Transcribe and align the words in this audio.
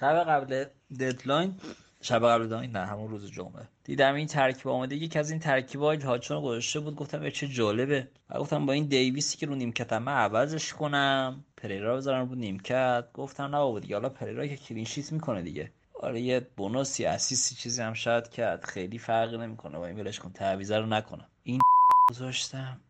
شب 0.00 0.24
قبل 0.24 0.64
deadline 1.00 1.54
شب 2.00 2.26
قبل 2.26 2.46
deadline 2.46 2.70
نه 2.70 2.86
همون 2.86 3.10
روز 3.10 3.32
جمعه. 3.32 3.68
دیدم 3.84 4.14
این 4.14 4.26
ترکیب 4.26 4.68
آمده 4.68 4.96
یکی 4.96 5.18
از 5.18 5.30
این 5.30 5.40
ترکیبای 5.40 5.96
هاچون 5.96 6.42
گذاشته 6.42 6.80
بود. 6.80 6.96
گفتم 6.96 7.30
چه 7.30 7.48
جالبه. 7.48 8.08
و 8.30 8.38
گفتم 8.38 8.66
با 8.66 8.72
این 8.72 8.84
دیویسی 8.84 9.36
که 9.38 9.46
رو 9.46 9.54
نیمکتم 9.54 10.02
من 10.02 10.12
عوضش 10.12 10.72
کنم. 10.72 11.44
پریرا 11.56 11.96
بذارم 11.96 12.28
رو 12.28 12.34
نیمکت. 12.34 13.04
گفتم 13.14 13.56
نه 13.56 13.80
دیگه 13.80 13.96
حالا 13.96 14.08
پریرا 14.08 14.46
که 14.46 14.56
clean 14.56 14.84
sheet 14.84 15.12
می‌کنه 15.12 15.42
دیگه. 15.42 15.70
آره 15.94 16.20
یه 16.20 16.40
bonus 16.56 17.04
ی 17.04 17.10
assist 17.10 17.48
ی 17.48 17.54
چیزی 17.54 17.82
هم 17.82 17.94
شاید 17.94 18.28
کرد. 18.28 18.64
خیلی 18.64 18.98
فرقی 18.98 19.38
نمی‌کنه. 19.38 19.78
با 19.78 19.86
این 19.86 20.00
ولش 20.00 20.18
کن. 20.18 20.32
تعویض 20.32 20.72
رو 20.72 20.86
نکنم. 20.86 21.26
این 21.42 21.60
گذاشتم. 22.10 22.80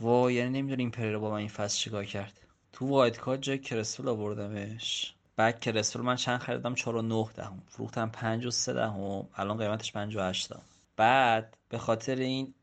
وا 0.00 0.30
یعنی 0.30 0.50
نمی‌دونی 0.58 0.82
این 0.82 0.90
پریرا 0.90 1.18
با 1.18 1.30
من 1.30 1.36
این 1.36 1.48
فصل 1.48 1.78
چیکار 1.78 2.04
کرد. 2.04 2.40
تو 2.72 2.86
وایت 2.88 3.18
کارت 3.18 3.42
جای 3.42 3.58
کرسفل 3.58 4.08
آوردمش. 4.08 5.14
بعد 5.36 5.60
کرسفل 5.60 6.00
من 6.00 6.16
چند 6.16 6.40
خریدم؟ 6.40 6.74
4 6.74 6.96
و 6.96 7.02
9 7.02 7.26
دهم. 7.34 7.62
فروختم 7.68 8.08
5 8.10 8.46
و 8.46 8.50
3 8.50 8.72
دهم. 8.72 9.28
الان 9.34 9.58
قیمتش 9.58 9.92
5 9.92 10.16
و 10.16 10.20
8 10.20 10.48
دهم. 10.48 10.62
بعد 10.96 11.56
به 11.68 11.78
خاطر 11.78 12.16
این 12.16 12.54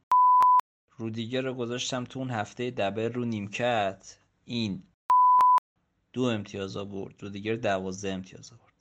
رودیگر 0.97 1.41
رو 1.41 1.53
گذاشتم 1.53 2.03
تو 2.03 2.19
اون 2.19 2.29
هفته 2.29 2.71
دبل 2.71 3.13
رو 3.13 3.25
نیمکت. 3.25 4.17
این 4.45 4.83
دو 6.13 6.23
امتیاز 6.23 6.77
آورد. 6.77 7.23
رودیگر 7.23 7.55
دوازده 7.55 8.11
امتیاز 8.13 8.53
آورد. 8.53 8.73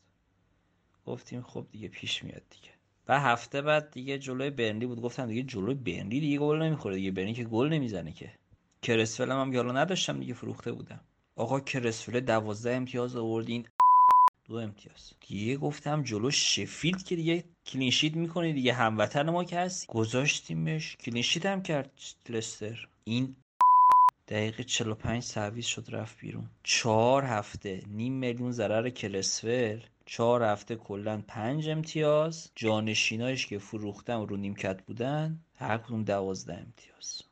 گفتیم 1.07 1.43
خب 1.43 1.67
دیگه 1.71 1.89
پیش 1.89 2.25
میاد 2.25 2.43
دیگه. 2.51 2.71
و 3.09 3.21
هفته 3.21 3.63
بعد 3.63 3.91
دیگه 3.91 4.19
جلوی 4.19 4.51
برنلی 4.51 4.87
بود. 4.87 5.01
گفتم 5.01 5.27
دیگه 5.27 5.43
جلوی 5.43 5.75
برنلی 5.75 6.21
دیگه 6.21 6.39
گل 6.39 6.63
نمی‌خوره 6.63 6.95
دیگه. 6.95 7.11
برنلی 7.11 7.35
که 7.35 7.45
گل 7.45 7.69
نمی‌زنه 7.69 8.13
که. 8.13 8.33
کرسول 8.83 9.31
هم 9.31 9.53
حالا 9.53 9.73
نداشتم 9.73 10.21
دیگه. 10.21 10.35
فروخته 10.35 10.73
بودم. 10.73 11.01
آقا 11.37 11.61
کرسول 11.61 12.21
دوازده 12.21 12.75
امتیاز 12.75 13.17
آوردین 13.17 13.67
دو 14.51 14.57
امتیاز. 14.57 15.13
دیگه 15.29 15.57
گفتم 15.57 16.03
جلو 16.03 16.31
شفیلد 16.31 17.03
که 17.03 17.17
دیگه 17.17 17.45
clean 17.67 17.92
sheet 17.92 18.17
می‌کنه 18.17 18.53
دیگه 18.53 18.73
هموطن 18.73 19.31
ما 19.31 19.45
که 19.45 19.59
هست. 19.59 19.87
گذاشتیمش. 19.87 20.97
clean 20.97 21.22
sheet 21.22 21.47
هم 21.47 21.63
کرد 21.63 21.91
لستر. 22.29 22.89
این 23.05 23.37
دقیقه 24.29 24.65
45 24.65 25.23
سرویس 25.23 25.67
شد 25.67 25.87
رفت 25.89 26.21
بیرون. 26.21 26.51
چهار 26.63 27.25
هفته 27.25 27.83
نیم 27.87 28.13
میلیون 28.13 28.53
ضرر 28.53 28.91
کرسول 28.91 29.83
چهار 30.07 30.43
هفته 30.43 30.77
کلا 30.77 31.23
پنج 31.29 31.69
امتیاز. 31.69 32.51
جانشینایش 32.55 33.47
که 33.47 33.59
فروختم 33.59 34.21
رو 34.21 34.37
نیمکت 34.37 34.83
بودن 34.83 35.41
هر 35.55 35.79
کدوم 35.79 36.05
دوازده 36.05 36.53
امتیاز. 36.53 37.23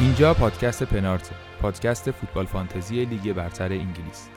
اینجا 0.00 0.34
پادکست 0.34 0.82
پنارته 0.82 1.51
پادکست 1.62 2.10
فوتبال 2.10 2.46
فانتزی 2.46 3.04
لیگ 3.04 3.32
برتر 3.32 3.72
انگلیس. 3.72 4.28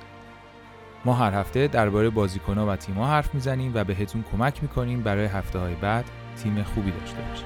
ما 1.05 1.13
هر 1.13 1.33
هفته 1.33 1.67
درباره 1.67 2.09
بازیکنها 2.09 2.67
و 2.67 2.75
تیم‌ها 2.75 3.07
حرف 3.07 3.35
می‌زنیم 3.35 3.71
و 3.75 3.83
بهتون 3.83 4.23
کمک 4.31 4.63
می‌کنیم 4.63 5.03
برای 5.03 5.25
هفته 5.25 5.59
های 5.59 5.75
بعد 5.75 6.05
تیم 6.43 6.63
خوبی 6.63 6.91
داشته 6.91 7.21
باشید. 7.21 7.45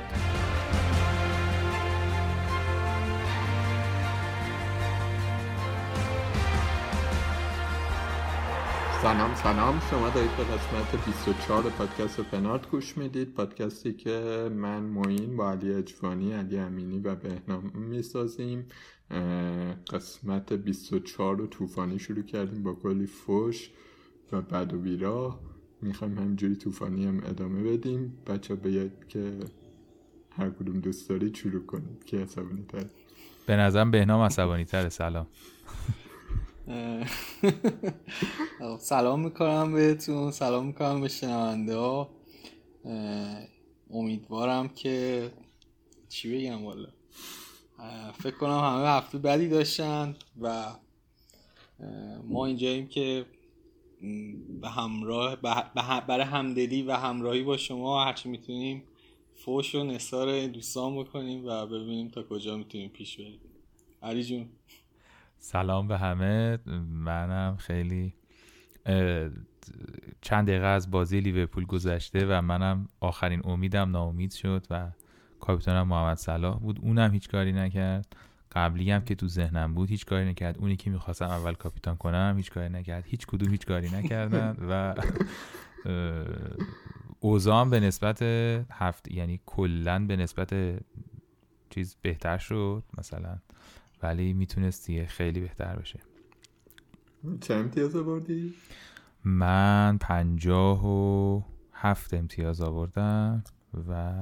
سلام 9.01 9.35
سلام. 9.35 9.81
شما 9.91 10.09
دارید 10.09 10.31
به 10.37 10.43
قسمت 10.43 11.05
24 11.05 11.63
پادکست 11.63 12.19
پنارت 12.19 12.69
گوش 12.69 12.97
می‌دید. 12.97 13.33
پادکستی 13.33 13.93
که 13.93 14.49
من 14.55 14.83
موین 14.83 15.37
با 15.37 15.51
علی 15.51 15.73
اجوانی 15.73 16.33
علی 16.33 16.59
امینی 16.59 16.99
و 16.99 17.15
بهنام 17.15 17.71
می‌سازیم. 17.75 18.65
قسمت 19.89 20.53
24 20.53 21.37
رو 21.37 21.47
طوفانی 21.47 21.99
شروع 21.99 22.23
کردیم 22.23 22.63
با 22.63 22.73
کلی 22.73 23.05
فوش 23.05 23.69
و 24.31 24.41
بد 24.41 24.73
و 24.73 24.77
بیراه 24.77 25.39
می‌خوایم 25.81 26.17
همینجوری 26.17 26.55
طوفانی 26.55 27.05
هم 27.05 27.21
ادامه 27.25 27.71
بدیم. 27.71 28.17
بچه 28.27 28.55
به 28.55 28.91
که 29.07 29.39
هر 30.29 30.49
کدوم 30.49 30.79
دوست 30.79 31.09
دارید 31.09 31.35
شروع 31.35 31.65
کنیم. 31.65 31.97
که 32.05 32.17
عصبانی 32.17 32.65
تر 32.67 32.85
به 33.45 33.55
نظرم 33.55 33.91
بهنام 33.91 34.21
عصبانی 34.21 34.65
تره 34.65 34.89
سلام 34.89 35.27
سلام 38.79 39.23
می‌کنم 39.23 39.73
بهتون. 39.73 40.31
سلام 40.31 40.65
می‌کنم 40.65 41.01
به 41.01 41.07
شنونده 41.07 41.75
ها. 41.75 42.09
امیدوارم 43.91 44.67
که 44.67 45.31
چی 46.09 46.37
بگم 46.37 46.65
والا؟ 46.65 46.89
فکر 48.13 48.37
کنم 48.37 48.59
همه 48.59 48.87
هفته 48.87 49.17
بدی 49.17 49.49
داشتن 49.49 50.15
و 50.41 50.65
ما 52.27 52.45
اینجاییم 52.45 52.87
که 52.87 53.25
به 54.61 54.69
همراه 54.69 55.35
برای 56.07 56.25
همدلی 56.25 56.83
و 56.83 56.91
همراهی 56.91 57.43
با 57.43 57.57
شما 57.57 58.05
هرچی 58.05 58.29
می‌تونیم 58.29 58.83
فوش 59.35 59.75
و 59.75 59.83
نثار 59.83 60.47
دوستان 60.47 60.99
بکنیم 60.99 61.45
و 61.45 61.65
ببینیم 61.65 62.07
تا 62.07 62.23
کجا 62.23 62.57
می‌تونیم 62.57 62.89
پیش 62.89 63.17
بریم. 63.17 63.39
علی 64.03 64.23
جون. 64.23 64.49
سلام 65.37 65.87
به 65.87 65.97
همه. 65.97 66.59
منم 66.89 67.57
خیلی 67.57 68.13
چند 70.21 70.47
دقیقه 70.47 70.65
از 70.65 70.91
بازی 70.91 71.19
لیورپول 71.19 71.65
گذشته 71.65 72.25
و 72.25 72.41
منم 72.41 72.89
آخرین 72.99 73.41
امیدم 73.43 73.91
ناامید 73.91 74.31
شد 74.31 74.65
و 74.69 74.91
کاپیتانم 75.39 75.87
محمد 75.87 76.17
صلاح 76.17 76.59
بود. 76.59 76.79
اونم 76.81 77.11
هیچ 77.11 77.29
کاری 77.29 77.51
نکرد. 77.51 78.15
قبلی 78.51 78.91
هم 78.91 79.05
که 79.05 79.15
تو 79.15 79.27
ذهنم 79.27 79.73
بود 79.73 79.89
هیچ 79.89 80.05
کاری 80.05 80.29
نکرد. 80.29 80.57
اونی 80.57 80.75
که 80.75 80.89
می‌خواستم 80.89 81.25
اول 81.25 81.53
کاپیتان 81.53 81.97
کنم 81.97 82.33
هیچ 82.37 82.51
کاری 82.51 82.69
نکرد. 82.69 83.05
هیچ 83.07 83.27
کدوم 83.27 83.51
هیچ 83.51 83.65
کاری 83.65 83.89
نکردن 83.89 84.57
و 84.69 84.95
اوزام 87.19 87.69
به 87.69 87.79
نسبت 87.79 88.21
هفت 88.71 89.11
یعنی 89.11 89.39
کلا 89.45 90.05
به 90.05 90.15
نسبت 90.15 90.79
چیز 91.69 91.95
بهتر 92.01 92.37
شد 92.37 92.83
مثلا. 92.97 93.37
ولی 94.03 94.33
می‌تونست 94.33 95.05
خیلی 95.05 95.39
بهتر 95.39 95.75
بشه. 95.75 95.99
چه 97.41 97.53
امتیاز 97.53 97.95
آوردی؟ 97.95 98.53
من 99.23 99.97
پنجاه 100.01 100.87
و 100.87 101.41
هفت 101.73 102.13
امتیاز 102.13 102.61
آوردم 102.61 103.43
و 103.89 104.15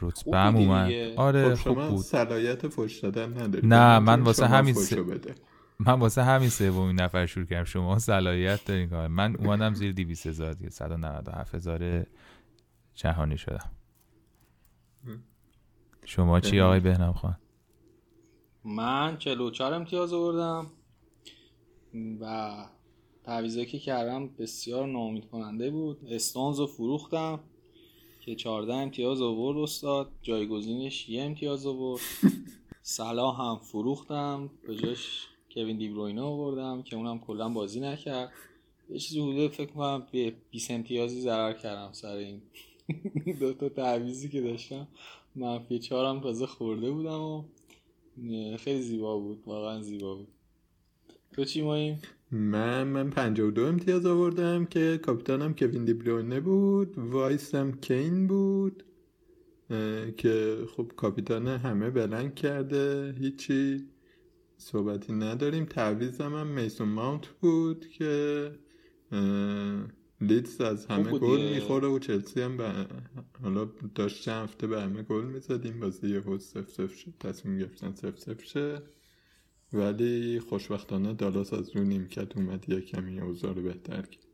رتبه 0.00 0.38
هم 0.38 0.56
اومد. 0.56 0.92
آره 1.16 1.54
خب 1.54 1.74
خوب 1.74 1.88
بود. 1.88 2.04
صلاحیت 2.04 2.68
فوش 2.68 2.98
دادن 2.98 3.42
نداری. 3.42 3.66
نه 3.66 3.98
من 3.98 4.20
واسه 4.20 4.46
همین 4.46 4.74
س... 4.74 4.92
من 5.86 6.00
واسه 6.00 6.22
همین 6.22 6.48
سومین 6.48 7.00
نفر 7.00 7.26
شروع 7.26 7.46
کردم. 7.46 7.64
شما 7.64 7.98
صلاحیت 7.98 8.64
دارین 8.64 8.88
کار. 8.88 9.08
من 9.08 9.36
اومدم 9.36 9.74
زیر 9.74 9.92
200 9.92 10.26
هزار 10.26 10.52
دیگه. 10.52 10.70
197 10.70 11.54
هزار 11.54 12.06
جهانی 12.94 13.38
شدم. 13.38 13.70
شما 16.04 16.40
چی 16.40 16.60
آقای 16.60 16.80
بهنام 16.80 17.12
خان؟ 17.12 17.36
من 18.64 19.16
44 19.18 19.74
امتیاز 19.74 20.12
آوردم 20.12 20.66
و 22.20 22.54
تعویضی 23.24 23.66
که 23.66 23.78
کردم 23.78 24.28
بسیار 24.28 24.86
ناامید 24.86 25.28
کننده 25.28 25.70
بود. 25.70 26.04
استونز 26.10 26.58
رو 26.58 26.66
فروختم. 26.66 27.40
که 28.20 28.34
14 28.34 28.74
امتیاز 28.74 29.22
آورد 29.22 29.58
استاد 29.58 30.12
جایگزینش 30.22 31.08
یه 31.08 31.22
امتیاز 31.22 31.66
آورد. 31.66 32.00
صلاح 32.82 33.42
هم 33.42 33.58
فروختم 33.58 34.50
به 34.66 34.76
جاش 34.76 35.26
کوین 35.54 35.76
دیبروینه 35.76 36.22
آوردم 36.22 36.82
که 36.82 36.96
اونم 36.96 37.18
کلا 37.18 37.48
بازی 37.48 37.80
نکرد. 37.80 38.32
یه 38.90 38.98
چیزی 38.98 39.20
حدود 39.20 39.50
فکر 39.50 39.70
کنم 39.72 40.06
به 40.12 40.34
20 40.50 40.70
امتیازی 40.70 41.20
ضرر 41.20 41.52
کردم 41.52 41.92
سر 41.92 42.16
این 42.16 42.42
دو 43.40 43.52
تا 43.52 43.68
تعویزی 43.68 44.28
که 44.28 44.40
داشتم. 44.40 44.88
منفی 45.34 45.78
چهارم 45.78 46.20
تازه 46.20 46.46
خورده 46.46 46.90
بودم 46.90 47.20
و 47.20 47.44
خیلی 48.56 48.82
زیبا 48.82 49.18
بود 49.18 49.42
واقعا 49.46 49.82
زیبا 49.82 50.14
بود. 50.14 50.28
تو 51.32 51.44
چی 51.44 51.62
ماییم؟ 51.62 52.02
من 52.32 52.84
من 52.84 53.10
52 53.10 53.62
امتیاز 53.62 54.06
آوردم 54.06 54.64
که 54.64 54.98
کاپیتانم 55.02 55.54
کوین 55.54 55.84
دیبروینه 55.84 56.40
بود 56.40 56.98
وایسم 56.98 57.72
کین 57.72 58.26
بود 58.26 58.84
که 60.16 60.56
خب 60.76 60.92
کاپیتان 60.96 61.46
همه 61.46 61.90
بلنگ 61.90 62.34
کرده 62.34 63.14
هیچی 63.18 63.86
صحبتی 64.56 65.12
نداریم. 65.12 65.64
تعویزم 65.64 66.34
هم 66.34 66.46
میسون 66.46 66.88
ماونت 66.88 67.26
بود 67.26 67.88
که 67.88 68.50
لیدز 70.20 70.60
از 70.60 70.86
همه 70.86 71.18
گل 71.18 71.54
می‌خوره 71.54 71.88
و 71.88 71.98
چلسی 71.98 72.40
هم 72.40 72.56
به 72.56 72.86
حالا 73.42 73.68
داشت 73.94 74.22
چند 74.22 74.42
هفته 74.42 74.66
به 74.66 74.80
همه 74.80 75.02
گل 75.02 75.24
می‌زدیم 75.24 75.80
بازی 75.80 76.08
یه 76.08 76.38
سف 76.38 76.70
سف 76.70 76.94
شد 76.94 77.14
تصمیم 77.20 77.58
گرفتن 77.58 77.94
سف 77.94 78.18
سف 78.18 78.44
شه. 78.44 78.82
ولی 79.72 80.40
خوشبختانه 80.40 81.12
دالاس 81.12 81.52
از 81.52 81.76
رو 81.76 81.84
نیمکت 81.84 82.36
اومد 82.36 82.68
یه 82.68 82.80
کمی 82.80 83.20
اوضاع 83.20 83.52
بهتر 83.52 84.02
کرد. 84.02 84.26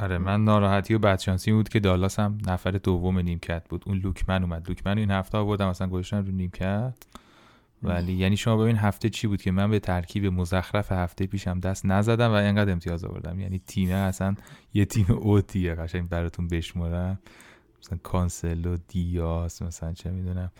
آره 0.00 0.18
من 0.18 0.44
ناراحتی 0.44 0.94
و 0.94 0.98
بدشانسی 0.98 1.52
بود 1.52 1.68
که 1.68 1.80
دالاس 1.80 2.18
هم 2.18 2.38
نفر 2.46 2.70
دوم 2.70 3.18
نیمکت 3.18 3.68
بود. 3.68 3.82
اون 3.86 3.98
لوکمن 3.98 4.42
اومد. 4.42 4.68
لوکمن 4.68 4.98
این 4.98 5.10
هفته 5.10 5.38
آوردم 5.38 5.68
اصلا 5.68 5.88
گذاشتن 5.88 6.26
رو 6.26 6.32
نیمکت. 6.32 6.94
ولی 7.82 8.12
یعنی 8.12 8.36
شما 8.36 8.56
ببین 8.56 8.76
هفته 8.76 9.10
چی 9.10 9.26
بود 9.26 9.42
که 9.42 9.50
من 9.50 9.70
به 9.70 9.78
ترکیب 9.78 10.26
مزخرف 10.26 10.92
هفته 10.92 11.26
پیشم 11.26 11.60
دست 11.60 11.86
نزدم 11.86 12.30
و 12.30 12.34
اینقدر 12.34 12.72
امتیاز 12.72 13.04
آوردم. 13.04 13.40
یعنی 13.40 13.58
تیمه 13.66 13.94
اصلا 13.94 14.34
یه 14.74 14.84
تیم 14.84 15.06
out 15.10 15.48
یه 15.48 15.74
قشنگ 15.74 16.08
براتون 16.08 16.48
بشمرم 16.48 17.18
مثلا 17.80 17.98
کانسلو 18.02 18.76
دیاس 18.88 19.62
مثلا 19.62 19.92
چه 19.92 20.10
می‌دونم. 20.10 20.52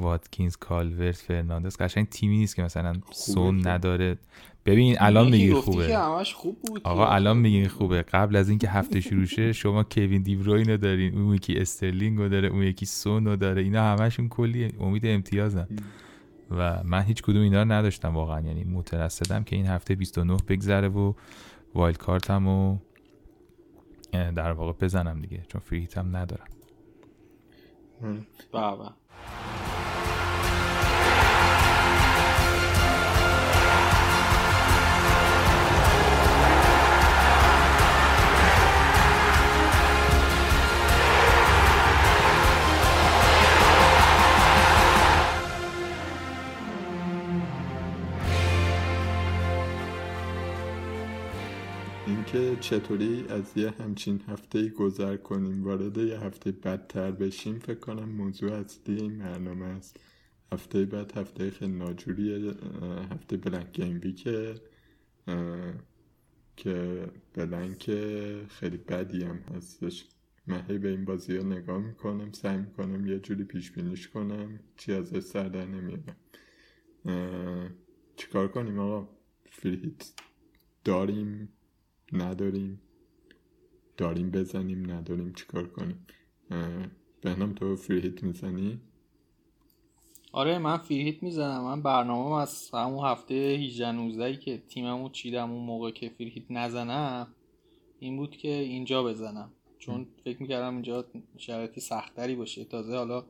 واتکینز 0.00 0.56
کالورت 0.56 1.16
فرناندز 1.16 1.76
قشنگ 1.76 2.08
تیمی 2.08 2.38
نیست 2.38 2.56
که 2.56 2.62
مثلا 2.62 2.92
سون 3.10 3.68
نداره. 3.68 4.18
ببین 4.66 4.96
الان 5.00 5.30
میگی 5.30 5.54
خوبه. 5.54 5.98
خوب 6.36 6.58
بود 6.62 6.80
آقا 6.84 7.08
الان 7.08 7.36
میگی 7.36 7.68
خوبه. 7.68 8.02
قبل 8.02 8.36
از 8.36 8.48
اینکه 8.48 8.68
هفته 8.68 9.00
شروع 9.00 9.24
شه 9.24 9.52
شما 9.62 9.82
کوین 9.82 10.22
دیبروینو 10.22 10.76
دارین 10.76 11.18
اون 11.18 11.34
یکی 11.34 11.56
استرلینگو 11.58 12.28
داره 12.28 12.48
اون 12.48 12.62
یکی 12.62 12.86
سونو 12.86 13.36
داره. 13.36 13.62
اینا 13.62 13.82
همشون 13.82 14.28
کلی 14.28 14.72
امید 14.80 15.06
امتیازن. 15.06 15.68
و 16.50 16.82
من 16.84 17.02
هیچ 17.02 17.22
کدوم 17.22 17.42
اینا 17.42 17.62
رو 17.62 17.72
نداشتم 17.72 18.14
واقعا. 18.14 18.40
یعنی 18.40 18.64
مترصدم 18.64 19.44
که 19.44 19.56
این 19.56 19.66
هفته 19.66 19.94
29 19.94 20.36
بگذره 20.48 20.88
و 20.88 21.12
وایلد 21.74 21.98
کارتم 21.98 22.46
و 22.48 22.78
در 24.12 24.52
واقع 24.52 24.72
بزنم 24.72 25.20
دیگه 25.20 25.42
چون 25.48 25.60
فری 25.60 25.88
هم 25.96 26.16
ندارم. 26.16 26.46
بابا. 28.52 28.94
اینکه 52.32 52.60
چطوری 52.60 53.24
از 53.28 53.56
یه 53.56 53.70
همچین 53.70 54.22
هفته 54.28 54.68
گذر 54.68 55.16
کنیم؟ 55.16 55.64
وارد 55.64 55.98
یه 55.98 56.20
هفته 56.20 56.52
بدتر 56.52 57.10
بشیم؟ 57.10 57.58
فکر 57.58 57.78
کنم 57.78 58.08
موضوع 58.08 58.52
اصلی 58.52 59.00
این 59.00 59.18
برنامه 59.18 59.66
است. 59.66 60.00
هفته 60.52 60.84
بعد 60.84 61.18
هفته 61.18 61.50
خیلی 61.50 61.72
ناجوری 61.72 62.54
هفته 63.10 63.36
بلنک 63.36 63.72
گیم 63.72 64.00
ویکه 64.02 64.54
که 66.56 67.06
بلنک 67.34 67.84
خیلی 68.48 68.76
بدی 68.76 69.24
هم 69.24 69.36
هستش. 69.36 70.08
من 70.46 70.64
هی 70.68 70.78
به 70.78 70.88
این 70.88 71.04
بازی 71.04 71.36
ها 71.36 71.42
نگاه 71.42 71.78
می‌کنم 71.78 72.32
سعی 72.32 72.56
می‌کنم 72.56 73.06
یه 73.06 73.18
جوری 73.18 73.44
پیش 73.44 73.70
بینیش 73.70 74.08
کنم. 74.08 74.60
چی 74.76 74.92
ازش 74.92 75.20
سر 75.20 75.48
در 75.48 75.66
نمیارم. 75.66 76.16
چیکار 78.16 78.48
کنیم 78.48 78.78
آقا؟ 78.78 79.08
فریت 79.44 80.12
داریم. 80.84 81.48
نداریم. 82.12 82.80
داریم 83.96 84.30
بزنیم 84.30 84.90
نداریم 84.90 85.32
چیکار 85.32 85.68
کنیم. 85.68 86.06
بهنام 87.20 87.52
تو 87.52 87.76
فری 87.76 88.00
هیت 88.00 88.22
می‌زنی؟ 88.22 88.80
آره 90.32 90.58
من 90.58 90.76
فری 90.76 91.02
هیت 91.02 91.22
می‌زنم. 91.22 91.64
من 91.64 91.82
برنامه 91.82 92.40
از 92.40 92.70
همون 92.74 93.06
هفته 93.06 93.34
18 93.34 93.92
19 93.92 94.36
که 94.36 94.62
تیممو 94.68 95.08
چیدم 95.08 95.50
اون 95.50 95.64
موقع 95.64 95.90
که 95.90 96.08
فری 96.08 96.28
هیت 96.28 96.50
نزنم 96.50 97.34
این 97.98 98.16
بود 98.16 98.36
که 98.36 98.48
اینجا 98.48 99.02
بزنم. 99.02 99.52
چون 99.78 100.06
فکر 100.24 100.42
می‌کردم 100.42 100.74
اینجا 100.74 101.04
شرایطی 101.36 101.80
سختری 101.80 102.34
باشه. 102.34 102.64
تازه 102.64 102.96
حالا 102.96 103.24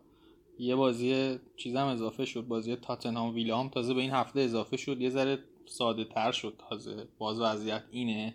یه 0.59 0.77
بازی 0.77 1.39
چیزم 1.57 1.87
اضافه 1.87 2.25
شد. 2.25 2.47
بازی 2.47 2.77
تاتنهام 2.77 3.35
ویلام 3.35 3.69
تازه 3.69 3.95
به 3.95 4.01
این 4.01 4.11
هفته 4.11 4.41
اضافه 4.41 4.77
شد. 4.77 5.01
یه 5.01 5.11
ذره 5.11 5.39
ساده 5.67 6.05
تر 6.05 6.33
شد. 6.33 6.55
تازه 6.69 7.09
باز 7.19 7.41
وضعیت 7.41 7.83
اینه. 7.91 8.35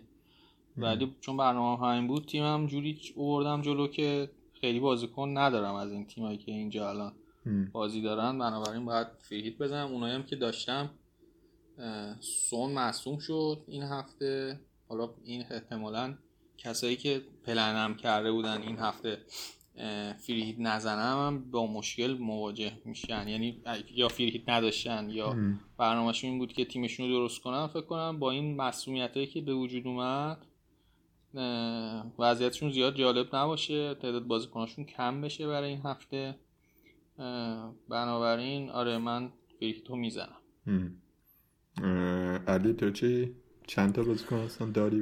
ولی 0.78 1.16
چون 1.20 1.36
برنامه 1.36 1.86
همین 1.86 2.06
بود 2.06 2.26
تیمم 2.26 2.66
جوری 2.66 3.00
اووردم 3.14 3.62
جلو 3.62 3.86
که 3.86 4.30
خیلی 4.60 4.80
بازیکن 4.80 5.38
ندارم 5.38 5.74
از 5.74 5.92
این 5.92 6.06
تیمایی 6.06 6.38
که 6.38 6.52
اینجا 6.52 6.88
الان 6.88 7.12
بازی 7.72 8.02
دارن. 8.02 8.38
بنابراین 8.38 8.84
باید 8.84 9.06
فریهیت 9.18 9.58
بزنم. 9.58 9.92
اونایی 9.92 10.14
هم 10.14 10.22
که 10.22 10.36
داشتم 10.36 10.90
سون 12.20 12.72
معصوم 12.72 13.18
شد 13.18 13.64
این 13.68 13.82
هفته. 13.82 14.60
حالا 14.88 15.10
این 15.24 15.44
احتمالا 15.50 16.14
کسایی 16.58 16.96
که 16.96 17.22
پلنم 17.44 17.94
کرده 17.94 18.32
بودن 18.32 18.62
این 18.62 18.78
هفته 18.78 19.18
فریهیت 20.26 20.56
نزنم 20.58 21.26
هم 21.26 21.50
با 21.50 21.66
مشکل 21.66 22.16
مواجه 22.20 22.72
میشن. 22.84 23.28
یعنی 23.28 23.62
یا 23.94 24.08
فریهیت 24.08 24.48
نداشتن 24.48 25.10
یا 25.10 25.36
برنامهشون 25.78 26.30
این 26.30 26.38
بود 26.38 26.52
که 26.52 26.64
تیمشون 26.64 27.08
رو 27.08 27.12
درست 27.12 27.42
کنن. 27.42 27.66
فکر 27.66 27.80
کنم 27.86 28.18
با 28.18 28.30
این 28.30 28.56
مسئولیت 28.56 29.14
هایی 29.14 29.26
که 29.26 29.40
به 29.40 29.54
وجود 29.54 29.86
اومد 29.86 30.46
وضعیتشون 32.18 32.72
زیاد 32.72 32.96
جالب 32.96 33.36
نباشه 33.36 33.94
تعداد 33.94 34.26
بازیکناشون 34.26 34.84
کم 34.84 35.20
بشه 35.20 35.46
برای 35.46 35.68
این 35.68 35.80
هفته. 35.84 36.34
بنابراین 37.88 38.70
آره 38.70 38.98
من 38.98 39.30
فریتو 39.60 39.96
می‌زنم. 39.96 40.40
علی 42.46 42.72
تو 42.72 42.90
چی؟ 42.90 43.32
چند 43.66 43.94
تا 43.94 44.02
بازیکن 44.02 44.36
هستن؟ 44.36 44.72
داری 44.72 44.96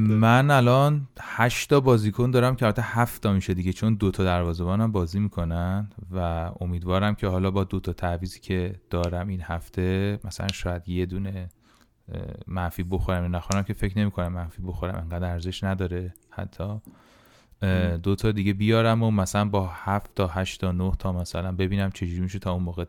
من 0.00 0.50
الان 0.50 1.08
هشت 1.20 1.70
تا 1.70 1.80
بازیکن 1.80 2.30
دارم 2.30 2.56
که 2.56 2.64
البته 2.64 2.82
هفت 2.82 3.22
تا 3.22 3.32
میشه 3.32 3.54
دیگه 3.54 3.72
چون 3.72 3.94
دو 3.94 4.10
تا 4.10 4.24
دروازه‌بانم 4.24 4.92
بازی 4.92 5.20
می‌کنن 5.20 5.90
و 6.10 6.50
امیدوارم 6.60 7.14
که 7.14 7.26
حالا 7.26 7.50
با 7.50 7.64
دو 7.64 7.80
تا 7.80 7.92
تعویضی 7.92 8.40
که 8.40 8.80
دارم 8.90 9.28
این 9.28 9.40
هفته 9.40 10.18
مثلا 10.24 10.48
شاید 10.48 10.88
یه 10.88 11.06
دونه 11.06 11.48
منفی 12.46 12.82
بخورم 12.82 13.36
نخورم 13.36 13.62
که 13.62 13.72
فکر 13.72 13.98
نمی 13.98 14.10
کنم 14.10 14.32
منفی 14.32 14.62
بخورم 14.62 14.94
انقدر 14.94 15.30
ارزش 15.30 15.64
نداره 15.64 16.14
حتی. 16.30 16.80
دو 18.02 18.14
تا 18.14 18.32
دیگه 18.32 18.52
بیارم 18.52 19.02
و 19.02 19.10
مثلا 19.10 19.44
با 19.44 19.70
هفت 19.72 20.14
تا 20.14 20.26
هشت 20.26 20.60
تا 20.60 20.72
نه 20.72 20.92
تا 20.98 21.12
مثلا 21.12 21.52
ببینم 21.52 21.90
چجوری 21.90 22.20
میشه 22.20 22.38
تا 22.38 22.52
اون 22.52 22.62
موقع 22.62 22.84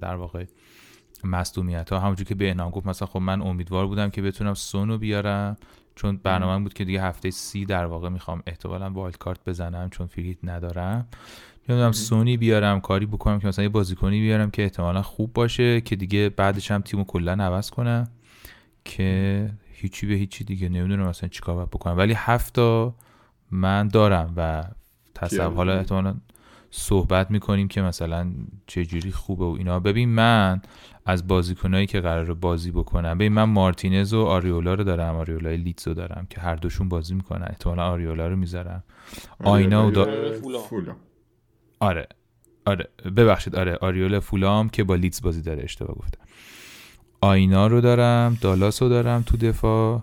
در 0.00 0.14
واقع 0.16 0.44
مصدومیت 1.24 1.92
ها 1.92 2.00
همونجور 2.00 2.26
که 2.26 2.34
به 2.34 2.50
انام 2.50 2.70
گفت 2.70 2.86
مثلا 2.86 3.08
خب 3.08 3.18
من 3.18 3.42
امیدوار 3.42 3.86
بودم 3.86 4.10
که 4.10 4.22
بتونم 4.22 4.54
سونو 4.54 4.98
بیارم 4.98 5.56
چون 5.94 6.16
برنامه 6.16 6.62
بود 6.62 6.74
که 6.74 6.84
دیگه 6.84 7.02
هفته 7.02 7.30
سی 7.30 7.64
در 7.64 7.84
واقع 7.84 8.08
می‌خوام 8.08 8.42
احتمالا 8.46 8.90
wildcard 8.90 9.40
بزنم 9.46 9.90
چون 9.90 10.06
free 10.06 10.24
hit 10.24 10.38
ندارم. 10.42 11.08
نمی‌دونم 11.68 11.92
سونی 11.92 12.36
بیارم 12.36 12.80
کاری 12.80 13.06
بکنم 13.06 13.38
که 13.38 13.48
مثلا 13.48 13.62
یه 13.62 13.68
بازیکنی 13.68 14.20
بیارم 14.20 14.50
که 14.50 14.62
احتمالا 14.62 15.02
خوب 15.02 15.32
باشه 15.32 15.80
که 15.80 15.96
دیگه 15.96 16.28
بعدش 16.28 16.70
هم 16.70 16.80
تیمو 16.80 17.04
کلا 17.04 17.32
عوض 17.32 17.70
کنم. 17.70 18.08
که 18.88 19.50
هیچی 19.72 20.06
به 20.06 20.14
هیچی 20.14 20.44
دیگه 20.44 20.68
نمی‌دونم 20.68 21.08
مثلا 21.08 21.28
چیکار 21.28 21.54
باید 21.54 21.70
بکنم. 21.70 21.96
ولی 21.98 22.12
هفتا 22.16 22.94
من 23.50 23.88
دارم 23.88 24.32
و 24.36 24.64
تصور 25.14 25.54
حالا 25.54 25.78
احتمالا 25.78 26.14
صحبت 26.70 27.30
می‌کنیم 27.30 27.68
که 27.68 27.82
مثلا 27.82 28.32
چجوری 28.66 29.12
خوبه 29.12 29.44
و 29.44 29.54
اینا. 29.58 29.80
ببین 29.80 30.08
من 30.08 30.60
از 31.06 31.26
بازیکنایی 31.26 31.86
که 31.86 32.00
قرار 32.00 32.34
بازی 32.34 32.70
بکنم 32.70 33.18
ببین 33.18 33.32
من 33.32 33.44
مارتینز 33.44 34.14
و 34.14 34.24
آریولا 34.24 34.74
رو 34.74 34.84
دارم 34.84 35.16
آریولا 35.16 35.50
لیتز 35.50 35.88
رو 35.88 35.94
دارم 35.94 36.26
که 36.30 36.40
هر 36.40 36.56
دوشون 36.56 36.88
بازی 36.88 37.14
می‌کنن. 37.14 37.46
احتمالا 37.50 37.90
آریولا 37.90 38.28
رو 38.28 38.36
می‌ذارم. 38.36 38.84
آینا 39.44 39.90
و 39.90 40.06
آره 41.80 42.08
آره 42.66 42.88
ببخشید 43.16 43.56
آره 43.56 43.76
آریولا 43.80 44.20
فولام 44.20 44.68
که 44.68 44.84
با 44.84 44.94
لیتز 44.94 45.22
بازی 45.22 45.42
داره 45.42 45.64
اشتباه 45.64 45.96
گفتم. 45.96 46.27
آینا 47.20 47.66
رو 47.66 47.80
دارم 47.80 48.38
دالاس 48.40 48.82
رو 48.82 48.88
دارم 48.88 49.22
تو 49.22 49.36
دفاع. 49.36 50.02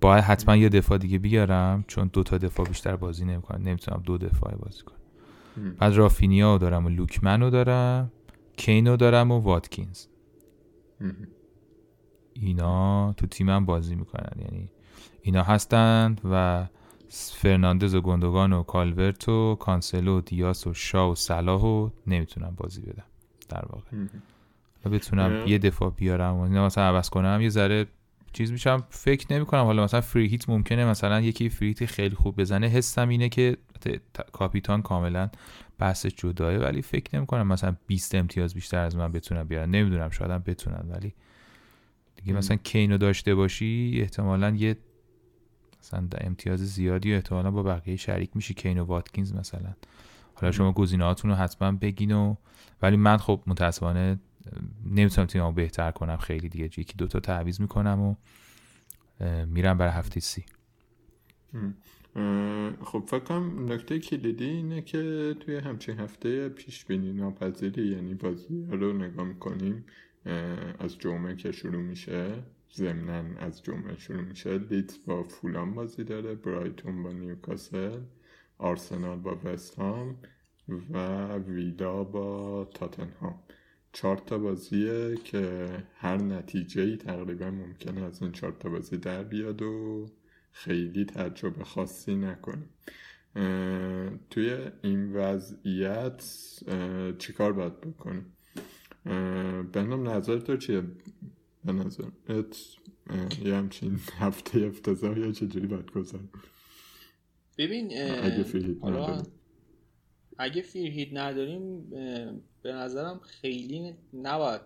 باید 0.00 0.24
حتما 0.24 0.56
یه 0.56 0.68
دفاع 0.68 0.98
دیگه 0.98 1.18
بیارم 1.18 1.84
چون 1.88 2.10
دو 2.12 2.22
تا 2.22 2.38
دفاع 2.38 2.66
بیشتر 2.66 2.96
بازی 2.96 3.24
نمی‌کنم 3.24 3.68
نمی‌تونم 3.68 4.02
دو 4.04 4.18
دفاع 4.18 4.54
بازی 4.54 4.82
کنم. 4.82 4.96
بعد 5.78 5.94
رافینیا 5.94 6.52
رو 6.52 6.58
دارم 6.58 6.86
و 6.86 6.88
لوکمن 6.88 7.42
رو 7.42 7.50
دارم 7.50 8.12
کینو 8.56 8.96
دارم 8.96 9.30
و 9.30 9.38
واتکینز. 9.38 10.06
اینا 12.32 13.12
تو 13.12 13.26
تیمم 13.26 13.66
بازی 13.66 13.94
می‌کنن. 13.94 14.40
یعنی 14.40 14.68
اینا 15.22 15.42
هستند 15.42 16.20
و 16.24 16.66
فرناندز 17.10 17.94
و 17.94 18.00
گندگان 18.00 18.52
و 18.52 18.62
کالورت 18.62 19.28
و 19.28 19.54
کانسلو 19.54 20.18
و 20.18 20.20
دیاس 20.20 20.66
و 20.66 20.74
شا 20.74 21.10
و 21.10 21.14
صلاح 21.14 21.62
و 21.62 21.90
نمی‌تونم 22.06 22.54
بازی 22.56 22.82
بدم. 22.82 23.04
در 23.48 23.64
واقع. 23.70 24.06
بتونم 24.88 25.46
یه 25.46 25.58
دفاع 25.58 25.90
بیارم 25.96 26.34
و 26.34 26.40
اینا 26.40 26.66
مثلا 26.66 26.84
عوض 26.84 27.10
کنم 27.10 27.38
یه 27.42 27.48
ذره 27.48 27.86
چیز 28.32 28.52
میشم. 28.52 28.84
فکر 28.90 29.34
نمی 29.34 29.46
کنم 29.46 29.64
حالا 29.64 29.84
مثلا 29.84 30.00
free 30.00 30.26
hit 30.26 30.48
ممکنه 30.48 30.84
مثلا 30.84 31.20
یکی 31.20 31.48
free 31.48 31.68
hit 31.68 31.86
خیلی 31.86 32.14
خوب 32.14 32.40
بزنه. 32.40 32.66
حسم 32.66 33.08
اینه 33.08 33.28
که 33.28 33.56
کاپیتان 34.32 34.82
کاملا 34.82 35.30
بحث 35.78 36.06
جداه 36.06 36.56
ولی 36.56 36.82
فکر 36.82 37.16
نمی 37.16 37.26
کنم 37.26 37.46
مثلا 37.46 37.76
20 37.86 38.14
امتیاز 38.14 38.54
بیشتر 38.54 38.78
از 38.78 38.96
من 38.96 39.12
بتونم 39.12 39.48
بیارن. 39.48 39.70
نمی‌دونم 39.70 40.10
شاید 40.10 40.30
هم 40.30 40.42
بتونن 40.46 40.84
ولی 40.90 41.14
دیگه 42.16 42.32
مثلا 42.32 42.56
کینو 42.56 42.98
داشته 42.98 43.34
باشی 43.34 43.98
احتمالا 44.00 44.50
یه 44.50 44.76
مثلا 45.80 46.08
امتیاز 46.20 46.60
زیادی 46.60 47.12
و 47.12 47.14
احتمالا 47.14 47.50
با 47.50 47.62
بقیه 47.62 47.96
شریک 47.96 48.30
میشی. 48.34 48.54
کینو 48.54 48.84
واتکینز 48.84 49.34
مثلا. 49.34 49.74
حالا 50.34 50.52
شما 50.52 50.72
گزینه‌هاتون 50.72 51.30
رو 51.30 51.36
حتما 51.36 51.72
بگین 51.72 52.12
و 52.12 52.34
ولی 52.82 52.96
من 52.96 53.16
خب 53.16 53.40
متاسفانه 53.46 54.18
نمی‌تونم 54.84 55.26
تیممو 55.26 55.52
بهتر 55.52 55.90
کنم. 55.90 56.16
خیلی 56.16 56.48
دیگه 56.48 56.64
یکی 56.64 56.94
دوتا 56.98 57.20
تعویض 57.20 57.60
می‌کنم 57.60 58.00
و 58.00 58.14
میرم 59.46 59.78
برای 59.78 59.92
هفته 59.92 60.20
سی. 60.20 60.44
خب 62.84 63.04
فکر 63.06 63.38
نکته 63.38 63.98
کلیدی 63.98 64.44
اینه 64.44 64.82
که 64.82 65.34
توی 65.40 65.56
همچین 65.56 66.00
هفته 66.00 66.48
پیش 66.48 66.84
بینی 66.84 67.12
ناپذیری 67.12 67.86
یعنی 67.86 68.14
بازی 68.14 68.66
رو 68.70 68.92
نگاه 68.92 69.24
می‌کنیم 69.24 69.84
از 70.78 70.98
جمعه 70.98 71.36
که 71.36 71.52
شروع 71.52 71.82
میشه 71.82 72.42
ضمنا 72.74 73.38
از 73.38 73.62
جمعه 73.62 73.98
شروع 73.98 74.22
میشه. 74.22 74.58
لیت 74.58 74.98
با 75.06 75.22
فولان 75.22 75.74
بازی 75.74 76.04
داره 76.04 76.34
برایتون 76.34 77.02
با 77.02 77.12
نیوکاسل 77.12 78.00
آرسنال 78.58 79.18
با 79.18 79.38
وستهام 79.44 80.16
و 80.90 81.28
ویدا 81.38 82.04
با 82.04 82.64
تاتنهام. 82.74 83.38
چهار 83.96 84.16
تا 84.16 84.38
بازیه 84.38 85.14
که 85.24 85.68
هر 85.94 86.16
نتیجه 86.16 86.82
ای 86.82 86.96
تقریبا 86.96 87.50
ممکنه 87.50 88.00
از 88.00 88.22
این 88.22 88.32
چهار 88.32 88.52
تا 88.52 88.68
بازی 88.68 88.96
در 88.96 89.22
بیاد 89.24 89.62
و 89.62 90.06
خیلی 90.52 91.04
تجربه 91.04 91.64
خاصی 91.64 92.16
نکنیم. 92.16 92.70
توی 94.30 94.56
این 94.82 95.12
وضعیت 95.12 96.24
چیکار 97.18 97.52
باید 97.52 97.80
بکنیم؟ 97.80 98.32
بهنام 99.72 100.08
نظر 100.08 100.38
تو 100.38 100.56
چیه؟ 100.56 100.82
به 101.64 101.72
نظرت 101.72 102.56
یه 103.44 103.54
همچین 103.54 103.98
هفته 104.18 104.60
افتضاح 104.60 105.18
یا 105.18 105.32
چجوری 105.32 105.66
باید 105.66 105.90
گذارم 105.90 106.28
ببین 107.58 107.92
اگه 108.22 108.42
فیرهید 108.42 108.84
نداریم. 108.84 109.22
اگه 110.38 110.62
فیرهید 110.62 111.18
نداریم 111.18 111.90
به 112.66 112.72
نظرم 112.72 113.20
خیلی 113.22 113.94
نباید 114.14 114.60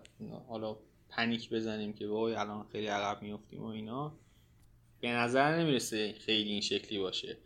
حالا 0.47 0.77
پنیک 1.09 1.49
بزنیم 1.49 1.93
که 1.93 2.07
وای 2.07 2.35
الان 2.35 2.65
خیلی 2.71 2.87
عقب 2.87 3.21
میفتیم 3.21 3.63
و 3.63 3.65
اینا. 3.65 4.13
به 5.01 5.11
نظر 5.11 5.59
نمی‌رسه 5.59 6.13
خیلی 6.13 6.49
این 6.49 6.61
شکلی 6.61 6.99
باشه. 6.99 7.37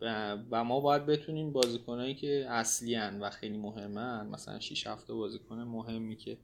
و, 0.00 0.38
و 0.50 0.64
ما 0.64 0.80
باید 0.80 1.06
بتونیم 1.06 1.52
بازیکنایی 1.52 2.14
که 2.14 2.46
اصلی 2.48 2.96
و 2.96 3.30
خیلی 3.30 3.56
مهمن 3.56 4.26
مثلا 4.26 4.60
6 4.60 4.86
هفته 4.86 5.14
بازیکن 5.14 5.58
مهمی 5.58 6.16
که 6.16 6.38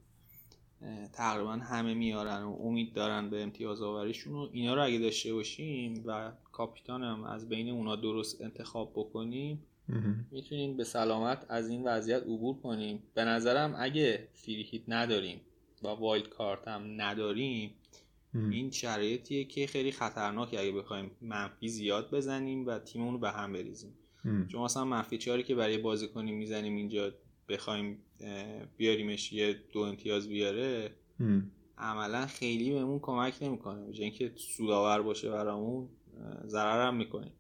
تقریبا 1.13 1.53
همه 1.53 1.95
میارن 1.95 2.43
و 2.43 2.57
امید 2.63 2.93
دارن 2.93 3.31
به 3.31 3.43
امتیاز 3.43 3.83
آوریشون 3.83 4.35
و 4.35 4.49
اینا 4.53 4.75
رو 4.75 4.85
اگه 4.85 4.99
داشته 4.99 5.35
باشیم 5.35 6.03
و 6.07 6.33
کاپیتانم 6.53 7.25
از 7.25 7.49
بین 7.49 7.71
اونا 7.71 7.97
درست 7.97 8.43
انتخاب 8.43 8.93
بکنیم 8.93 9.65
می‌تونیم 10.31 10.77
به 10.77 10.85
سلامت 10.85 11.47
از 11.49 11.69
این 11.69 11.85
وضعیت 11.85 12.23
عبور 12.23 12.57
کنیم. 12.57 13.03
به 13.15 13.25
نظرم 13.25 13.75
اگه 13.79 14.29
free 14.33 14.61
hit 14.61 14.83
نداریم 14.89 15.41
و 15.83 15.89
wildcard 15.89 16.69
هم 16.69 16.83
نداریم 16.97 17.71
این 18.35 18.71
شرایطیه 18.71 19.45
که 19.45 19.67
خیلی 19.67 19.93
خطرناکه 19.93 20.61
اگه 20.61 20.73
بخوایم 20.73 21.11
منفی 21.21 21.69
زیاد 21.69 22.11
بزنیم 22.11 22.67
و 22.67 22.79
تیممون 22.79 23.13
رو 23.13 23.19
به 23.19 23.31
هم 23.31 23.53
بریزیم. 23.53 23.95
چون 24.49 24.63
مثلا 24.63 24.85
منفی 24.85 25.19
چاری 25.19 25.43
که 25.43 25.55
برای 25.55 25.79
بازی 25.79 26.09
کنیم 26.09 26.39
می‌زنیم 26.39 26.77
اینجا 26.77 27.13
بخوایم 27.49 27.99
بیاریمش 28.77 29.33
یه 29.33 29.57
دو 29.73 29.81
امتیاز 29.81 30.29
بیاره 30.29 30.91
عملا 31.79 32.27
خیلی 32.27 32.71
بهمون 32.71 32.99
کمک 32.99 33.35
نمی‌کنه. 33.43 33.87
اینکه 33.93 34.33
سودآور 34.37 35.03
باشه 35.03 35.31
برامون 35.31 35.89
ضرر 36.47 36.87
هم 36.87 36.97
می‌کنیم 36.97 37.33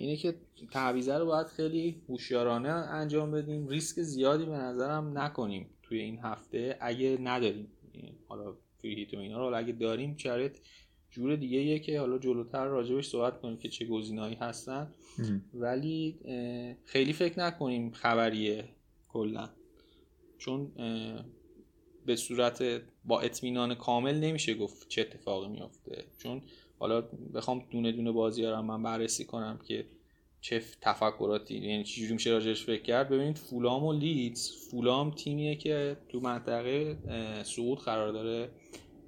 اینه 0.00 0.16
که 0.16 0.34
تعویضه 0.72 1.18
رو 1.18 1.26
باید 1.26 1.46
خیلی 1.46 2.02
هوشیارانه 2.08 2.68
انجام 2.68 3.30
بدیم. 3.30 3.68
ریسک 3.68 4.02
زیادی 4.02 4.44
به 4.44 4.52
نظرم 4.52 5.18
نکنیم 5.18 5.66
توی 5.82 6.00
این 6.00 6.18
هفته. 6.18 6.76
اگه 6.80 7.18
نداریم 7.20 7.68
حالا 8.28 8.56
فریهیت 8.78 9.14
و 9.14 9.18
اینا 9.18 9.48
رو 9.48 9.56
اگه 9.56 9.72
داریم 9.72 10.16
شرط 10.16 10.58
جور 11.10 11.36
دیگه 11.36 11.58
یه 11.58 11.78
که 11.78 12.00
حالا 12.00 12.18
جلوتر 12.18 12.64
راجبش 12.64 13.08
صحبت 13.08 13.40
کنیم 13.40 13.56
که 13.56 13.68
چه 13.68 13.86
گزینه‌ای 13.86 14.34
هستن. 14.34 14.94
ولی 15.54 16.18
خیلی 16.84 17.12
فکر 17.12 17.40
نکنیم 17.40 17.90
خبریه 17.90 18.64
کلا. 19.08 19.50
چون 20.38 20.72
به 22.06 22.16
صورت 22.16 22.82
با 23.04 23.20
اطمینان 23.20 23.74
کامل 23.74 24.14
نمیشه 24.14 24.54
گفت 24.54 24.88
چه 24.88 25.00
اتفاقی 25.00 25.48
میافته. 25.48 26.04
چون 26.18 26.42
حالا 26.80 27.00
بخوام 27.34 27.64
دونه 27.70 27.92
دونه 27.92 28.12
بازی 28.12 28.44
رو 28.44 28.62
من 28.62 28.82
بررسی 28.82 29.24
کنم 29.24 29.58
که 29.64 29.86
چه 30.40 30.62
تفکراتی 30.80 31.54
یعنی 31.54 31.84
چجوری 31.84 32.12
میشه 32.12 32.30
راجعش 32.30 32.64
فکر 32.64 32.82
کرد. 32.82 33.08
ببینید 33.08 33.38
فولام 33.38 33.84
و 33.84 33.92
لیدز 33.92 34.50
فولام 34.70 35.10
تیمیه 35.10 35.56
که 35.56 35.96
تو 36.08 36.20
منطقه 36.20 36.96
سقوط 37.42 37.78
قرار 37.78 38.12
داره. 38.12 38.50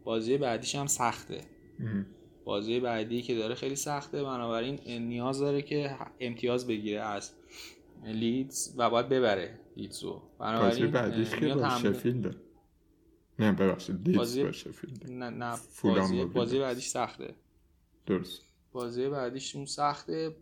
بازی 0.04 0.36
بعدیش 0.36 0.74
هم 0.74 0.86
سخته. 0.86 1.40
بازی 2.44 2.80
بعدی 2.80 3.22
که 3.22 3.34
داره 3.34 3.54
خیلی 3.54 3.76
سخته. 3.76 4.22
بنابراین 4.22 4.78
نیاز 5.02 5.38
داره 5.40 5.62
که 5.62 5.96
امتیاز 6.20 6.66
بگیره 6.66 7.00
از 7.00 7.32
لیدز 8.04 8.74
و 8.76 8.90
باید 8.90 9.08
ببره 9.08 9.58
لیدزو 9.76 10.22
بازی 10.38 10.86
بعدیش 10.86 11.30
که 11.30 11.54
با 11.54 11.68
شفیلده 11.68 12.30
نه 13.38 13.52
ببخشید 13.52 13.96
لیدز 14.08 14.18
بازی... 14.18 14.44
با 14.44 14.52
شفیلده 14.52 15.10
نه 15.10 15.30
نه 15.30 15.56
بازی, 15.82 16.24
بازی 16.24 16.58
بعدیش 16.58 16.86
سخته. 16.86 17.34
درست. 18.06 18.42
بازی 18.72 19.08
بعدیش 19.08 19.56
اون 19.56 19.66
سخته. 19.66 20.36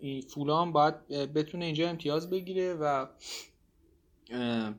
این 0.00 0.20
فولام 0.20 0.72
باید 0.72 1.08
بتونه 1.08 1.64
اینجا 1.64 1.88
امتیاز 1.88 2.30
بگیره 2.30 2.74
و 2.74 3.06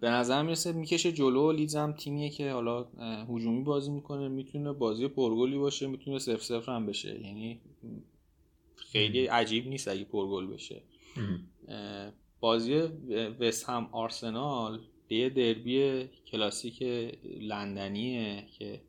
به 0.02 0.10
نظر 0.10 0.44
می‌رسه 0.44 0.72
می‌کشه 0.72 1.12
جلو. 1.12 1.52
لیدز 1.52 1.76
هم 1.76 1.94
تیمیه 1.94 2.30
که 2.30 2.52
حالا 2.52 2.84
هجومی 3.30 3.64
بازی 3.64 3.92
می‌کنه. 3.92 4.28
می‌تونه 4.28 4.72
بازی 4.72 5.08
پرگلی 5.08 5.58
باشه. 5.58 5.88
می‌تونه 5.88 6.20
سف 6.20 6.44
سفر 6.44 6.72
هم 6.76 6.86
بشه. 6.86 7.22
یعنی 7.22 7.60
خیلی 8.76 9.26
عجیب 9.26 9.68
نیست 9.68 9.88
اگه 9.88 10.04
پرگل 10.04 10.48
بشه. 10.48 10.82
بازی 12.40 12.74
وست 13.40 13.70
هم 13.70 13.90
آرسنال 13.92 14.80
یه 15.10 15.30
دربی 15.30 16.10
کلاسیک 16.32 16.82
لندنیه 17.40 18.46
که 18.60 18.82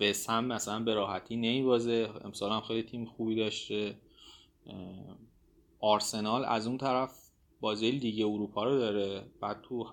وست 0.00 0.30
هم 0.30 0.44
مثلا 0.44 0.80
به 0.80 0.94
راحتی 0.94 1.36
نمیبازه 1.36 2.10
امسال 2.24 2.52
هم 2.52 2.60
خیلی 2.60 2.82
تیم 2.82 3.04
خوبی 3.04 3.36
داشته. 3.36 3.94
آرسنال 5.80 6.44
از 6.44 6.66
اون 6.66 6.78
طرف 6.78 7.30
بازی 7.60 7.90
لیگ 7.90 8.26
اروپا 8.26 8.64
رو 8.64 8.78
داره. 8.78 9.24
بعد 9.40 9.62
تو 9.62 9.86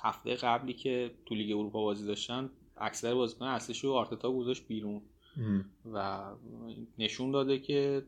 هفته 0.00 0.34
قبلی 0.34 0.72
که 0.72 1.10
تو 1.26 1.34
لیگ 1.34 1.56
اروپا 1.56 1.82
بازی 1.82 2.06
داشتن 2.06 2.50
اکثر 2.76 3.14
بازیکن 3.14 3.44
اصلیش 3.44 3.84
رو 3.84 3.92
آرتتا 3.92 4.32
گذاشت 4.32 4.66
بیرون. 4.66 5.02
و 5.92 6.22
نشون 6.98 7.30
داده 7.30 7.58
که 7.58 8.02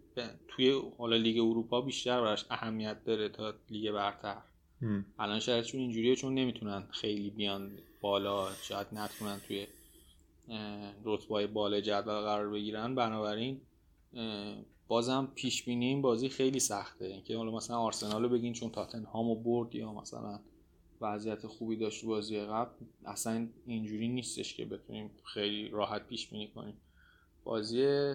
توی 0.49 0.81
حالا 0.99 1.17
لیگ 1.17 1.41
اروپا 1.41 1.81
بیشتر 1.81 2.21
براش 2.21 2.45
اهمیت 2.51 3.05
داره 3.05 3.29
تا 3.29 3.55
لیگ 3.71 3.93
برتر. 3.93 4.43
الان 5.19 5.41
شرایطشون 5.41 5.81
اینجوریه 5.81 6.17
چون 6.17 6.35
نمی‌تونن 6.35 6.85
خیلی 6.91 7.31
بیان 7.31 7.71
بالا 8.01 8.49
شاید 8.62 8.87
نتونن 8.93 9.41
توی 9.49 9.67
رتبه 11.05 11.47
بالا 11.47 11.81
جدول 11.81 12.21
قرار 12.21 12.51
بگیرن. 12.51 12.95
بنابراین 12.95 13.61
بازم 14.89 15.33
پیش 15.35 15.65
بینی 15.65 15.87
این 15.87 16.03
بازی 16.03 16.29
خیلی 16.29 16.61
سخته. 16.61 17.05
اینکه 17.05 17.37
حالا 17.37 17.51
مثلا 17.51 17.77
آرسنال 17.77 18.23
رو 18.23 18.29
بگین 18.29 18.53
چون 18.53 18.71
تاتنهامو 18.71 19.35
برد 19.35 19.75
یا 19.75 19.93
مثلا 19.93 20.41
وضعیت 21.01 21.47
خوبی 21.47 21.77
داشت 21.77 22.05
بازی 22.05 22.41
قبل 22.41 22.71
اصلا 23.05 23.49
اینجوری 23.67 24.09
نیستش 24.09 24.55
که 24.55 24.65
بتونیم 24.65 25.11
خیلی 25.25 25.69
راحت 25.69 26.07
پیش 26.07 26.29
بینی 26.29 26.49
کنیم. 26.49 26.75
بازی 27.45 28.15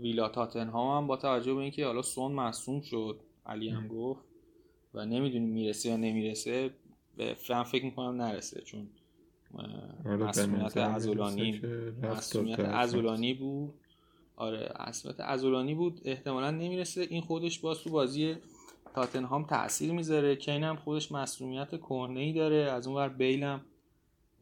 ویلا 0.00 0.28
تاتنهام 0.28 0.96
هم 1.02 1.06
با 1.06 1.16
توجه 1.16 1.54
به 1.54 1.60
اینکه 1.60 1.86
حالا 1.86 2.02
سون 2.02 2.32
مصوم 2.32 2.80
شد 2.80 3.20
علی 3.46 3.68
هم 3.68 3.88
گفت 3.88 4.24
و 4.94 5.06
نمی‌دونیم 5.06 5.48
می‌رسه 5.48 5.88
یا 5.88 5.96
نمی‌رسه 5.96 6.70
به 7.16 7.34
فکر 7.64 7.84
می‌کنم 7.84 8.22
نرسه. 8.22 8.60
چون 8.60 8.88
مسئولیت 10.04 10.76
ازولانی 10.76 11.60
مسئولیت 12.02 12.60
ازولانی 12.60 13.34
بود. 13.34 13.74
آره 14.36 14.74
مسئولیت 14.88 15.20
ازولانی 15.20 15.74
بود. 15.74 16.00
احتمالا 16.04 16.50
نمی‌رسه. 16.50 17.00
این 17.00 17.20
خودش 17.20 17.58
باز 17.58 17.78
تو 17.78 17.90
بازی 17.90 18.36
تاتنهام 18.94 19.44
تاثیر 19.44 19.92
می‌ذاره. 19.92 20.36
کین 20.36 20.64
هم 20.64 20.76
خودش 20.76 21.12
مسئولیت 21.12 21.70
کهنه 21.70 22.20
ای 22.20 22.32
داره. 22.32 22.56
از 22.56 22.86
اون 22.86 22.96
ور 22.96 23.08
بیل 23.08 23.42
هم 23.42 23.60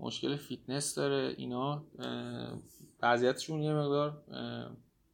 مشکل 0.00 0.36
فیتنس 0.36 0.94
داره. 0.94 1.34
اینا 1.38 1.84
وضعیتشون 3.02 3.62
یه 3.62 3.72
مقدار 3.72 4.22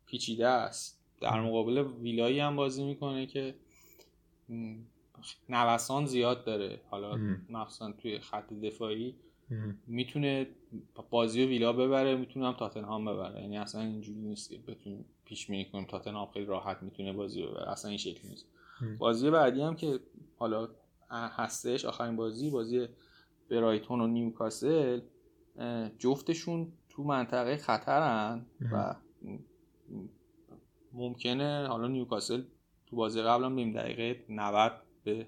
پیچیده 0.06 0.48
است. 0.48 1.00
در 1.20 1.40
مقابل 1.40 1.78
ویلایی 1.78 2.40
هم 2.40 2.56
بازی 2.56 2.84
می‌کنه 2.84 3.26
که 3.26 3.54
نوسان 5.48 6.06
زیاد 6.06 6.44
داره. 6.44 6.80
حالا 6.90 7.18
مخصوصا 7.50 7.92
توی 7.92 8.18
خط 8.18 8.52
دفاعی 8.52 9.14
می‌تونه 9.86 10.46
بازی 11.10 11.44
ویلا 11.44 11.72
ببره 11.72 12.16
می‌تونه 12.16 12.46
هم 12.46 12.52
تاتنهام 12.52 13.04
ببره. 13.04 13.40
یعنی 13.40 13.58
اصلا 13.58 13.80
اینجوری 13.80 14.20
نیست 14.20 14.50
که 14.50 14.58
بتونیم 14.58 15.04
پیش 15.24 15.46
بینی 15.46 15.64
کنیم. 15.64 15.84
تاتنهام 15.84 16.28
خیلی 16.30 16.46
راحت 16.46 16.82
می‌تونه 16.82 17.12
بازی 17.12 17.46
ببره. 17.46 17.70
اصلا 17.70 17.88
این 17.88 17.98
شکلی 17.98 18.30
نیست. 18.30 18.46
بازی 18.98 19.30
بعدی 19.30 19.62
هم 19.62 19.76
که 19.76 20.00
حالا 20.36 20.68
هستش 21.10 21.84
آخرین 21.84 22.16
بازی 22.16 22.50
بازی 22.50 22.88
برایتون 23.50 24.00
و 24.00 24.06
نیوکاسل 24.06 25.00
جفتشون 25.98 26.72
تو 26.88 27.02
منطقه 27.02 27.56
خطرن 27.56 28.46
و 28.72 28.94
ممکنه 30.92 31.66
حالا 31.68 31.88
نیوکاسل 31.88 32.42
تو 32.86 32.96
بازی 32.96 33.22
قبل 33.22 33.44
هم 33.44 33.72
دقیقه 33.72 34.24
90 34.28 34.72
به 35.04 35.26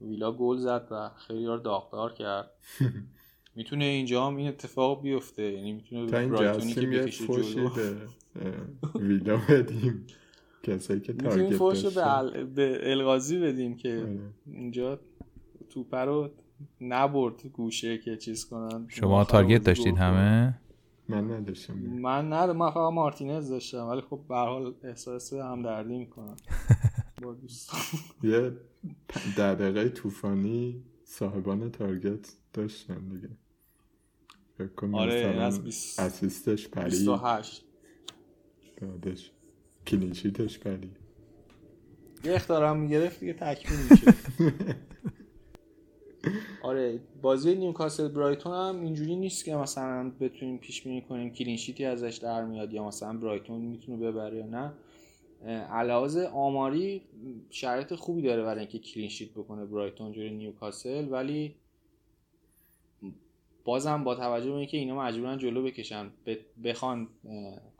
ویلا 0.00 0.32
گل 0.32 0.56
زد 0.56 0.88
و 0.90 1.08
خیلی 1.08 1.44
داغدار 1.44 2.12
کرد. 2.12 2.50
می‌تونه 3.60 3.84
اینجا 3.84 4.26
هم 4.26 4.36
این 4.36 4.48
اتفاق 4.48 5.02
بیفته. 5.02 5.42
یعنی 5.42 5.72
می‌تونه 5.72 6.06
برایتونی 6.06 6.74
که 6.74 6.86
بکشه 6.86 7.26
جلو. 7.26 7.70
ویلا 8.94 9.36
بدیم. 9.48 10.06
کسایی 10.62 11.00
که 11.00 11.12
تارگت 11.12 11.56
فوش 11.56 11.84
به, 11.84 12.44
به 12.44 12.90
الغازی 12.90 13.38
بدیم 13.38 13.76
که 13.76 13.88
آره. 13.88 14.18
اینجا 14.46 15.00
توپه 15.70 15.96
رو 15.96 16.30
نبرد 16.80 17.46
گوشه 17.46 17.98
که 17.98 18.16
چیز 18.16 18.44
کنن. 18.48 18.86
شما 18.88 19.24
تارگت 19.24 19.64
داشتید 19.64 19.96
همه؟ 19.96 20.58
من 21.08 21.30
نداشتم. 21.30 21.74
من 21.74 22.32
نداشتم. 22.32 22.58
من 22.58 22.70
فقط 22.70 22.92
مارتینز 22.92 23.48
داشتم. 23.48 23.86
ولی 23.86 24.00
خب 24.00 24.20
به 24.28 24.34
حال 24.34 24.74
احساس 24.84 25.32
همدردی 25.32 25.98
می‌کنم. 25.98 26.36
با 27.22 27.34
دوستان. 27.34 27.80
یه 28.22 28.52
در 29.36 29.54
دقیقه 29.54 29.88
طوفانی 29.88 30.82
صاحبان 31.04 31.70
تارگت 31.70 32.32
داشتن 32.52 33.08
دیگه. 33.08 33.28
فکر 34.68 34.96
آره 34.96 35.12
از 35.12 35.64
بیس... 35.64 36.00
اسیستش 36.00 36.68
پری 36.68 36.90
28 36.90 37.64
دادش 38.80 39.30
clean 39.86 40.16
sheet 40.16 40.46
ش 40.46 40.58
پری 40.58 40.90
یه 42.24 42.34
اخطارم 42.34 42.76
می‌گرفت 42.76 43.20
دیگه 43.20 43.32
تکمیل 43.32 43.78
میشه 43.90 44.14
آره 46.62 47.00
بازی 47.22 47.54
نیوکاسل 47.54 48.08
برایتون 48.08 48.52
هم 48.52 48.80
اینجوری 48.80 49.16
نیست 49.16 49.44
که 49.44 49.56
مثلا 49.56 50.12
بتونیم 50.20 50.58
پیش 50.58 50.82
بینی 50.82 51.02
کنیم 51.02 51.32
clean 51.32 51.56
sheet 51.56 51.79
ی 51.79 51.84
ازش 51.84 52.16
در 52.22 52.44
میاد 52.44 52.72
یا 52.72 52.84
مثلا 52.84 53.12
برایتون 53.12 53.60
می‌تونه 53.60 54.10
ببره 54.10 54.36
یا 54.36 54.46
نه. 54.46 54.72
از 55.70 55.84
لحاظ 55.84 56.24
آماری 56.24 57.02
شرایط 57.50 57.94
خوبی 57.94 58.22
داره 58.22 58.42
برای 58.42 58.60
اینکه 58.60 58.78
clean 58.78 59.04
sheet 59.04 59.30
بکنه 59.30 59.64
برایتون 59.64 60.12
جلوی 60.12 60.30
نیوکاسل 60.30 61.08
ولی 61.10 61.54
بازم 63.64 64.04
با 64.04 64.14
توجه 64.14 64.50
به 64.50 64.56
اینکه 64.56 64.76
اینا 64.76 64.96
مجبورن 64.96 65.38
جلو 65.38 65.62
بکشن 65.62 66.10
بخوان 66.64 67.08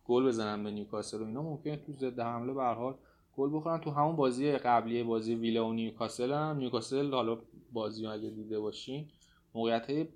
گل 0.05 0.27
بزنن 0.27 0.65
به 0.65 0.71
نیوکاسل 0.71 1.21
و 1.23 1.25
اینا 1.25 1.43
ممکنه 1.43 1.77
تو 1.77 1.93
ضد 1.93 2.21
حمله 2.21 2.53
به 2.53 2.63
حال 2.63 2.95
گل 3.37 3.51
بخورن. 3.53 3.81
تو 3.81 3.91
همون 3.91 4.17
بازی 4.17 4.53
قبلی 4.53 5.03
بازی 5.03 5.35
ویلا 5.35 5.69
و 5.69 5.73
نیوکاسل 5.73 6.33
هم 6.33 6.57
نیوکاسل 6.57 7.15
حالا 7.15 7.39
بازی 7.73 8.07
اگه 8.07 8.31
دیده 8.31 8.61
باشین 8.61 9.09
موقعیت 9.55 10.09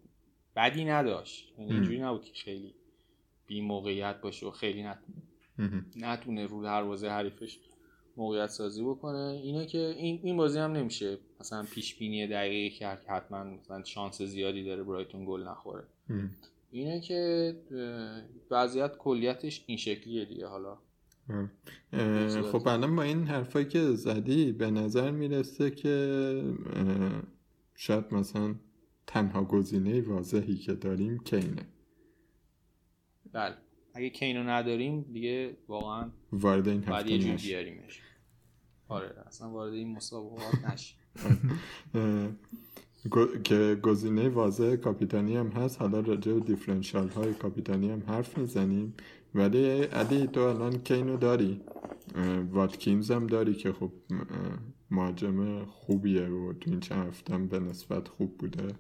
بدی 0.56 0.84
نداشت. 0.84 1.54
یعنی 1.58 1.72
اینجوری 1.72 2.00
نبود 2.00 2.24
که 2.24 2.32
خیلی 2.34 2.74
بی 3.46 3.60
موقعیت 3.60 4.20
باشه 4.20 4.46
و 4.46 4.50
خیلی 4.50 4.82
نتونه 4.82 5.22
نتونه 5.96 6.46
رو 6.46 6.62
دروازه 6.62 7.08
حریفش 7.08 7.58
موقعیت 8.16 8.46
سازی 8.46 8.82
بکنه. 8.82 9.40
اینه 9.42 9.66
که 9.66 9.78
این 9.78 10.20
این 10.22 10.36
بازی 10.36 10.58
هم 10.58 10.72
نمیشه 10.72 11.18
مثلا 11.40 11.62
پیش 11.62 11.94
بینی 11.94 12.26
دقیقی 12.26 12.70
کرد 12.70 13.04
که 13.04 13.10
حتما 13.10 13.44
مثلا 13.44 13.84
شانس 13.84 14.22
زیادی 14.22 14.64
داره 14.64 14.82
برایتون 14.82 15.24
گل 15.24 15.48
نخوره. 15.48 15.84
اینه 16.70 17.00
که 17.00 17.54
وضعیت 18.50 18.96
کلیتش 18.96 19.64
این 19.66 19.78
شکلیه 19.78 20.24
دیگه 20.24 20.46
حالا. 20.46 20.78
خب 22.52 22.68
الان 22.68 22.96
با 22.96 23.02
این 23.02 23.24
حرفایی 23.24 23.66
که 23.66 23.80
زدی 23.80 24.52
به 24.52 24.70
نظر 24.70 25.10
می‌رسه 25.10 25.70
که 25.70 26.54
شاید 27.74 28.14
مثلا 28.14 28.54
تنها 29.06 29.44
گزینه 29.44 30.00
واضحی 30.00 30.56
که 30.56 30.72
داریم 30.72 31.18
کینه. 31.18 31.66
بله. 33.32 33.54
اگه 33.94 34.10
کینو 34.10 34.42
نداریم 34.42 35.02
دیگه 35.12 35.56
واقعا 35.68 36.10
وارد 36.32 36.68
این 36.68 36.82
یه 37.06 37.36
بیاریمش. 37.36 38.00
آره 38.88 39.14
اصلا 39.26 39.50
وارد 39.50 39.72
این 39.72 39.92
مسابقات 39.92 40.64
نشیم 40.72 40.98
که 43.44 43.78
گزینه 43.82 44.28
واضح 44.28 44.76
کاپیتانی 44.76 45.36
هم 45.36 45.48
هست 45.48 45.80
حالا 45.80 46.00
راجع 46.00 46.32
به 46.32 46.40
دیفرنشال 46.40 47.08
های 47.08 47.34
کاپیتانی 47.34 47.90
هم 47.90 48.02
حرف 48.06 48.38
می‌زنیم. 48.38 48.94
ولی 49.34 49.82
علی 49.82 50.26
تو 50.26 50.40
الان 50.40 50.78
کینو 50.78 51.16
داری؟ 51.16 51.60
واتکینز 52.52 53.10
هم 53.10 53.26
داری 53.26 53.54
که 53.54 53.72
خب 53.72 53.92
مهاجم 54.90 55.64
خوبیه 55.64 56.28
و 56.28 56.52
تو 56.52 56.70
این 56.70 56.80
چند 56.80 57.06
هفته 57.06 57.38
به 57.38 57.58
نسبت 57.58 58.08
خوب 58.08 58.38
بوده. 58.38 58.74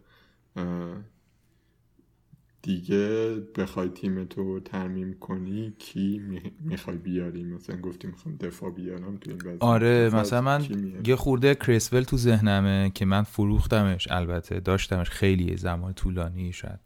دیگه 2.64 3.34
بخوای 3.56 3.88
تیم 3.88 4.24
تو 4.24 4.60
ترمیم 4.60 5.14
کنی 5.20 5.72
کی 5.78 6.22
می‌خوای 6.60 6.96
بیاری 6.96 7.44
مثلا 7.44 7.76
گفتی 7.76 8.06
می‌خوام 8.06 8.36
دفاع 8.36 8.70
بیارم 8.70 9.16
تو 9.16 9.30
این 9.30 9.56
آره 9.60 10.10
مثلا 10.14 10.40
من 10.40 10.66
یه 11.06 11.16
خورده 11.16 11.54
کریسول 11.54 12.02
تو 12.02 12.16
ذهنمه 12.16 12.90
که 12.94 13.04
من 13.04 13.22
فروختمش 13.22 14.08
البته 14.10 14.60
داشتمش 14.60 15.10
خیلی 15.10 15.56
زمان 15.56 15.92
طولانی 15.92 16.52
شد 16.52 16.80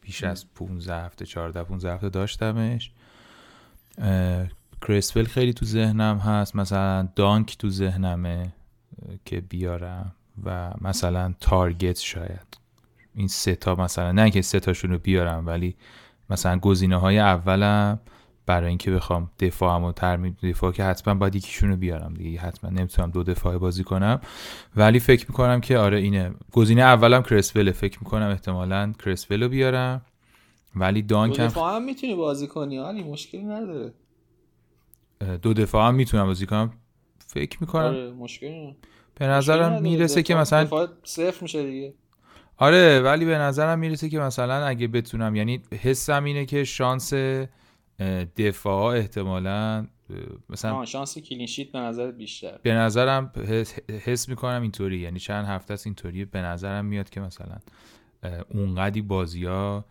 بیش 0.00 0.24
از 0.24 0.54
15 0.54 0.94
هفته 0.94 1.26
14 1.26 1.64
15 1.64 1.92
هفته 1.92 2.08
داشتمش. 2.08 2.92
کریسول 4.82 5.24
خیلی 5.24 5.52
تو 5.52 5.66
ذهنم 5.66 6.18
هست. 6.18 6.56
مثلا 6.56 7.08
دانک 7.16 7.58
تو 7.58 7.70
ذهنمه 7.70 8.52
که 9.24 9.40
بیارم 9.40 10.14
و 10.44 10.70
مثلا 10.80 11.34
تارگت 11.40 11.98
شاید. 11.98 12.56
این 13.14 13.28
سه 13.28 13.54
تا 13.54 13.74
مثلا 13.74 14.12
نه 14.12 14.30
که 14.30 14.42
سه 14.42 14.60
تاشون 14.60 14.90
رو 14.90 14.98
بیارم 14.98 15.46
ولی 15.46 15.76
مثلا 16.30 16.58
گزینه 16.58 16.96
های 16.96 17.18
اولم 17.18 18.00
برای 18.46 18.68
اینکه 18.68 18.90
بخوام 18.90 19.30
دفاعمو 19.38 19.92
ترمیم 19.92 20.36
دفاع 20.42 20.72
که 20.72 20.84
حتما 20.84 21.14
باید 21.14 21.34
یکیشون 21.34 21.70
رو 21.70 21.76
بیارم 21.76 22.14
دیگه. 22.14 22.40
حتما 22.40 22.70
نمی‌تونم 22.70 23.10
دو 23.10 23.22
دفاع 23.22 23.58
بازی 23.58 23.84
کنم. 23.84 24.20
ولی 24.76 25.00
فکر 25.00 25.26
می‌کنم 25.28 25.60
که 25.60 25.78
آره 25.78 25.98
اینه. 25.98 26.34
گزینه 26.52 26.82
اولم 26.82 27.22
کرسول 27.22 27.72
فکر 27.72 27.98
می‌کنم 27.98 28.28
احتمالا 28.28 28.92
کرسول 29.04 29.42
رو 29.42 29.48
بیارم. 29.48 30.02
ولی 30.76 31.02
دانک 31.02 31.36
دو 31.36 31.46
دفاع 31.46 31.76
هم 31.76 31.84
می‌تونی 31.84 32.14
بازی 32.14 32.46
کنی. 32.46 32.78
ولی 32.78 33.02
مشکلی 33.02 33.44
نداره. 33.44 33.92
دو 35.42 35.54
دفاع 35.54 35.88
هم 35.88 35.94
می‌تونم 35.94 36.26
بازی 36.26 36.46
کنم. 36.46 36.72
فکر 37.26 37.58
می‌کنم. 37.60 37.84
آره 37.84 38.10
مشکلی 38.10 38.76
به 39.14 39.26
نظرم 39.26 39.82
می‌رسه 39.82 40.22
که 40.22 40.34
مثلا 40.34 40.88
صفر 41.04 41.42
میشه 41.42 41.62
دیگه. 41.66 41.94
آره 42.62 43.00
ولی 43.00 43.24
به 43.24 43.38
نظرم 43.38 43.78
می‌رسه 43.78 44.08
که 44.08 44.18
مثلا 44.18 44.66
اگه 44.66 44.88
بتونم 44.88 45.36
یعنی 45.36 45.62
حسم 45.82 46.24
اینه 46.24 46.44
که 46.46 46.64
شانس 46.64 47.12
دفاع 48.36 48.96
احتمالا 48.96 49.86
مثلا 50.50 50.84
شانس 50.84 51.18
clean 51.18 51.45
sheet 51.45 51.72
به 51.72 51.78
نظر 51.78 52.10
بیشتر. 52.10 52.58
به 52.62 52.74
نظرم 52.74 53.32
حس 54.04 54.28
می‌کنم 54.28 54.62
اینطوری 54.62 54.98
یعنی 54.98 55.18
چند 55.18 55.46
هفته 55.46 55.74
است 55.74 55.86
اینطوری 55.86 56.24
به 56.24 56.40
نظرم 56.40 56.84
میاد 56.84 57.10
که 57.10 57.20
مثلا 57.20 57.58
اونقدی 58.48 59.02
بازی 59.02 59.44
ها 59.44 59.84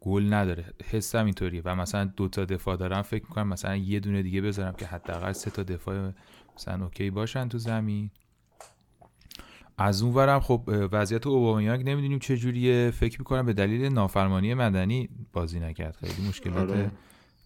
گل 0.00 0.34
نداره. 0.34 0.64
حسم 0.90 1.24
اینطوریه 1.24 1.62
و 1.64 1.74
مثلا 1.76 2.04
دو 2.04 2.28
تا 2.28 2.44
دفاع 2.44 2.76
دارم 2.76 3.02
فکر 3.02 3.22
می‌کنم 3.22 3.48
مثلا 3.48 3.76
یه 3.76 4.00
دونه 4.00 4.22
دیگه 4.22 4.40
بذارم 4.40 4.74
که 4.74 4.86
حداقل 4.86 5.32
سه 5.32 5.50
تا 5.50 5.62
دفاع 5.62 6.12
مثلا 6.56 6.84
اوکی 6.84 7.10
باشن 7.10 7.48
تو 7.48 7.58
زمین. 7.58 8.10
از 9.78 10.02
اون 10.02 10.14
ورم 10.14 10.40
خب 10.40 10.88
وضعیت 10.92 11.26
اوبامیانگ 11.26 11.88
نمی‌دونیم 11.88 12.18
چه 12.18 12.36
جوریه. 12.36 12.90
فکر 12.90 13.18
می‌کنم 13.18 13.46
به 13.46 13.52
دلیل 13.52 13.92
نافرمانی 13.92 14.54
مدنی 14.54 15.08
بازی 15.32 15.60
نکرد. 15.60 15.96
خیلی 15.96 16.28
مشکلات 16.28 16.70
آره. 16.70 16.90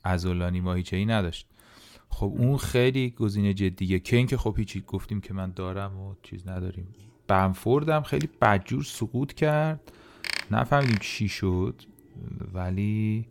عضلانی 0.04 0.60
ماهیچه 0.60 0.96
ای 0.96 1.04
نداشت. 1.06 1.46
خب 2.08 2.32
اون 2.38 2.56
خیلی 2.56 3.10
گزینه 3.10 3.54
جدیه. 3.54 3.98
کین 3.98 4.26
که 4.26 4.36
خب 4.36 4.54
هیچی 4.58 4.84
گفتیم 4.86 5.20
که 5.20 5.34
من 5.34 5.52
دارم 5.56 6.00
و 6.00 6.14
چیز 6.22 6.48
نداریم. 6.48 6.88
بمفوردم 7.28 8.02
خیلی 8.02 8.28
بدجور 8.42 8.82
سقوط 8.82 9.32
کرد. 9.32 9.92
نفهمیدیم 10.50 10.98
چی 11.00 11.28
شد. 11.28 11.82
ولی 12.54 13.26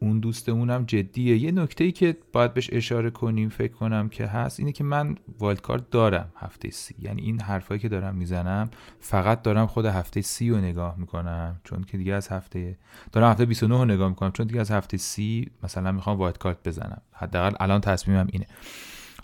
اون 0.00 0.20
دوستمونم 0.20 0.84
جدیه. 0.84 1.36
یه 1.36 1.52
نکته 1.52 1.84
ای 1.84 1.92
که 1.92 2.16
باید 2.32 2.54
بهش 2.54 2.70
اشاره 2.72 3.10
کنیم 3.10 3.48
فکر 3.48 3.72
کنم 3.72 4.08
که 4.08 4.26
هست 4.26 4.60
اینه 4.60 4.72
که 4.72 4.84
من 4.84 5.16
wildcard 5.38 5.90
دارم 5.90 6.32
هفته 6.36 6.70
سی. 6.70 6.94
یعنی 6.98 7.22
این 7.22 7.40
حرفایی 7.40 7.80
که 7.80 7.88
دارم 7.88 8.14
می‌زنم 8.14 8.70
فقط 9.00 9.42
دارم 9.42 9.66
خود 9.66 9.86
هفته 9.86 10.20
سی 10.22 10.50
رو 10.50 10.56
نگاه 10.56 10.94
می‌کنم. 10.98 11.60
چون 11.64 11.84
که 11.84 11.98
دیگه 11.98 12.14
از 12.14 12.28
هفته 12.28 12.78
دارم 13.12 13.30
هفته 13.30 13.46
29 13.46 13.78
رو 13.78 13.84
نگاه 13.84 14.08
می‌کنم. 14.08 14.32
چون 14.32 14.46
دیگه 14.46 14.60
از 14.60 14.70
هفته 14.70 14.96
سی 14.96 15.50
مثلا 15.62 15.92
می‌خوام 15.92 16.18
wildcard 16.18 16.58
بزنم. 16.64 17.02
حداقل 17.12 17.56
الان 17.60 17.80
تصمیمم 17.80 18.26
اینه. 18.32 18.46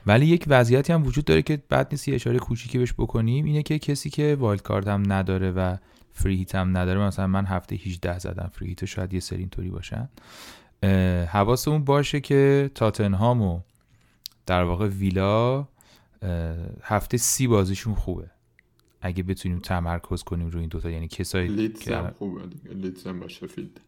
ولی 0.06 0.26
یک 0.26 0.44
وضعیتی 0.48 0.92
هم 0.92 1.06
وجود 1.06 1.24
داره 1.24 1.42
که 1.42 1.62
بد 1.68 1.88
نیست 1.92 2.08
اشاره 2.08 2.38
کوچیکی 2.38 2.78
بهش 2.78 2.92
بکنیم 2.92 3.44
اینه 3.44 3.62
که 3.62 3.78
کسی 3.78 4.10
که 4.10 4.36
wildcard 4.40 4.88
هم 4.88 5.12
نداره 5.12 5.50
و 5.50 5.76
free 6.12 6.36
hit 6.36 6.54
هم 6.54 6.76
نداره 6.76 7.00
مثلا 7.00 7.26
من 7.26 7.46
هفته 7.46 7.76
18 7.76 8.18
زدم 8.18 8.50
free 8.52 8.68
hit 8.68 8.84
شاید 8.84 9.14
یه 9.14 9.20
سری 9.20 9.38
اینطوری 9.38 9.70
باشن 9.70 10.08
حواسمون 11.28 11.84
باشه 11.84 12.20
که 12.20 12.70
تاتنهام 12.74 13.42
و 13.42 13.60
در 14.46 14.62
واقع 14.62 14.88
ویلا 14.88 15.68
هفته 16.82 17.16
سی 17.16 17.46
بازیشون 17.46 17.94
خوبه. 17.94 18.30
اگه 19.00 19.22
بتونیم 19.22 19.58
تمرکز 19.58 20.22
کنیم 20.22 20.48
روی 20.48 20.60
این 20.60 20.68
دوتا 20.68 20.90
یعنی 20.90 21.08
کسایی 21.08 21.48
لیدز 21.48 21.80
که 21.80 21.96
هم 21.96 22.14
خوبه 22.18 22.46
دیگه. 22.46 22.74
لیدز 22.74 23.06
هم 23.06 23.20
با 23.20 23.28
شفیلد. 23.28 23.80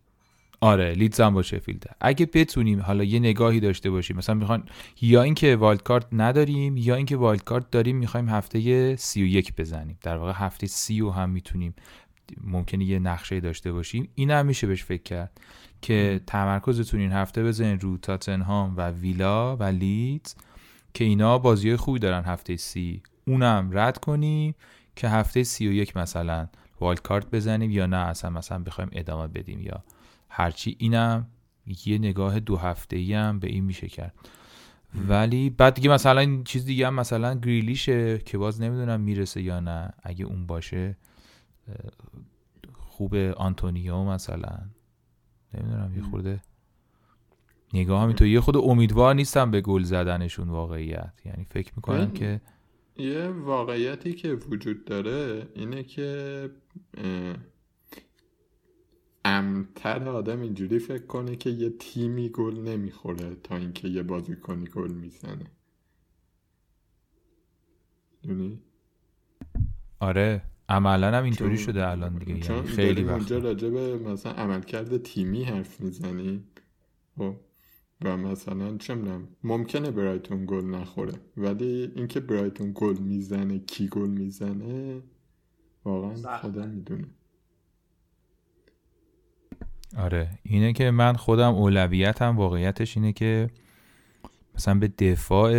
آره 0.61 0.93
لیدز 0.93 1.21
هم 1.21 1.35
با 1.35 1.43
شفیلده. 1.43 1.91
اگه 2.01 2.27
بتونیم 2.27 2.81
حالا 2.81 3.05
یه 3.05 3.19
نگاهی 3.19 3.61
داشته 3.61 3.91
باشیم 3.91 4.17
مثلا 4.17 4.35
می‌خوان 4.35 4.65
یا 5.01 5.23
اینکه 5.23 5.57
wildcard 5.57 6.07
نداریم 6.13 6.77
یا 6.77 6.95
اینکه 6.95 7.17
wildcard 7.17 7.71
داریم 7.71 7.97
می‌خوایم 7.97 8.29
هفته 8.29 8.97
31 8.97 9.55
بزنیم. 9.57 9.99
در 10.03 10.17
واقع 10.17 10.33
هفته 10.35 10.67
30 10.67 11.01
رو 11.01 11.11
هم 11.11 11.31
می‌تونیم 11.31 11.75
ممکنه 12.41 12.85
یه 12.85 12.99
نقشه 12.99 13.41
داشته 13.41 13.73
باشیم. 13.73 14.09
این 14.15 14.31
هم 14.31 14.47
میشه 14.47 14.67
بهش 14.67 14.85
فکر 14.85 15.03
کرد 15.03 15.41
که 15.83 16.21
تمرکزتون 16.27 17.01
این 17.01 17.13
هفته 17.13 17.45
بزنین 17.45 17.81
رو 17.81 17.97
تاتنهام 17.97 18.77
و 18.77 18.91
ویلا 18.91 19.57
و 19.57 19.63
لیدز 19.63 20.35
که 20.95 21.05
اینا 21.05 21.39
بازی 21.39 21.77
خوبی 21.77 21.99
دارن 21.99 22.25
هفته 22.25 22.57
سی. 22.57 23.03
اونم 23.27 23.71
رد 23.73 23.99
کنیم 23.99 24.55
که 24.97 25.09
هفته 25.09 25.43
سی 25.45 25.69
و 25.69 25.73
یک 25.73 25.97
مثلا 25.97 26.49
wildcard 26.81 27.31
بزنیم 27.31 27.71
یا 27.71 27.87
نه 27.87 27.97
اصلا 27.97 28.31
مثلا 28.31 28.59
بخوایم 28.59 28.91
ادامه 28.93 29.29
بدیم 29.29 29.61
یا 29.61 29.85
هرچی. 30.29 30.77
اینم 30.79 31.27
یه 31.87 31.99
نگاه 31.99 32.41
دو 32.41 32.57
هفته 32.57 32.97
ای 32.97 33.15
هم 33.15 33.39
به 33.39 33.49
این 33.49 33.65
میشه 33.65 33.89
کرد. 33.89 34.15
ولی 35.09 35.51
بعد 35.51 35.75
دیگه 35.75 35.91
مثلا 35.91 36.21
این 36.21 36.45
چیز 36.45 36.65
دیگه 36.65 36.87
هم 36.87 36.95
مثلا 36.95 37.35
گریلیشه 37.35 38.19
که 38.19 38.39
باز 38.39 38.61
نمی‌دونم 38.61 39.01
می‌رسه 39.01 39.43
یا 39.43 39.61
نه. 39.61 39.91
اگه 40.03 40.25
اون 40.25 40.47
باشه 40.47 40.97
خوب 42.73 43.15
آنتونیو 43.15 44.05
مثلا. 44.05 44.59
نمی‌دونم 45.55 45.97
یه 45.97 46.03
خورده 46.03 46.43
نگاه 47.75 48.03
هم 48.03 48.09
اینطور 48.09 48.29
یه 48.29 48.41
خود 48.41 48.57
امیدوار 48.57 49.15
نیستم 49.15 49.51
به 49.51 49.61
گل 49.61 49.83
زدنشون 49.83 50.49
واقعیت. 50.49 51.13
یعنی 51.25 51.45
فکر 51.45 51.73
می‌کنم 51.77 52.11
که 52.11 52.41
یه 52.97 53.29
واقعیتی 53.29 54.15
که 54.15 54.35
وجود 54.35 54.85
داره 54.85 55.49
اینه 55.55 55.83
که 55.83 56.51
امتر 59.25 60.09
آدم 60.09 60.41
اینجوری 60.41 60.79
فکر 60.79 61.07
کنه 61.07 61.37
که 61.37 61.51
یه 61.51 61.71
تیمی 61.71 62.29
گل 62.29 62.55
نمی‌خوره 62.55 63.35
تا 63.35 63.57
اینکه 63.57 63.89
یه 63.89 64.03
بازیکنی 64.03 64.65
گل 64.65 64.93
می‌زنه. 64.93 65.47
دونی؟ 68.23 68.63
آره. 70.01 70.43
عملا 70.69 71.19
هم 71.19 71.25
اینطوری 71.25 71.59
شده 71.59 71.89
الان 71.89 72.19
دیگه 72.19 72.41
چون 72.41 72.57
یعنی 72.57 72.69
خیلی 72.69 73.03
اونجا 73.03 73.39
راجع 73.39 73.69
به 73.69 73.99
مثلا 73.99 74.33
عملکرد 74.33 75.03
تیمی 75.03 75.45
حرف 75.45 75.81
می‌زنیم. 75.81 76.45
خب 77.19 77.35
و 78.05 78.17
مثلا 78.17 78.79
چه 78.79 78.95
می‌دونم 78.95 79.29
ممکنه 79.45 79.91
برایتون 79.91 80.47
گل 80.47 80.65
نخوره 80.65 81.13
ولی 81.37 81.93
اینکه 81.97 82.21
برایتون 82.21 82.73
گل 82.75 82.99
می‌زنه 82.99 83.59
کی 83.59 83.89
گل 83.89 84.09
می‌زنه 84.09 85.03
واقعا. 85.85 86.39
خدا 86.39 86.67
می‌دونه. 86.67 87.05
آره 89.97 90.29
اینه 90.43 90.73
که 90.73 90.91
من 90.91 91.13
خودم 91.13 91.55
اولویتم 91.55 92.37
واقعیتش 92.37 92.97
اینه 92.97 93.13
که 93.13 93.51
مثلا 94.55 94.75
به 94.75 94.89
دفاع 94.89 95.53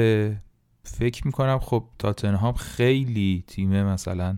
فکر 0.83 1.25
می‌کنم 1.25 1.59
خب 1.59 1.83
تاتنهام 1.99 2.53
خیلی 2.53 3.43
تیم 3.47 3.83
مثلا 3.83 4.37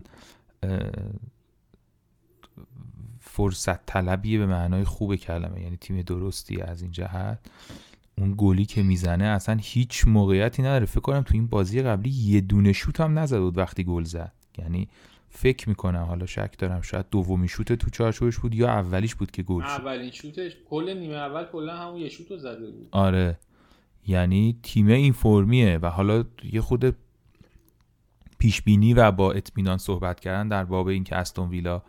فرصت 3.20 3.86
طلبیه 3.86 4.38
به 4.38 4.46
معنای 4.46 4.84
خوب 4.84 5.16
کلمه 5.16 5.62
یعنی 5.62 5.76
تیم 5.76 6.02
درستی 6.02 6.60
از 6.60 6.82
این 6.82 6.90
جهت 6.90 7.38
اون 8.18 8.34
گلی 8.36 8.64
که 8.64 8.82
می‌زنه 8.82 9.24
اصلا 9.24 9.58
هیچ 9.60 10.04
موقعیتی 10.06 10.62
نداره. 10.62 10.86
فکر 10.86 11.00
کنم 11.00 11.22
تو 11.22 11.34
این 11.34 11.46
بازی 11.46 11.82
قبلی 11.82 12.10
یه 12.10 12.40
دونه 12.40 12.72
شوت 12.72 13.00
هم 13.00 13.18
نزد 13.18 13.38
بود 13.38 13.58
وقتی 13.58 13.84
گل 13.84 14.04
زد. 14.04 14.32
یعنی 14.58 14.88
فکر 15.28 15.68
می‌کنم 15.68 16.02
حالا 16.02 16.26
شک 16.26 16.54
دارم 16.58 16.80
شاید 16.80 17.06
دومی 17.10 17.48
شوت 17.48 17.72
تو 17.72 17.90
چارچوبش 17.90 18.38
بود 18.38 18.54
یا 18.54 18.68
اولیش 18.68 19.14
بود 19.14 19.30
که 19.30 19.42
گل 19.42 19.62
شد. 19.62 19.68
اولین 19.68 20.10
شوتش 20.10 20.52
کل 20.70 20.98
نیمه 20.98 21.14
اول 21.14 21.44
کلا 21.44 21.76
همون 21.76 22.00
یه 22.00 22.08
شوت 22.08 22.30
رو 22.30 22.38
زده 22.38 22.70
بود. 22.70 22.88
آره. 22.90 23.38
یعنی 24.06 24.58
تیم 24.62 24.86
این 24.86 25.12
فرمیه 25.12 25.78
و 25.78 25.86
حالا 25.86 26.24
یه 26.52 26.60
خود 26.60 26.96
پیش 28.38 28.62
بینی 28.62 28.94
و 28.94 29.12
با 29.12 29.32
اطمینان 29.32 29.78
صحبت 29.78 30.20
کردن 30.20 30.48
در 30.48 30.64
باب 30.64 30.86
اینکه 30.86 31.16
استون 31.16 31.48
ویلا 31.48 31.82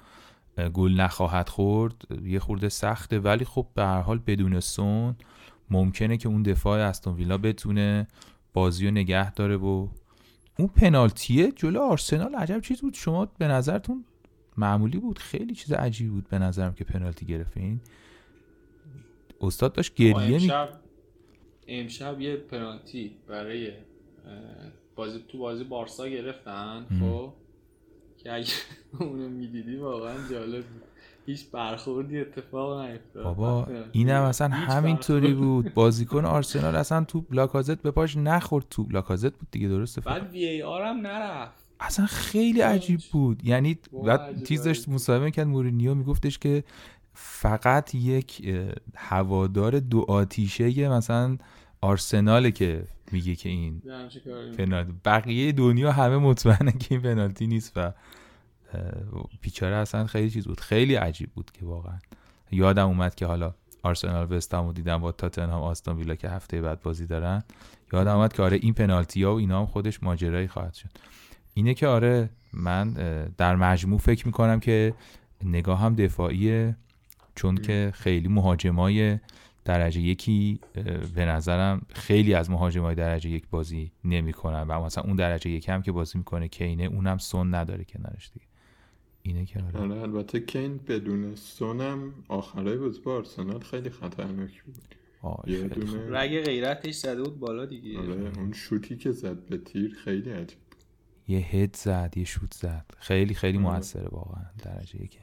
گل 0.73 0.91
نخواهد 0.91 1.49
خورد 1.49 2.07
یه 2.23 2.39
خورده 2.39 2.69
سخته. 2.69 3.19
ولی 3.19 3.45
خب 3.45 3.67
به 3.75 3.83
هر 3.83 4.01
حال 4.01 4.19
بدون 4.27 4.59
سون 4.59 5.15
ممکنه 5.69 6.17
که 6.17 6.29
اون 6.29 6.43
دفاع 6.43 6.79
استون 6.79 7.15
ویلا 7.15 7.37
بتونه 7.37 8.07
بازی 8.53 8.85
رو 8.85 8.91
نگه 8.91 9.33
داره 9.33 9.57
و 9.57 9.87
اون 10.59 10.67
پنالتیه 10.67 11.51
جلو 11.51 11.81
آرسنال 11.81 12.35
عجب 12.35 12.59
چیز 12.59 12.81
بود. 12.81 12.93
شما 12.93 13.25
به 13.25 13.47
نظرتون 13.47 14.05
معمولی 14.57 14.97
بود؟ 14.97 15.19
خیلی 15.19 15.55
چیز 15.55 15.71
عجیبی 15.71 16.09
بود 16.09 16.29
به 16.29 16.39
نظرم 16.39 16.73
که 16.73 16.83
پنالتی 16.83 17.25
گرفتین 17.25 17.81
استاد 19.41 19.73
داشت 19.73 19.95
گریه 19.95 20.35
امشب 20.35 20.69
امشب 21.67 22.21
یه 22.21 22.35
پنالتی 22.35 23.11
برای 23.27 23.71
بازی 24.99 25.19
تو 25.27 25.37
بازی 25.37 25.63
بارسا 25.63 26.07
گرفتن 26.07 26.85
خب؟ 26.99 27.33
که 28.17 28.33
اگه 28.33 28.47
اونو 28.99 29.29
می‌دیدی 29.29 29.75
واقعا 29.75 30.15
جالب 30.31 30.65
بود. 30.65 30.83
هیچ 31.25 31.51
برخوردی 31.51 32.19
اتفاق 32.19 32.81
نیفتاد. 32.81 33.23
بابا. 33.23 33.67
اینم 33.91 34.21
اصلا 34.21 34.47
همینطوری. 34.47 35.33
بود. 35.33 35.73
بازیکن 35.73 36.25
آرسنال 36.25 36.75
اصلا 36.75 37.03
تو 37.03 37.25
لاکازت 37.31 37.81
به 37.81 37.91
پاش 37.91 38.17
نخورد. 38.17 38.65
تو 38.69 38.87
لاکازت 38.91 39.33
بود 39.33 39.47
دیگه 39.51 39.67
درسته؟ 39.67 40.01
بعد 40.01 40.31
وی 40.31 40.45
ای 40.45 40.63
آر 40.63 40.83
هم 40.83 40.97
نرفت. 40.97 41.69
اصلا 41.79 42.05
خیلی 42.05 42.61
عجیب 42.61 42.99
بود. 43.11 43.45
یعنی 43.45 43.77
بعد 44.05 44.43
چیز 44.43 44.63
داشت. 44.63 44.89
مصاحبه 44.89 45.31
کرد. 45.31 45.47
مورینیو 45.47 45.95
میگفتش 45.95 46.39
که 46.39 46.63
فقط 47.13 47.95
یک 47.95 48.53
هوادار 48.95 49.79
دو 49.79 50.05
آتیشه 50.07 50.89
مثلا 50.89 51.37
آرسناله 51.81 52.51
که 52.51 52.83
میگه 53.11 53.35
که 53.35 53.49
این. 53.49 53.81
پنالتی. 54.57 54.93
بقیه 55.05 55.51
دنیا 55.51 55.91
همه 55.91 56.17
مطمئنه 56.17 56.71
که 56.71 56.87
این 56.89 57.01
پنالتی 57.01 57.47
نیست 57.47 57.73
و 57.75 57.91
بیچاره 59.41 59.75
اصلا 59.75 60.07
خیلی 60.07 60.29
چیز 60.29 60.47
بود. 60.47 60.59
خیلی 60.59 60.95
عجیب 60.95 61.29
بود 61.31 61.51
که 61.51 61.65
واقعا. 61.65 61.99
یادم 62.51 62.87
اومد 62.87 63.15
که 63.15 63.25
حالا 63.25 63.53
آرسنال 63.83 64.33
وستهم 64.33 64.65
رو 64.65 64.73
دیدم 64.73 64.97
با 64.97 65.11
تاتنهام 65.11 65.61
آستون 65.61 65.97
ویلا 65.97 66.15
که 66.15 66.29
هفته 66.29 66.61
بعد 66.61 66.81
بازی 66.81 67.05
دارن. 67.05 67.43
یادم 67.93 68.15
اومد 68.15 68.33
که 68.33 68.43
آره 68.43 68.59
این 68.61 68.73
پنالتی 68.73 69.23
ها 69.23 69.35
و 69.35 69.37
اینا 69.37 69.59
هم 69.59 69.65
خودش 69.65 70.03
ماجرایی 70.03 70.47
خواهد 70.47 70.73
شد. 70.73 70.89
اینه 71.53 71.73
که 71.73 71.87
آره 71.87 72.29
من 72.53 72.93
در 73.37 73.55
مجموع 73.55 73.99
فکر 73.99 74.27
می‌کنم 74.27 74.59
که 74.59 74.93
نگاه 75.43 75.79
هم 75.79 75.95
دفاعیه 75.95 76.75
چون 77.35 77.55
که 77.55 77.91
خیلی 77.95 78.27
مهاجمای 78.27 79.19
درجه 79.69 80.01
یکی 80.01 80.59
به 81.15 81.25
نظرم 81.25 81.81
خیلی 81.89 82.33
از 82.33 82.49
مهاجمای 82.49 82.95
درجه 82.95 83.29
یک 83.29 83.47
بازی 83.49 83.91
نمی‌کنن 84.03 84.61
و 84.67 84.81
مثلا 84.81 85.03
اون 85.03 85.15
درجه 85.15 85.49
یک 85.49 85.69
هم 85.69 85.81
که 85.81 85.91
بازی 85.91 86.17
می‌کنه 86.17 86.47
کینه 86.47 86.83
اونم 86.83 87.17
سون 87.17 87.55
نداره 87.55 87.83
کنارش 87.83 88.31
دیگه 88.33 88.45
اینه 89.21 89.45
که 89.45 89.63
آره 89.63 89.79
آره 89.79 90.01
البته 90.01 90.39
کین 90.39 90.77
بدون 90.77 91.35
سونم 91.35 92.13
آخرای 92.27 92.77
بازی 92.77 93.01
با 93.01 93.15
آرسنال 93.15 93.59
خیلی 93.59 93.89
خطرناک 93.89 94.63
بود 94.63 94.95
یه. 95.47 95.63
دونه 95.63 96.19
رگ 96.19 96.43
غیرتش 96.43 96.95
زده 96.95 97.23
بود 97.23 97.39
بالا 97.39 97.65
دیگه 97.65 97.99
آره 97.99 98.31
اون 98.37 98.53
شوتی 98.53 98.97
که 98.97 99.11
زد 99.11 99.45
به 99.45 99.57
تیر 99.57 99.95
خیلی 100.03 100.29
عجیب. 100.29 100.57
یه 101.27 101.39
هد 101.39 101.75
زد 101.75 102.13
یه 102.17 102.25
شوت 102.25 102.53
زد 102.53 102.85
خیلی 102.97 103.33
خیلی 103.33 103.57
آره. 103.57 103.67
موثره 103.67 104.07
واقعا 104.11 104.45
درجه 104.63 105.03
یک 105.03 105.19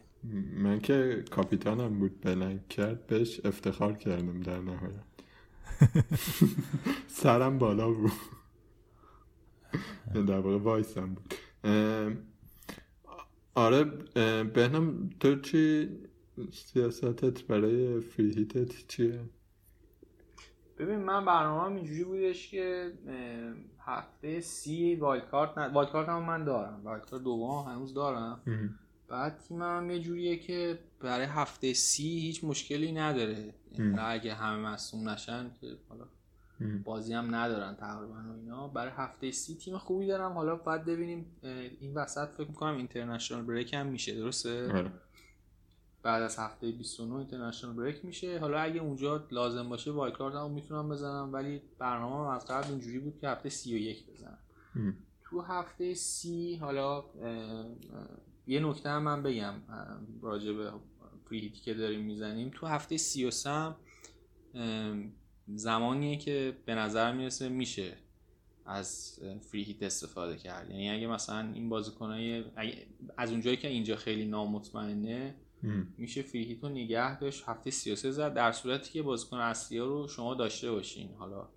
من 0.56 0.80
که 0.80 1.24
کاپیتانم 1.30 1.98
بود 1.98 2.20
بلنگ 2.20 2.68
کرد 2.68 3.06
بهش 3.06 3.40
افتخار 3.44 3.92
کردم 3.92 4.40
در 4.40 4.60
نهایت. 4.60 5.04
سرم 7.08 7.58
بالا 7.58 7.90
بود. 7.90 8.12
در 10.14 10.38
واقع 10.38 10.58
وایسم 10.58 11.14
بود. 11.14 11.34
آره 13.54 13.92
اه، 14.16 14.42
بهنام 14.42 15.10
تو 15.20 15.40
چی؟ 15.40 15.88
سیاستت 16.52 17.42
برای 17.42 18.00
فری 18.00 18.34
هیتت 18.34 18.86
چیه؟ 18.88 19.20
ببین 20.78 20.98
من 20.98 21.24
برنامه 21.24 21.76
اینجوری 21.76 22.04
بودش 22.04 22.50
که 22.50 22.92
هفته 23.80 24.40
سی 24.40 24.94
wildcard 24.94 25.58
نه 25.58 25.68
wildcard 25.72 26.08
هم 26.08 26.22
من 26.22 26.44
دارم. 26.44 26.80
wildcard 26.84 27.22
دوم 27.22 27.64
هنوز 27.68 27.94
دارم. 27.94 28.40
بعد 29.08 29.38
تیمم 29.38 29.90
یه 29.90 29.98
جوریه 30.00 30.36
که 30.36 30.78
برای 31.00 31.26
هفته 31.26 31.72
سی 31.72 32.18
هیچ 32.20 32.44
مشکلی 32.44 32.92
نداره. 32.92 33.54
ام. 33.78 33.96
اگه 33.98 34.34
همه 34.34 34.68
مصدوم 34.68 35.08
نشن 35.08 35.50
که 35.60 35.76
حالا. 35.88 36.04
بازی 36.84 37.12
هم 37.12 37.34
ندارن 37.34 37.74
تقریبا 37.74 38.14
و 38.14 38.36
اینا. 38.36 38.68
برای 38.68 38.92
هفته 38.96 39.30
سی 39.30 39.54
تیم 39.54 39.78
خوبی 39.78 40.06
دارم. 40.06 40.32
حالا 40.32 40.56
باید 40.56 40.84
ببینیم 40.84 41.26
این 41.80 41.94
وسط 41.94 42.28
فکر 42.28 42.48
می‌کنم 42.48 42.76
international 42.76 43.42
break 43.42 43.74
هم 43.74 43.86
میشه. 43.86 44.14
درسته؟ 44.14 44.72
آره. 44.72 44.90
بعد 46.02 46.22
از 46.22 46.38
هفته 46.38 46.72
29 46.72 47.14
international 47.14 47.72
break 47.72 48.04
میشه. 48.04 48.38
حالا 48.38 48.58
اگه 48.58 48.80
اونجا 48.80 49.26
لازم 49.30 49.68
باشه 49.68 49.90
wildcard 49.90 50.34
هم 50.34 50.50
می‌تونم 50.50 50.88
بزنم. 50.88 51.32
ولی 51.32 51.62
برنامه 51.78 52.34
از 52.34 52.46
قبل 52.46 52.70
اینجوری 52.70 52.98
بود 52.98 53.18
که 53.20 53.28
هفته 53.28 53.48
31 53.48 54.06
بزنم. 54.10 54.38
تو 55.24 55.40
هفته 55.40 55.94
سی 55.94 56.56
حالا 56.56 57.04
یه 58.46 58.60
نکته 58.60 58.88
هم 58.88 59.02
من 59.02 59.22
بگم 59.22 59.54
راجع 60.22 60.52
به 60.52 60.72
فریهیتی 61.28 61.60
که 61.60 61.74
داریم 61.74 62.00
می‌زنیم. 62.00 62.50
تو 62.54 62.66
هفته 62.66 62.96
سی 62.96 63.24
و 63.24 63.30
سم 63.30 63.76
زمانیه 65.54 66.16
که 66.16 66.56
به 66.64 66.74
نظر 66.74 67.12
می‌رسه 67.12 67.48
میشه 67.48 67.92
از 68.66 69.20
فری 69.40 69.78
استفاده 69.80 70.36
کرد. 70.36 70.70
یعنی 70.70 70.90
اگه 70.90 71.06
مثلا 71.06 71.52
این 71.52 71.68
بازیکنای 71.68 72.44
از 73.16 73.30
اونجایی 73.30 73.56
که 73.56 73.68
اینجا 73.68 73.96
خیلی 73.96 74.24
نامطمئنه 74.24 75.34
میشه 75.98 76.22
فری 76.22 76.58
رو 76.62 76.68
نگه 76.68 77.18
داشت 77.18 77.44
هفته 77.46 77.70
33 77.70 78.10
زد 78.10 78.34
در 78.34 78.52
صورتی 78.52 78.92
که 78.92 79.02
بازیکن 79.02 79.36
اصلی 79.36 79.78
رو 79.78 80.08
شما 80.08 80.34
داشته 80.34 80.70
باشین 80.70 81.14
حالا. 81.18 81.48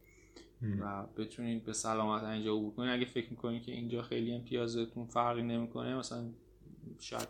و 0.80 1.06
بتونید 1.18 1.64
به 1.64 1.74
سلامت 1.74 2.24
اینجا 2.24 2.56
عبور 2.56 2.74
کنید 2.74 2.90
اگه 2.90 3.06
فکر 3.06 3.30
می‌کنید 3.30 3.64
که 3.64 3.72
اینجا 3.72 4.02
خیلی 4.02 4.34
امتیازتون 4.34 5.06
فرقی 5.06 5.42
نمی‌کنه 5.44 5.96
مثلا 5.96 6.30
شاید 7.00 7.28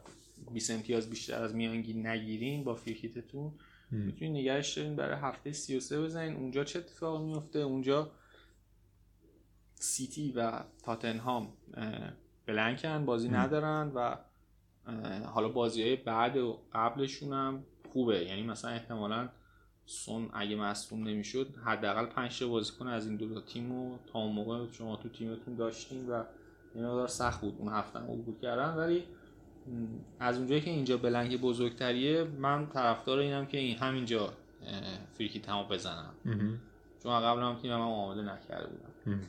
20 0.53 0.71
امتیاز 0.71 1.09
بیشتر 1.09 1.43
از 1.43 1.55
میانگی 1.55 1.93
نگیرین 1.93 2.63
با 2.63 2.75
فریکیتتون 2.75 3.51
می‌تونید 3.91 4.33
نگهش 4.33 4.77
دارین 4.77 4.95
برای 4.95 5.19
هفته 5.21 5.51
33 5.51 6.01
بزنین. 6.01 6.35
اونجا 6.35 6.63
چه 6.63 6.79
اتفاقی 6.79 7.23
میفته 7.23 7.59
اونجا 7.59 8.11
سیتی 9.73 10.31
و 10.31 10.63
تاتنهام 10.83 11.53
بلنکن 12.45 13.05
بازی 13.05 13.29
ندارن 13.29 13.91
و 13.95 14.15
حالا 15.25 15.49
بازی 15.49 15.83
های 15.83 15.95
بعد 15.95 16.37
و 16.37 16.59
قبلشون 16.73 17.33
هم 17.33 17.63
خوبه. 17.93 18.25
یعنی 18.25 18.43
مثلا 18.43 18.71
احتمالا 18.71 19.29
سون 19.85 20.29
اگه 20.33 20.55
مصدوم 20.55 21.07
نمی‌شد 21.07 21.55
حداقل 21.65 22.05
5 22.05 22.39
تا 22.39 22.47
بازیکن 22.47 22.87
از 22.87 23.07
این 23.07 23.15
دو 23.15 23.33
تا 23.33 23.41
تیمو 23.41 23.97
تا 24.13 24.19
اون 24.19 24.35
موقع 24.35 24.71
شما 24.71 24.95
تو 24.95 25.09
تیمتون 25.09 25.55
داشتین 25.55 26.09
و 26.09 26.23
این 26.75 27.07
سخت 27.07 27.41
بود. 27.41 27.55
اون 27.57 27.73
هفته 27.73 27.99
عبور 27.99 28.39
کردن. 28.41 28.73
ولی 28.73 29.03
از 30.19 30.37
اونجایی 30.37 30.61
که 30.61 30.69
اینجا 30.71 30.97
بلنگ 30.97 31.41
بزرگتریه 31.41 32.23
من 32.23 32.67
طرفدار 32.67 33.19
اینم 33.19 33.45
که 33.45 33.57
این 33.57 33.77
همینجا 33.77 34.33
فریکی 35.13 35.39
تمام 35.39 35.67
بزنم. 35.67 36.13
چون 37.03 37.19
قبل 37.19 37.41
هم 37.41 37.55
تیمم 37.55 37.81
آماده 37.81 38.21
نکرده 38.21 38.67
بودم. 38.67 39.21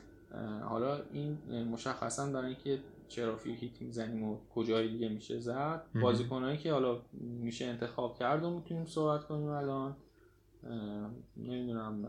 حالا 0.61 1.01
این 1.13 1.37
مشخصا 1.71 2.31
برای 2.31 2.45
اینکه 2.45 2.79
چرا 3.07 3.35
فریکی 3.35 3.69
تیم 3.69 3.91
زنیم 3.91 4.23
و 4.23 4.37
کجای 4.55 4.87
دیگه 4.87 5.09
میشه 5.09 5.39
زد 5.39 5.85
بازیکنایی 6.01 6.57
که 6.57 6.73
حالا 6.73 7.01
میشه 7.21 7.65
انتخاب 7.65 8.19
کرد 8.19 8.43
و 8.43 8.49
می‌تونیم 8.49 8.85
صحبت 8.85 9.23
کنیم 9.23 9.49
الان. 9.49 9.95
نمی‌دونم 11.37 12.05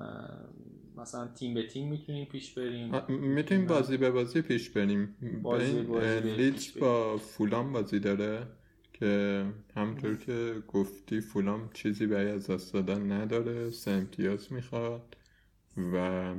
مثلا 0.97 1.29
تیم 1.29 1.55
به 1.55 1.67
تیم 1.67 1.89
می‌تونیم 1.89 2.25
پیش 2.25 2.55
بریم؟ 2.55 2.93
می‌تونیم 3.09 3.67
بازی 3.67 3.97
به 3.97 4.11
بازی 4.11 4.43
پیش 4.43 4.71
بریم. 4.71 5.17
بازی 5.43 5.81
لیدز 6.21 6.79
با 6.79 7.17
فولام 7.17 7.73
بازی 7.73 8.01
داره 8.01 8.47
که 8.93 9.45
همطور 9.77 10.17
که 10.17 10.63
گفتی 10.69 11.21
فولام 11.21 11.71
چیزی 11.75 12.07
برای 12.07 12.31
از 12.31 12.51
دست 12.51 12.73
دادن 12.73 13.13
نداره 13.13 13.71
سه 13.71 13.91
امتیاز 13.91 14.53
می‌خواد 14.53 15.17
و 15.77 16.35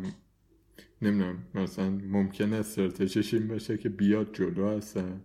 نمی‌دونم 1.02 1.44
مثلا 1.56 1.89
ممکنه 1.89 2.56
استراتژیش 2.56 3.34
این 3.34 3.48
باشه 3.48 3.78
که 3.78 3.89
بیاد 3.89 4.36
جلو 4.36 4.68
هستن 4.68 5.22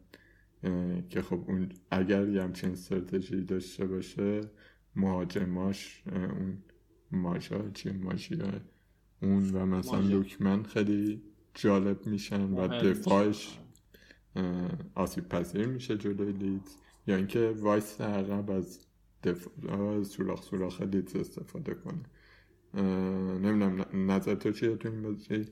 که 1.11 1.23
خب 1.23 1.45
اون 1.47 1.69
اگر 1.91 2.29
یه 2.29 2.43
همچین 2.43 2.71
استراتژی 2.71 3.45
داشته 3.45 3.87
باشه 3.87 4.41
مهاجماش 4.97 6.03
اون 6.13 6.59
ماژا 7.11 7.71
چی 7.75 7.91
ماژیا 7.91 8.61
اون 9.23 9.51
و 9.51 9.67
مثلا 9.67 10.01
لوکمن 10.01 10.63
خیلی 10.63 11.23
جالب 11.55 12.07
میشن 12.07 12.51
و 12.51 12.69
دفاعش 12.69 13.59
آسیب 14.95 15.29
پذیر 15.29 15.67
میشه 15.67 15.99
جلوی 15.99 16.33
لیدز. 16.33 16.77
یا 17.07 17.17
اینکه 17.17 17.55
وایسه 17.59 18.01
عقب 18.01 18.51
از 18.51 18.87
دفاع 19.25 20.03
سوراخ 20.03 20.43
سوراخ 20.43 20.81
لیدز 20.83 21.17
استفاده 21.17 21.75
کنه. 21.75 22.03
نمی‌دونم 23.39 23.87
نظر 24.11 24.35
تو 24.35 24.53
چیه 24.53 24.77
تو 24.77 24.89
این 24.89 25.03
بازی؟ 25.03 25.49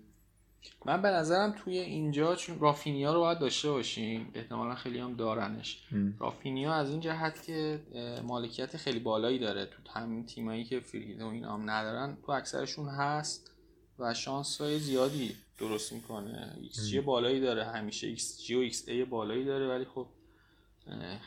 من 0.86 1.02
به 1.02 1.08
نظرم 1.08 1.54
توی 1.58 1.78
اینجا 1.78 2.34
چون 2.34 2.58
رافینیا 2.58 3.14
رو 3.14 3.20
باید 3.20 3.38
داشته 3.38 3.70
باشیم 3.70 4.30
احتمالا 4.34 4.74
خیلی 4.74 4.98
هم 4.98 5.14
دارنش. 5.14 5.88
رافینیا 6.18 6.74
از 6.74 6.90
این 6.90 7.00
جهت 7.00 7.42
که 7.42 7.80
مالکیت 8.24 8.76
خیلی 8.76 8.98
بالایی 8.98 9.38
داره. 9.38 9.66
تو 9.66 9.92
همین 10.00 10.26
تیمایی 10.26 10.64
که 10.64 10.80
فریده 10.80 11.24
و 11.24 11.28
این 11.28 11.44
هم 11.44 11.70
ندارن 11.70 12.16
تو 12.26 12.32
اکثرشون 12.32 12.88
هست. 12.88 13.52
و 13.98 14.14
شانس 14.14 14.60
های 14.60 14.78
زیادی 14.78 15.36
درست 15.58 15.92
می‌کنه. 15.92 16.56
XG 16.72 16.94
بالایی 16.94 17.40
داره 17.40 17.64
همیشه 17.64 18.16
XG 18.16 18.50
و 18.50 18.68
XA 18.68 19.08
بالایی 19.10 19.44
داره 19.44 19.68
ولی 19.68 19.84
خب 19.84 20.06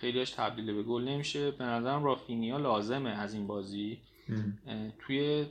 خیلیش 0.01 0.29
تبدیل 0.29 0.73
به 0.73 0.83
گل 0.83 1.03
نمیشه. 1.03 1.51
به 1.51 1.63
نظرم 1.63 2.03
رافینیا 2.03 2.57
لازمه 2.57 3.09
از 3.09 3.33
این 3.33 3.47
بازی. 3.47 3.97
توی 4.99 5.45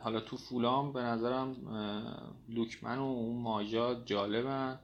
حالا 0.00 0.20
تو 0.20 0.36
فولام 0.36 0.92
به 0.92 1.00
نظرم 1.02 1.56
لوکمن 2.48 2.98
و 2.98 3.02
اون 3.02 3.42
ماجا 3.42 4.02
جالبن. 4.04 4.78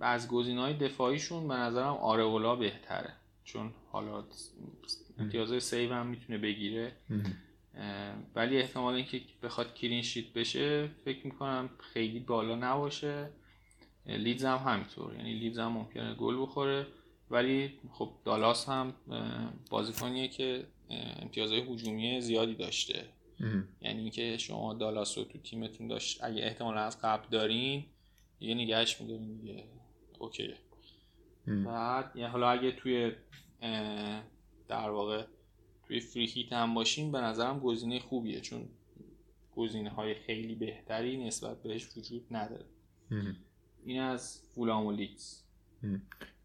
از 0.00 0.28
گزینه 0.28 0.60
های 0.60 0.74
دفاعیشون 0.74 1.48
به 1.48 1.54
نظرم 1.54 1.94
آرئولا 1.94 2.56
بهتره. 2.56 3.12
چون 3.44 3.72
حالا 3.92 4.24
امتیازهای 5.18 5.60
save 5.60 5.92
هم 5.92 6.06
می‌تونه 6.06 6.38
بگیره. 6.38 6.92
ولی 8.34 8.58
احتمال 8.58 8.94
اینکه 8.94 9.20
بخواد 9.42 9.74
clean 9.74 10.02
sheet 10.02 10.32
بشه 10.32 10.86
فکر 11.04 11.26
می‌کنم 11.26 11.70
خیلی 11.78 12.20
بالا 12.20 12.54
نباشه. 12.54 13.30
لیدز 14.06 14.44
هم 14.44 14.56
همینطور. 14.56 15.14
یعنی 15.14 15.34
لیدز 15.34 15.58
هم 15.58 15.72
ممکنه 15.72 16.14
گل 16.14 16.42
بخوره. 16.42 16.86
ولی 17.30 17.78
خب 17.92 18.12
دالاس 18.24 18.68
هم 18.68 18.94
بازیکنیه 19.70 20.28
که 20.28 20.66
امتیازهای 20.90 21.60
هجومی 21.60 22.20
زیادی 22.20 22.54
داشته. 22.54 23.04
یعنی 23.80 24.00
اینکه 24.00 24.36
شما 24.36 24.74
دالاس 24.74 25.18
رو 25.18 25.24
تو 25.24 25.38
تیمتون 25.38 25.88
داشت 25.88 26.24
اگه 26.24 26.44
احتمال 26.44 26.78
از 26.78 27.00
قبل 27.02 27.28
دارین 27.30 27.84
دیگه 28.38 28.54
نگهش 28.54 29.00
میدارین 29.00 29.36
دیگه. 29.36 29.64
اوکی. 30.18 30.54
بعد 31.46 32.12
یعنی 32.14 32.30
حالا 32.30 32.50
اگه 32.50 32.72
توی 32.72 33.12
در 34.68 34.90
واقع 34.90 35.24
توی 35.88 36.00
فری 36.00 36.26
هیت 36.26 36.52
هم 36.52 36.74
باشین 36.74 37.12
به 37.12 37.20
نظرم 37.20 37.58
گزینه 37.58 37.98
خوبیه 37.98 38.40
چون 38.40 38.60
گزینه 39.56 39.90
های 39.90 40.14
خیلی 40.14 40.54
بهتری 40.54 41.26
نسبت 41.26 41.62
بهش 41.62 41.88
وجود 41.96 42.22
نداره. 42.30 42.64
این 43.84 44.00
از 44.00 44.40
فولام 44.54 44.86
و 44.86 44.92
لیدز. 44.92 45.42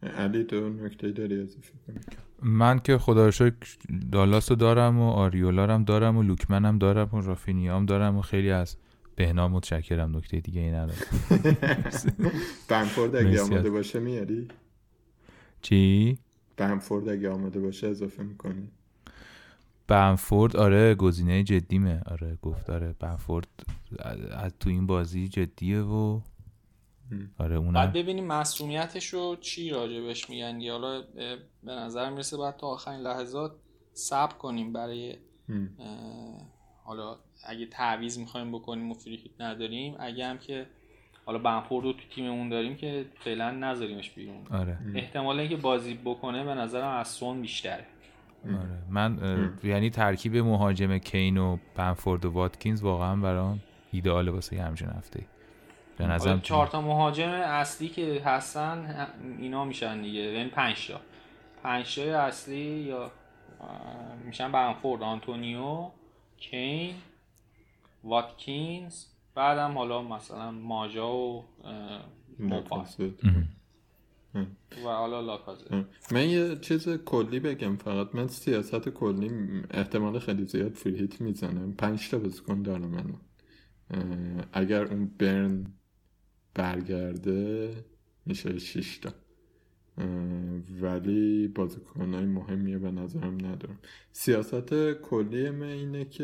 علی 0.03 0.43
تو 0.43 0.69
نکته 0.69 1.11
داری 1.11 1.47
کنی؟ 1.47 1.99
من 2.41 2.79
که 2.79 2.97
خدا 2.97 3.29
رو 3.29 3.51
دالاس 4.11 4.51
رو 4.51 4.55
دارم 4.55 4.99
و 4.99 5.09
آریولا 5.09 5.67
هم 5.67 5.83
دارم 5.83 6.17
و 6.17 6.23
لوکمن 6.23 6.65
هم 6.65 6.77
دارم 6.77 7.09
و 7.13 7.21
رافینیام 7.21 7.85
دارم 7.85 8.17
و 8.17 8.21
خیلی 8.21 8.51
از 8.51 8.77
بهنام 9.15 9.51
متشکرم 9.51 10.17
نکته 10.17 10.39
دیگه 10.39 10.61
ای 10.61 10.71
ندارم. 10.71 10.97
بنفورد 12.69 13.15
اگه 13.15 13.41
آماده 13.41 13.69
باشه 13.69 13.99
میاری؟ 13.99 14.47
چی؟ 15.61 16.17
بنفورد 16.57 17.09
اگه 17.09 17.29
آماده 17.29 17.59
باشه 17.59 17.87
اضافه 17.87 18.23
می‌کنی. 18.23 18.67
بنفورد 19.87 20.57
آره 20.57 20.95
گزینه 20.95 21.43
جدیمه. 21.43 22.01
آره 22.11 22.37
گفت 22.41 22.69
آره 22.69 22.95
بنفورد 22.99 23.47
از 24.31 24.51
تو 24.59 24.69
این 24.69 24.87
بازی 24.87 25.27
جدیه 25.27 25.81
و 25.81 26.21
آره 27.37 27.55
اونم 27.55 27.73
بعد 27.73 27.93
ببینیم 27.93 28.27
مسئولیتش 28.27 29.07
رو 29.07 29.35
چی 29.35 29.69
راجبش 29.69 30.29
میگن 30.29 30.61
یا 30.61 30.73
حالا 30.73 31.01
به 31.63 31.71
نظر 31.71 32.09
می‌رسه 32.09 32.37
باید 32.37 32.55
تا 32.55 32.67
آخرین 32.67 32.99
لحظات 32.99 33.51
صبر 33.93 34.33
کنیم 34.33 34.73
برای 34.73 35.17
حالا 36.83 37.17
اگه 37.45 37.65
تعویض 37.65 38.17
می‌خوایم 38.17 38.51
بکنیم 38.51 38.91
و 38.91 38.93
فری 38.93 39.31
نداریم 39.39 39.95
اگه 39.99 40.25
هم 40.25 40.37
که 40.37 40.65
حالا 41.25 41.39
بنفورد 41.39 41.85
رو 41.85 41.93
تو 41.93 41.99
تیممون 42.15 42.49
داریم 42.49 42.75
که 42.75 43.05
فعلا 43.19 43.51
نذاریمش 43.51 44.09
بیرون. 44.09 44.47
آره. 44.51 44.77
احتمال 44.95 45.39
اینکه 45.39 45.55
بازی 45.55 45.93
بکنه 45.93 46.43
به 46.43 46.53
نظرم 46.53 46.97
از 46.97 47.07
سون 47.07 47.41
بیشتره. 47.41 47.85
آره. 48.45 48.83
من 48.89 49.19
یعنی 49.63 49.89
ترکیب 49.89 50.37
مهاجم 50.37 50.97
کین 50.97 51.37
و 51.37 51.57
بنفورد 51.75 52.25
و 52.25 52.31
واتکینز 52.31 52.81
واقعا 52.83 53.15
برام 53.15 53.59
ایدئاله 53.91 54.31
واسه 54.31 54.61
همچین 54.61 54.89
هفته 54.89 55.25
به 55.97 56.07
نظر 56.07 56.37
چهار 56.37 56.67
تا 56.67 56.81
مهاجم 56.81 57.29
اصلی 57.29 57.87
که 57.87 58.21
هستن 58.25 59.07
اینا 59.39 59.65
میشن 59.65 60.01
دیگه. 60.01 60.19
یعنی 60.19 60.49
5 60.49 60.87
تا. 60.87 61.01
5 61.63 61.95
تا 61.95 62.21
اصلی 62.21 62.57
یا 62.57 63.11
میشن 64.25 64.51
بنفورد 64.51 65.03
آنتونیو 65.03 65.89
کین 66.37 66.95
واتکینز 68.03 69.05
بعدم 69.35 69.77
حالا 69.77 70.01
مثلا 70.01 70.51
ماجا 70.51 71.13
و 71.13 71.45
موپا 72.39 72.85
و 74.85 74.87
حالا 74.87 75.21
لاکازه 75.21 75.85
من 76.11 76.29
یه 76.29 76.55
چیز 76.55 76.89
کلی 76.89 77.39
بگم. 77.39 77.75
فقط 77.75 78.15
من 78.15 78.27
سیاست 78.27 78.89
کلی 78.89 79.31
احتمال 79.71 80.19
خیلی 80.19 80.45
زیاد 80.45 80.73
فری 80.73 80.99
هیت 80.99 81.21
می‌زنم. 81.21 81.73
5 81.73 82.09
تا 82.09 82.19
بازیکن 82.19 82.61
دارم 82.61 82.89
من 82.89 83.13
اگر 84.53 84.83
اون 84.83 85.11
برن 85.19 85.65
برگرده 86.53 87.73
میشه 88.25 88.59
6 88.59 88.97
تا. 88.97 89.13
ولی 90.81 91.47
بازیکنهای 91.47 92.25
مهمیه 92.25 92.77
به 92.77 92.91
نظرم 92.91 93.33
ندارم. 93.33 93.79
سیاست 94.11 94.93
کلی 94.93 95.49
من 95.49 95.67
اینه 95.67 96.05
که 96.05 96.23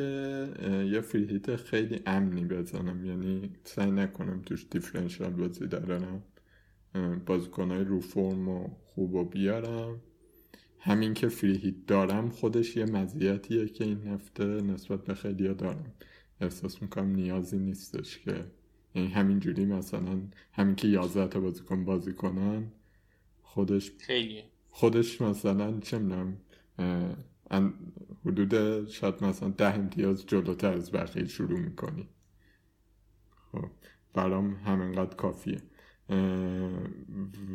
یه 0.92 1.02
فریهیت 1.02 1.56
خیلی 1.56 2.02
امنی 2.06 2.46
بزنم. 2.46 3.06
یعنی 3.06 3.50
سعی 3.64 3.92
نکنم 3.92 4.42
توش 4.42 4.66
دیفرنشال 4.72 5.30
بازی 5.30 5.68
دارم 6.94 7.20
بازیکنهای 7.26 7.84
رو 7.84 8.00
فرم 8.00 8.50
و 8.50 8.68
خوب 8.86 9.14
و 9.14 9.26
بیارم. 9.26 10.02
همین 10.80 11.14
که 11.14 11.28
فریهیت 11.28 11.86
دارم 11.88 12.30
خودش 12.30 12.78
یه 12.78 12.86
مزیتیه 12.86 13.68
که 13.68 13.84
این 13.84 14.08
هفته 14.08 14.46
نسبت 14.46 15.04
به 15.04 15.14
خیلی 15.14 15.54
دارم. 15.54 15.94
احساس 16.42 16.82
می‌کنم 16.82 17.16
نیازی 17.16 17.60
نیستش 17.60 18.20
که 18.20 18.52
یعنی 18.96 19.08
همینجوری 19.08 19.66
مثلا 19.66 20.22
همین 20.54 20.76
که 20.76 20.88
11 20.88 21.28
تا 21.28 21.40
بازیکن 21.40 21.86
بازی 21.86 22.14
کنن 22.14 22.72
خودش 23.42 23.92
خیلیه 24.00 24.44
خودش 24.70 25.22
مثلا 25.22 25.80
چه 25.80 26.00
می‌دونم 26.00 26.38
حدود 28.26 28.86
شاید 28.88 29.24
مثلا 29.24 29.50
ده 29.50 29.76
امتیاز 29.76 30.26
جلوتر 30.26 30.74
از 30.74 30.92
بقیه 30.92 31.26
شروع 31.26 31.60
می‌کنی. 31.60 32.10
خب 33.52 33.70
برام 34.14 34.54
همینقدر 34.54 35.16
کافیه. 35.16 35.62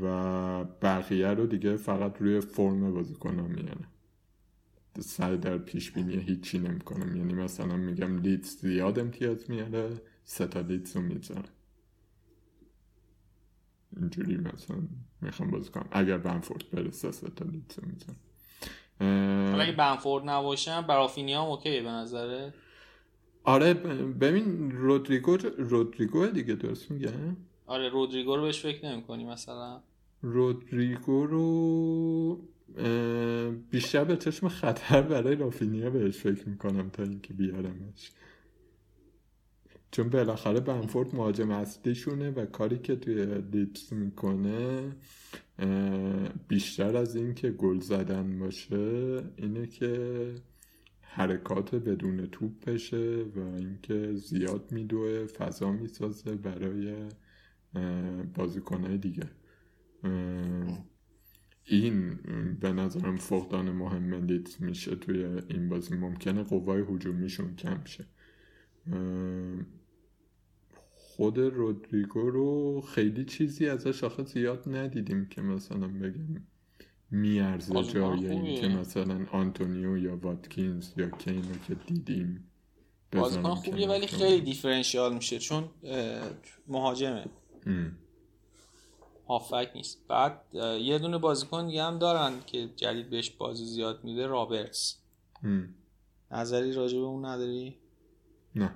و 0.02 0.64
بقیه 0.64 1.28
رو 1.28 1.46
دیگه 1.46 1.76
فقط 1.76 2.22
روی 2.22 2.40
فرم 2.40 2.94
بازیکنان 2.94 3.50
میانه 3.50 3.86
سعی 5.00 5.36
در 5.36 5.58
پیش 5.58 5.90
بینی 5.90 6.16
هیچی 6.16 6.58
نمی‌کنم 6.58 7.16
یعنی 7.16 7.32
مثلا 7.32 7.76
میگم 7.76 8.18
لیدز 8.18 8.56
زیاد 8.56 8.98
امتیاز 8.98 9.50
میاره 9.50 10.00
سه 10.24 10.46
تا 10.46 10.60
لیدز 10.60 10.96
رو 10.96 11.02
می‌ذاره. 11.02 11.48
اینجوری 13.96 14.36
مثلا 14.36 14.76
می‌خوام 15.20 15.50
بازی 15.50 15.70
کنم. 15.70 15.88
اگر 15.90 16.18
بنفورد 16.18 16.70
برسه 16.72 17.12
سه 17.12 17.30
تا 17.30 17.44
لیدز 17.44 17.78
رو 17.78 17.88
می‌ذاره 17.88 18.16
حالا 19.50 19.62
اگه 19.62 19.72
بنفورد 19.72 20.28
نباشم 20.28 20.82
برافینی 20.82 21.34
هم 21.34 21.40
اوکیه 21.40 21.82
به 21.82 21.88
نظره. 21.88 22.54
آره 23.44 23.74
ببین 24.20 24.70
رودریگو 24.70 25.36
رودریگو 25.58 26.26
دیگه 26.26 26.54
درست 26.54 26.90
میگه؟ 26.90 27.12
آره 27.66 27.88
رودریگو 27.88 28.36
رو 28.36 28.42
بهش 28.42 28.62
فکر 28.62 28.86
نمی 28.86 29.02
کنی 29.02 29.24
مثلا؟ 29.24 29.80
رودریگو 30.22 31.26
رو 31.26 32.40
بیشتر 33.70 34.04
به 34.04 34.16
چشم 34.16 34.48
خطر 34.48 35.02
برای 35.02 35.36
رافینیا 35.36 35.90
بهش 35.90 36.16
فکر 36.16 36.48
می‌کنم 36.48 36.90
تا 36.90 37.02
اینکه 37.02 37.34
بیارمش. 37.34 38.10
چون 39.90 40.08
بالاخره 40.08 40.60
بنفورد 40.60 41.14
مهاجم 41.14 41.50
اصلیشونه 41.50 42.30
و 42.30 42.46
کاری 42.46 42.78
که 42.78 42.96
توی 42.96 43.24
لیدز 43.24 43.92
می‌کنه 43.92 44.92
بیشتر 46.48 46.96
از 46.96 47.16
این 47.16 47.34
که 47.34 47.50
گل 47.50 47.80
زدن 47.80 48.38
باشه 48.38 49.22
اینه 49.36 49.66
که 49.66 50.26
حرکات 51.00 51.74
بدون 51.74 52.26
توپ 52.26 52.64
بشه 52.66 53.24
و 53.36 53.40
اینکه 53.56 54.12
زیاد 54.14 54.72
میدوه 54.72 55.26
فضا 55.26 55.72
می‌سازه 55.72 56.34
برای 56.34 56.94
بازیکنهای 58.34 58.98
دیگه. 58.98 59.30
این 61.64 62.18
به 62.60 62.72
نظرم 62.72 63.16
فقدان 63.16 63.70
مهم 63.70 64.14
لیدز 64.14 64.62
میشه 64.62 64.96
توی 64.96 65.24
این 65.24 65.68
بازی. 65.68 65.94
ممکنه 65.94 66.42
قوای 66.42 66.82
هجومیشون 66.88 67.56
کم 67.56 67.84
شه. 67.84 68.04
خود 70.94 71.38
رودریگو 71.38 72.30
رو 72.30 72.80
خیلی 72.80 73.24
چیزی 73.24 73.68
ازش 73.68 74.04
آخه 74.04 74.24
زیاد 74.24 74.76
ندیدیم 74.76 75.26
که 75.26 75.42
مثلا 75.42 75.88
بگم 75.88 76.42
میارزه 77.10 77.82
جای 77.82 78.26
این 78.26 78.60
که 78.60 78.68
مثلا 78.68 79.26
آنتونیو 79.32 79.96
یا 79.98 80.16
واتکینز 80.16 80.92
یا 80.96 81.10
کین 81.10 81.42
رو 81.42 81.58
که 81.68 81.74
دیدیم 81.74 82.50
بازیکن 83.12 83.54
خوبیه 83.54 83.88
ولی 83.88 84.06
خیلی 84.06 84.40
differential 84.40 85.14
میشه 85.14 85.38
چون 85.38 85.64
مهاجمه. 86.68 87.24
هافبک 89.28 89.70
نیست. 89.74 90.08
بعد 90.08 90.40
یه 90.80 90.98
دونه 90.98 91.18
بازیکن 91.18 91.66
دیگه 91.66 91.82
هم 91.82 91.98
دارن 91.98 92.32
که 92.46 92.68
جدید 92.76 93.10
بهش 93.10 93.30
بازی 93.30 93.64
زیاد 93.64 94.04
میده 94.04 94.26
رابرتس. 94.26 94.96
نظری 96.30 96.72
راجع 96.72 96.98
به 96.98 97.04
اون 97.04 97.24
نداری؟ 97.24 97.76
نه. 98.54 98.74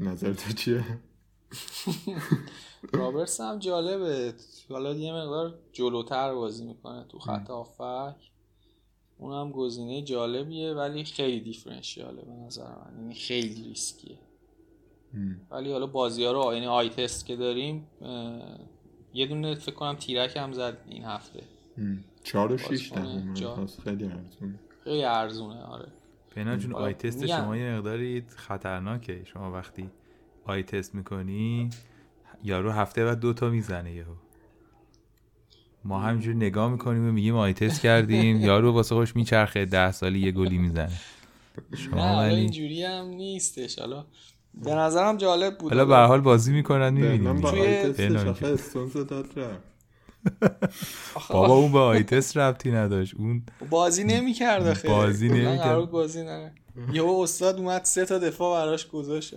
نظر 0.00 0.32
تو 0.32 0.52
چیه؟ 0.52 0.84
رابرتس 2.92 3.40
هم 3.40 3.58
جالبه. 3.58 4.34
حالا 4.70 4.94
یه 4.94 5.12
مقدار 5.12 5.58
جلوتر 5.72 6.34
بازی 6.34 6.64
می‌کنه 6.64 7.04
تو 7.04 7.18
خط 7.18 7.50
هافک 7.50 8.30
اون 9.18 9.32
هم 9.32 9.52
گزینه 9.52 10.02
جالبیه 10.02 10.72
ولی 10.72 11.04
خیلی 11.04 11.40
دیفرنشیاله 11.40 12.22
به 12.22 12.32
نظر 12.32 12.68
من. 12.68 12.94
یعنی 12.98 13.14
خیلی 13.14 13.64
ریسکیه. 13.64 14.18
ولی 15.50 15.72
حالا 15.72 15.86
بازی 15.86 16.24
ها 16.24 16.32
رو 16.32 16.54
یعنی 16.54 16.66
آی 16.66 16.88
تست 16.88 17.26
که 17.26 17.36
داریم 17.36 17.86
یه 19.14 19.26
دونه 19.26 19.54
فکر 19.54 19.74
کنم 19.74 19.94
تیرک 19.94 20.36
هم 20.36 20.52
زد 20.52 20.76
این 20.88 21.04
هفته. 21.04 21.42
چهار 22.24 22.52
و 22.52 22.58
شیش 22.58 22.92
خیلی 22.92 24.04
ارزونه. 24.04 24.58
خیلی 24.84 25.04
ارزونه 25.04 25.62
آره. 25.62 25.88
پینا 26.34 26.56
جون 26.56 26.72
eye 26.74 26.94
test 26.94 27.26
شما 27.26 27.56
یه 27.56 27.76
مقداری 27.76 28.24
خطرناکه. 28.36 29.24
شما 29.24 29.52
وقتی 29.52 29.90
eye 30.44 30.62
test 30.62 30.94
می‌کنی 30.94 31.70
یارو 32.44 32.70
هفته 32.70 33.04
بعد 33.04 33.20
دوتا 33.20 33.50
می‌زنه 33.50 33.92
یهو. 33.92 34.14
ما 35.84 36.00
همینجور 36.00 36.34
نگاه 36.34 36.70
می‌کنیم 36.70 37.08
و 37.08 37.12
میگیم 37.12 37.36
eye 37.36 37.52
test 37.52 37.80
کردیم. 37.82 38.40
یارو 38.48 38.72
واسه 38.72 38.94
خوش 38.94 39.16
میچرخه 39.16 39.64
ده 39.64 39.92
سالی 39.92 40.20
یه 40.20 40.32
گلی 40.32 40.58
می‌زنه. 40.58 40.92
شما 41.76 42.16
ولی 42.18 42.34
اینجوری 42.34 42.82
هم 42.82 43.04
نیستش. 43.04 43.78
حالا 43.78 44.06
به 44.54 44.74
نظرم 44.74 45.16
جالب 45.16 45.58
بود. 45.58 45.72
حالا 45.72 45.84
به 45.84 45.96
حال 45.96 46.20
بازی 46.20 46.52
می‌کنن 46.52 46.90
می‌بینیم. 46.90 47.40
توی 47.40 47.88
بابا 51.30 51.54
اون 51.54 51.72
به 51.72 51.78
آیتس 51.78 52.36
ربطی 52.36 52.70
نداشت. 52.70 53.14
اون 53.16 53.42
بازی 53.70 54.04
نمی‌کرد 54.04 54.72
خیلی 54.72 54.94
بازی 54.94 55.28
نمی‌کرد. 55.28 55.90
بازی 55.90 56.24
نه. 56.24 56.54
یه 56.92 57.04
استاد 57.04 57.58
اومد 57.58 57.84
سه 57.84 58.04
تا 58.04 58.18
دفاع 58.18 58.64
براش 58.64 58.88
گذاشت. 58.88 59.34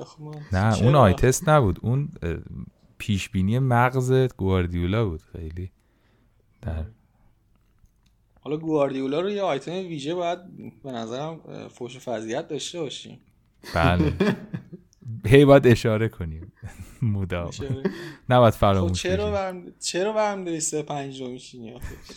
نه 0.52 0.84
اون 0.84 0.96
آیتست 0.96 1.50
نبود. 1.50 1.80
اون 1.82 2.10
پیش 2.98 3.30
بینی 3.30 3.60
مغز 3.60 4.12
گواردیولا 4.38 5.06
بود 5.06 5.22
خیلی. 5.32 5.72
در 6.62 6.86
حالا 8.42 8.58
گواردیولا 8.58 9.22
رو 9.22 9.30
یه 9.30 9.42
آیتم 9.42 9.72
ویژه 9.72 10.16
باید 10.16 10.40
به 10.84 10.92
نظرم 10.92 11.40
فوش 11.74 11.98
فضیحت 11.98 12.48
داشته 12.48 12.80
باشیم. 12.80 13.20
بله. 13.76 14.14
هی 15.26 15.46
باید 15.46 15.68
اشاره 15.68 16.10
کنیم. 16.10 16.54
مدام 17.02 17.52
نباید 18.30 18.54
فراموش 18.54 19.06
خب 19.06 19.10
چرا 19.10 19.32
برم 19.32 19.64
چرا 19.80 20.14
برم 20.14 20.44
داری 20.44 20.60
سه 20.60 20.82
پنج 20.82 21.22
رو 21.22 21.28
میشینی 21.28 21.74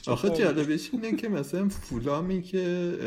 آخه 0.07 0.31
جالبش 0.31 0.91
اینه 0.93 1.17
که 1.17 1.29
مثلا 1.29 1.69
فولامی 1.69 2.43
که 2.43 2.99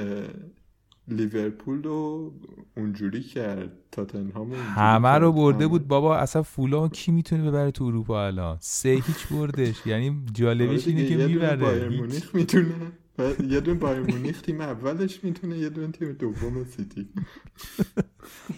لیورپول 1.07 1.83
رو 1.83 2.31
اونجوری 2.77 3.23
کرد 3.23 3.71
تاتنهام 3.91 4.53
همه 4.53 5.09
رو 5.09 5.31
برده 5.31 5.67
بود. 5.67 5.87
بابا 5.87 6.17
اصلا 6.17 6.43
فولام 6.43 6.89
کی 6.89 7.11
می‌تونه 7.11 7.43
ببره 7.43 7.71
تو 7.71 7.83
اروپا 7.83 8.25
الان؟ 8.25 8.57
سه 8.59 8.89
هیچ 8.89 9.27
بردش. 9.31 9.85
یعنی 9.85 10.21
جالبش 10.33 10.87
اینه 10.87 11.07
که 11.09 11.15
می‌بره. 11.15 11.55
بایر 11.55 11.89
مونیخ 11.89 12.35
می‌تونه 12.35 12.91
یه 13.19 13.59
دون 13.59 13.79
بایر 13.79 13.99
مونیخ 13.99 14.41
تیم 14.41 14.61
اولش 14.61 15.23
می‌تونه 15.23 15.57
یه 15.57 15.69
دون 15.69 15.91
تیم 15.91 16.11
دوم 16.11 16.63
سیتی. 16.63 17.09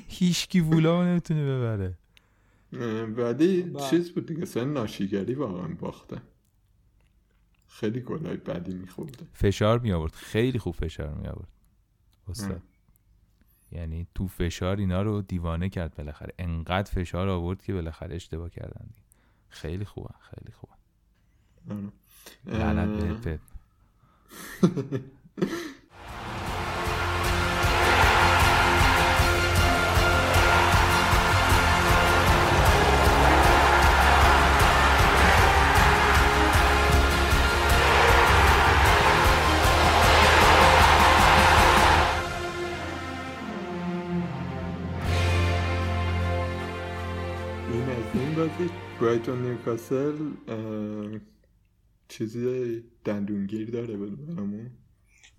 هیچ 0.07 0.47
کی 0.47 0.61
فولام 0.61 1.05
نمی‌تونه 1.05 1.45
ببره. 1.45 1.97
ولی 3.15 3.73
چیز 3.89 4.11
بود 4.11 4.25
دیگه 4.25 4.45
سن 4.45 4.73
ناشیگری 4.73 5.33
واقعا 5.33 5.67
باخته. 5.67 6.21
خیلی 7.67 8.01
گلای 8.01 8.37
بدی 8.37 8.73
میخورده. 8.73 9.25
فشار 9.33 9.79
می 9.79 9.91
آورد 9.91 10.13
خیلی 10.13 10.59
خوب 10.59 10.75
فشار 10.75 11.13
می 11.13 11.27
آورد 11.27 11.47
استاد 12.27 12.61
یعنی 13.71 14.07
تو 14.15 14.27
فشار 14.27 14.77
اینا 14.77 15.01
رو 15.01 15.21
دیوانه 15.21 15.69
کرد 15.69 15.95
بالاخره. 15.95 16.33
انقدر 16.39 16.91
فشار 16.91 17.29
آورد 17.29 17.61
که 17.61 17.73
بالاخره 17.73 18.15
اشتباه 18.15 18.49
کردن. 18.49 18.89
خیلی 19.49 19.85
خوبه 19.85 20.09
خیلی 20.19 20.51
خوبه. 20.51 20.73
لعنت 22.45 23.21
به 23.21 23.39
In 48.13 48.39
I 48.39 48.47
think 48.57 48.71
Brighton 48.99 49.43
Newcastle 49.43 50.17
uh... 50.47 51.32
چیزی 52.17 52.83
دندونگیر 53.05 53.71
داره 53.71 53.97
برامون؟ 53.97 54.71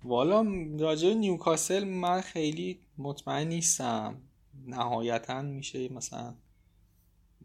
والا 0.04 0.46
راجع 0.80 1.14
نیوکاسل 1.14 1.84
من 1.84 2.20
خیلی 2.20 2.78
مطمئن 2.98 3.48
نیستم. 3.48 4.20
نهایتا 4.66 5.42
میشه 5.42 5.92
مثلا 5.92 6.34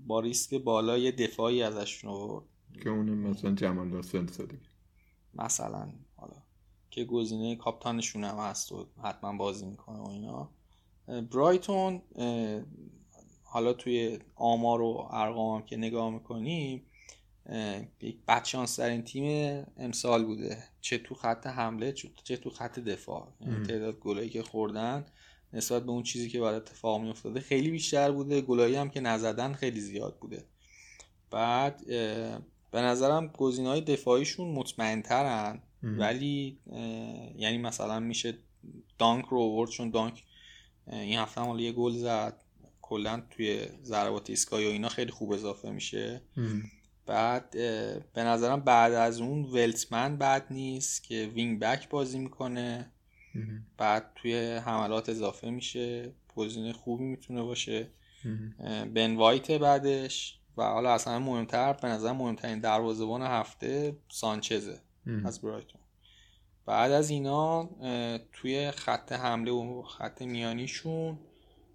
با 0.08 0.20
ریسک 0.20 0.54
بالا 0.54 0.98
یه 0.98 1.12
دفاعی 1.12 1.64
ازشون 1.64 2.12
آورد. 2.12 2.46
که 2.84 2.90
اونم 2.90 3.18
مثلا 3.18 3.52
جمال 3.56 3.92
راسل 3.92 4.26
دیگه. 4.26 4.70
مثلا 5.34 5.90
حالا 6.16 6.36
که 6.90 7.06
گزینه 7.06 7.56
کاپتانشون 7.56 8.24
هم 8.24 8.38
هست 8.38 8.72
و 8.72 8.88
حتما 9.04 9.38
بازی 9.38 9.66
می‌کنه 9.66 9.98
و 9.98 10.10
اینا. 10.10 10.50
برایتون 11.08 12.02
حالا 13.44 13.74
توی 13.74 14.20
آمار 14.36 14.82
و 14.82 15.08
ارقام 15.12 15.62
که 15.62 15.78
نگاه 15.78 16.10
می‌کنیم 16.10 16.86
یک 18.02 18.18
بدشانس 18.28 18.76
ترین 18.76 19.02
تیم 19.02 19.26
امسال 19.78 20.26
بوده. 20.26 20.64
چه 20.82 20.98
تو 20.98 21.16
خط 21.16 21.48
حمله 21.48 21.92
چه- 21.92 22.10
چه 22.24 22.38
تو 22.38 22.50
خط 22.50 22.80
دفاع. 22.80 23.28
یعنی. 23.42 23.56
تعداد 23.66 24.00
گلایی 24.00 24.30
که 24.30 24.44
خوردن 24.44 25.06
نسبت 25.54 25.84
به 25.84 25.92
اون 25.92 26.04
چیزی 26.04 26.30
که 26.30 26.40
باید 26.40 26.56
اتفاق 26.56 27.02
میافتاده 27.02 27.40
خیلی 27.40 27.72
بیشتر 27.72 28.12
بوده. 28.12 28.42
گلایی 28.42 28.76
هم 28.76 28.90
که 28.90 29.00
نزدن 29.00 29.54
خیلی 29.54 29.80
زیاد 29.80 30.18
بوده. 30.20 30.46
بعد 31.32 31.86
به 32.72 32.82
نظرم 32.82 33.28
گزینه 33.28 33.70
های 33.70 33.82
دفاعیشون 33.82 34.48
مطمئن 34.52 35.02
ترن. 35.02 35.62
ولی 36.00 36.60
یعنی 37.38 37.58
مثلا 37.58 38.00
میشه 38.00 38.38
دانک 38.98 39.26
رو 39.26 39.40
آورد 39.40 39.70
چون 39.70 39.90
دانک 39.90 40.24
این 40.88 41.20
هفته 41.20 41.42
هم 41.42 41.48
حالا 41.48 41.62
یه 41.62 41.72
گل 41.72 41.92
زد. 41.98 42.44
کلا 42.82 43.24
توی 43.30 43.66
ضربات 43.84 44.30
ایستگاهی 44.30 44.66
و 44.66 44.70
اینا 44.70 44.90
خیلی 44.90 45.12
خوب 45.12 45.32
اضافه 45.32 45.72
میشه. 45.72 46.22
بعد 47.10 47.50
به 48.14 48.24
نظرم 48.24 48.60
بعد 48.60 48.94
از 48.94 49.22
اون 49.22 49.44
ولتمن 49.44 50.18
بد 50.18 50.46
نیست 50.52 51.04
که 51.04 51.32
wing 51.34 51.60
back 51.60 51.90
بازی 51.90 52.20
می‌کنه. 52.20 52.92
بعد 53.78 54.12
توی 54.16 54.56
حملات 54.56 55.10
اضافه 55.10 55.50
میشه. 55.50 56.12
گزینه 56.36 56.74
خوبی 56.74 57.04
می‌تونه 57.04 57.44
باشه. 57.44 57.88
بن 58.94 59.16
وایت 59.16 59.52
بعدش. 59.52 60.40
و 60.58 60.64
حالا 60.64 60.94
اصلا 60.94 61.20
مهمتر 61.20 61.74
به 61.74 61.88
نظر 61.88 62.12
مهمترین 62.12 62.60
دروازه‌بان 62.60 63.22
هفته 63.22 63.98
سانچزه. 64.10 64.82
از 65.26 65.42
برایتون. 65.42 65.82
بعد 66.66 66.92
از 66.92 67.10
اینا 67.10 67.70
توی 68.34 68.72
خط 68.72 69.12
حمله 69.12 69.52
و 69.52 69.82
خط 69.82 70.22
میانیشون 70.22 71.20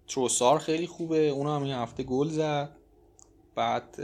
تروسار 0.07 0.59
خیلی 0.59 0.87
خوبه. 0.87 1.29
اون 1.29 1.47
هم 1.47 1.63
این 1.63 1.73
هفته 1.73 2.03
گل 2.03 2.27
زد. 2.27 2.77
بعد 3.55 3.97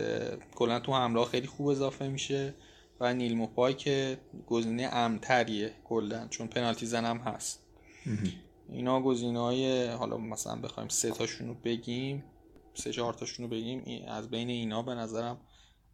کلا 0.56 0.80
تو 0.80 0.94
حمله 0.94 1.20
ها 1.20 1.26
خیلی 1.26 1.48
خوب 1.48 1.68
اضافه 1.68 2.08
میشه 2.08 2.54
و 3.00 3.14
نیل 3.14 3.38
موپای 3.38 3.74
که 3.74 4.18
گزینه 4.48 4.84
امتریه 4.84 5.74
کلا 5.84 6.28
چون 6.28 6.48
پنالتی 6.48 6.86
زنم 6.86 7.18
هست. 7.18 7.68
اینا 8.70 9.02
گزینه 9.02 9.40
های 9.40 9.88
حالا 9.88 10.18
مثلا 10.18 10.56
بخوایم 10.56 10.90
سه 10.90 11.12
تاشون 11.12 11.48
رو 11.48 11.54
بگیم 11.54 12.24
سه 12.74 12.92
چهار 12.92 13.14
تاشون 13.14 13.46
رو 13.46 13.52
بگیم 13.52 14.06
از 14.08 14.30
بین 14.30 14.50
اینا 14.50 14.82
به 14.82 14.96
نظرم 14.96 15.38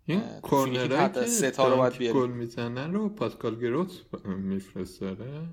این 0.05 0.21
کورنرایی 0.41 1.09
که 1.13 1.25
سه 1.25 1.51
تا 1.51 1.67
رو 1.67 1.77
باید. 1.77 2.13
گل 2.13 2.29
می‌زنن 2.29 2.93
رو 2.93 3.09
پاسکال 3.09 3.59
گروت 3.59 4.05
میفرستاره؟ 4.25 5.49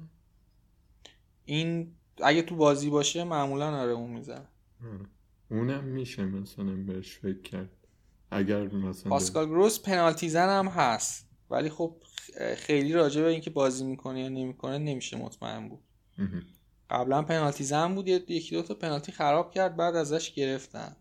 این 1.44 1.94
اگه 2.22 2.42
تو 2.42 2.56
بازی 2.56 2.90
باشه 2.90 3.24
معمولا 3.24 3.80
آره 3.80 3.92
اون 3.92 4.10
می‌زنه. 4.10 4.48
اونم 5.50 5.84
میشه 5.84 6.24
مثلا 6.24 6.76
بهش 6.86 7.18
فکر 7.18 7.42
کرد. 7.42 7.83
اگر 8.30 8.62
مثلا 8.62 9.10
پاسکال 9.10 9.46
گروس 9.46 9.82
پنالتی 9.82 10.28
زن 10.28 10.48
هم 10.58 10.68
هست 10.68 11.30
ولی 11.50 11.68
خب 11.70 11.96
خیلی 12.56 12.92
راجع 12.92 13.22
به 13.22 13.28
اینکه 13.28 13.50
بازی 13.50 13.84
می‌کنه 13.84 14.20
یا 14.20 14.28
نمی‌کنه 14.28 14.78
نمیشه 14.78 15.16
مطمئن 15.16 15.68
بود. 15.68 15.80
قبلا 16.90 17.22
پنالتی 17.22 17.64
زن 17.64 17.94
بود 17.94 18.08
یکی 18.08 18.56
دو 18.56 18.62
تا 18.62 18.74
پنالتی 18.74 19.12
خراب 19.12 19.50
کرد 19.50 19.76
بعد 19.76 19.96
ازش 19.96 20.34
گرفتن. 20.34 20.96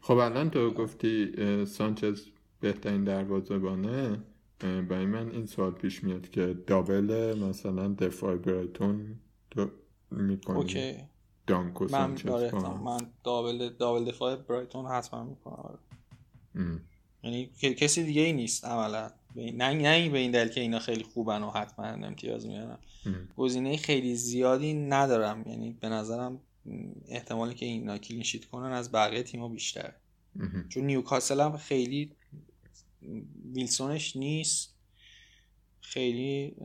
خب 0.00 0.16
الان 0.16 0.50
تو 0.50 0.70
گفتی 0.70 1.32
سانچز 1.66 2.26
بهترین 2.60 3.04
دروازه‌بانه 3.04 4.18
برای 4.60 5.06
من 5.06 5.30
این 5.30 5.46
سوال 5.46 5.70
پیش 5.70 6.04
میاد 6.04 6.30
که 6.30 6.56
دابل 6.66 7.38
مثلا 7.38 7.88
دفاع 7.88 8.36
برایتون 8.36 9.20
تو 9.50 9.70
می‌کنی 10.10 10.56
اوکی 10.56 10.96
دانک 11.46 11.80
و 11.80 11.86
من 11.90 12.16
هم. 12.52 12.82
من 12.84 12.98
دابل 13.24 13.68
دابل 13.68 14.04
دفاع 14.04 14.36
برایتون 14.36 14.86
حتما 14.86 15.24
می‌کنم 15.24 15.54
آره. 15.54 15.78
یعنی 17.22 17.46
کسی 17.56 18.04
دیگه 18.04 18.22
ای 18.22 18.32
نیست 18.32 18.64
عملا. 18.64 19.10
نه 19.36 19.72
نه 19.72 20.08
به 20.08 20.18
این 20.18 20.30
دلیل 20.30 20.48
که 20.48 20.60
اینا 20.60 20.78
خیلی 20.78 21.02
خوبن 21.02 21.42
و 21.42 21.50
حتما 21.50 21.86
امتیاز 21.86 22.46
میارن. 22.46 22.78
گزینه 23.36 23.76
خیلی 23.76 24.14
زیادی 24.14 24.74
ندارم. 24.74 25.44
یعنی 25.46 25.76
به 25.80 25.88
نظرم 25.88 26.40
احتمالی 27.08 27.54
که 27.54 27.66
اینا 27.66 27.98
کلین 27.98 28.22
شیت 28.22 28.44
کنن 28.44 28.72
از 28.72 28.92
بقیه 28.92 29.22
تیم‌ها 29.22 29.48
بیشتره. 29.48 29.94
چون 30.68 30.84
نیوکاسل 30.84 31.40
هم 31.40 31.56
خیلی 31.56 32.12
ویلسونش 33.54 34.16
نیست. 34.16 34.74
خیلی 35.80 36.56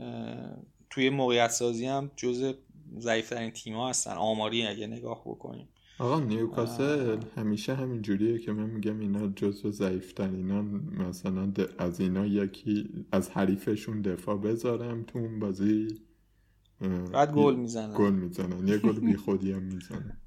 توی 0.90 1.10
موقعیت 1.10 1.52
سازی 1.52 1.86
هم 1.86 2.12
جز 2.16 2.54
ضعیفترین 3.00 3.52
تیم‌ها 3.52 3.90
هستن. 3.90 4.12
آماری 4.12 4.68
اگه 4.68 4.88
نگاه 4.88 5.22
بکنیم. 5.22 5.68
آقا 6.00 6.20
نیوکاسل 6.20 7.18
همیشه 7.36 7.76
همین 7.76 8.02
جوریه 8.02 8.40
که 8.40 8.52
من 8.52 8.70
میگم 8.70 9.00
اینا 9.00 9.28
جزو 9.28 9.72
ضعیفترینان 9.72 10.66
مثلا 11.10 11.52
د- 11.58 11.70
از 11.82 12.00
اینا 12.02 12.26
یکی 12.26 12.90
از 13.12 13.30
حریفشون 13.30 14.02
دفاع 14.02 14.38
بذارم 14.38 15.04
تو 15.04 15.20
اون 15.20 15.40
بازی. 15.40 15.88
بعد 17.14 17.34
گل 17.34 17.56
می‌زنن. 17.56 17.94
گل 17.98 18.14
می‌زنن 18.14 18.68
یه 18.68 18.78
گل 18.78 19.00
بی 19.00 19.16
خودی 19.16 19.52
هم 19.52 19.64
می‌زنن. 19.64 20.18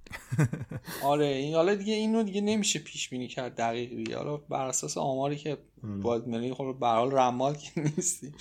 آره 1.02 1.26
این 1.26 1.54
حالا 1.54 1.74
دیگه 1.74 1.92
اینو 1.94 2.22
دیگه 2.22 2.40
نمیشه 2.40 2.78
پیش 2.78 3.08
بینی 3.08 3.28
کرد 3.28 3.54
دقیق 3.56 3.90
دیگه 3.90 4.16
حالا 4.16 4.36
بر 4.36 4.66
اساس 4.66 4.98
آماری 4.98 5.36
که 5.36 5.58
باید 6.02 6.26
میلی 6.26 6.54
خب 6.54 6.76
به 6.80 6.86
حال 6.86 7.10
رمال 7.12 7.54
که 7.54 7.80
نیستی. 7.80 8.32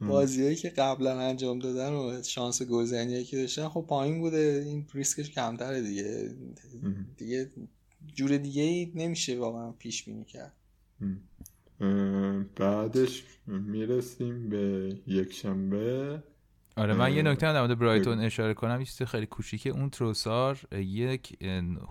بازیایی 0.00 0.56
که 0.56 0.68
قبلا 0.68 1.20
انجام 1.20 1.58
دادن 1.58 1.92
و 1.92 2.22
شانس 2.22 2.62
گلزنی 2.62 3.24
که 3.24 3.36
داشتن 3.36 3.68
خب 3.68 3.84
پایین 3.88 4.20
بوده. 4.20 4.64
این 4.66 4.86
ریسکش 4.94 5.30
کمتره 5.30 5.82
دیگه. 5.82 6.34
دیگه 7.16 7.50
جور 8.14 8.36
دیگه 8.36 8.62
ای 8.62 8.92
نمیشه 8.94 9.38
واقعا 9.38 9.72
پیش 9.72 10.04
بینی 10.04 10.24
کرد 10.24 10.52
بعدش 12.56 13.24
می‌رسیم 13.46 14.48
به 14.48 14.94
یک 15.06 15.32
شنبه. 15.32 16.22
آره 16.76 16.94
من 16.94 17.16
یه 17.16 17.22
نکته 17.22 17.46
هم 17.46 17.52
در 17.52 17.60
مورد 17.60 17.78
برایتون. 17.78 18.20
اشاره 18.20 18.54
کنم. 18.54 18.80
یه 18.80 18.86
چیز 18.86 19.02
خیلی 19.02 19.26
کوچیکه. 19.26 19.70
اون 19.70 19.90
تروسار 19.90 20.60
یک 20.72 21.44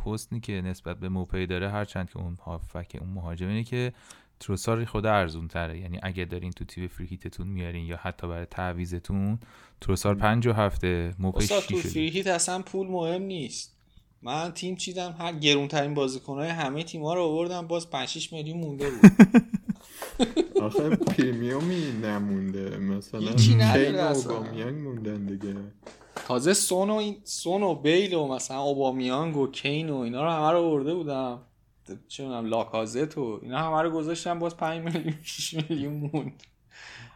حسنی 0.06 0.40
که 0.40 0.54
نسبت 0.54 1.00
به 1.00 1.10
موپی 1.10 1.48
داره 1.48 1.70
هرچند 1.70 2.10
که 2.10 2.18
اون 2.18 2.38
هافک 2.46 2.98
اون 3.02 3.10
مهاجم 3.10 3.48
اینه 3.48 3.64
که 3.64 3.94
تروسار 4.40 4.86
خود 4.86 5.06
ارزون 5.06 5.48
تره 5.48 5.80
یعنی 5.80 6.00
اگه 6.04 6.26
دارین 6.26 6.52
تو 6.52 6.66
تیم 6.66 6.88
فریهیتتون 6.88 7.48
میارین 7.48 7.86
یا 7.86 7.98
حتی 8.02 8.28
برای 8.28 8.46
تعویزتون 8.46 9.40
تروسار 9.82 10.16
پنج 10.16 10.48
و 10.48 10.54
هفته 10.54 11.16
استاد 11.34 11.64
تو 11.64 11.78
فریهیت 11.78 12.28
اصلا 12.28 12.62
پول 12.62 12.88
مهم 12.88 13.22
نیست. 13.22 13.76
من 14.22 14.52
تیم 14.52 14.76
چیدم؟ 14.76 15.16
هر 15.20 15.34
گرونترین 15.34 15.94
بازیکنهای 15.94 16.50
همه 16.50 16.84
تیم‌ها 16.84 17.14
رو 17.14 17.22
آوردم 17.22 17.68
باز 17.68 17.90
5 17.90 18.08
6 18.08 18.34
میلیون 18.34 18.58
مونده 18.58 18.90
بود. 18.90 19.12
آخه 20.64 20.90
پریمیومی 20.90 21.92
نمونده. 22.04 22.78
مثلا. 22.78 23.20
اوبامیانگ 24.34 24.78
موندن 24.78 25.26
دیگه. 25.26 25.56
تازه 26.28 26.54
سون 26.54 26.90
و 26.90 26.94
این 26.94 27.18
سون 27.24 27.64
و 27.64 27.76
بیل 27.76 28.14
و 28.14 28.28
مثلا 28.28 28.62
اوبامیانگ 28.62 29.38
و 29.38 29.48
کین 29.52 29.90
و 29.90 29.98
اینا 29.98 30.24
رو 30.24 30.30
همه 30.30 30.52
رو 30.52 30.60
آورده 30.60 30.94
بودم. 30.94 31.40
چه 32.08 32.24
می‌دونم 32.24 32.46
لاکازت 32.46 33.18
و 33.18 33.40
اینا 33.42 33.60
همه 33.60 33.82
رو 33.82 33.90
گذاشتم 33.90 34.40
باز 34.40 34.58
5 34.58 34.84
میلیون 34.84 35.16
6 35.22 35.54
میلیون 35.54 35.94
موند. 35.94 36.44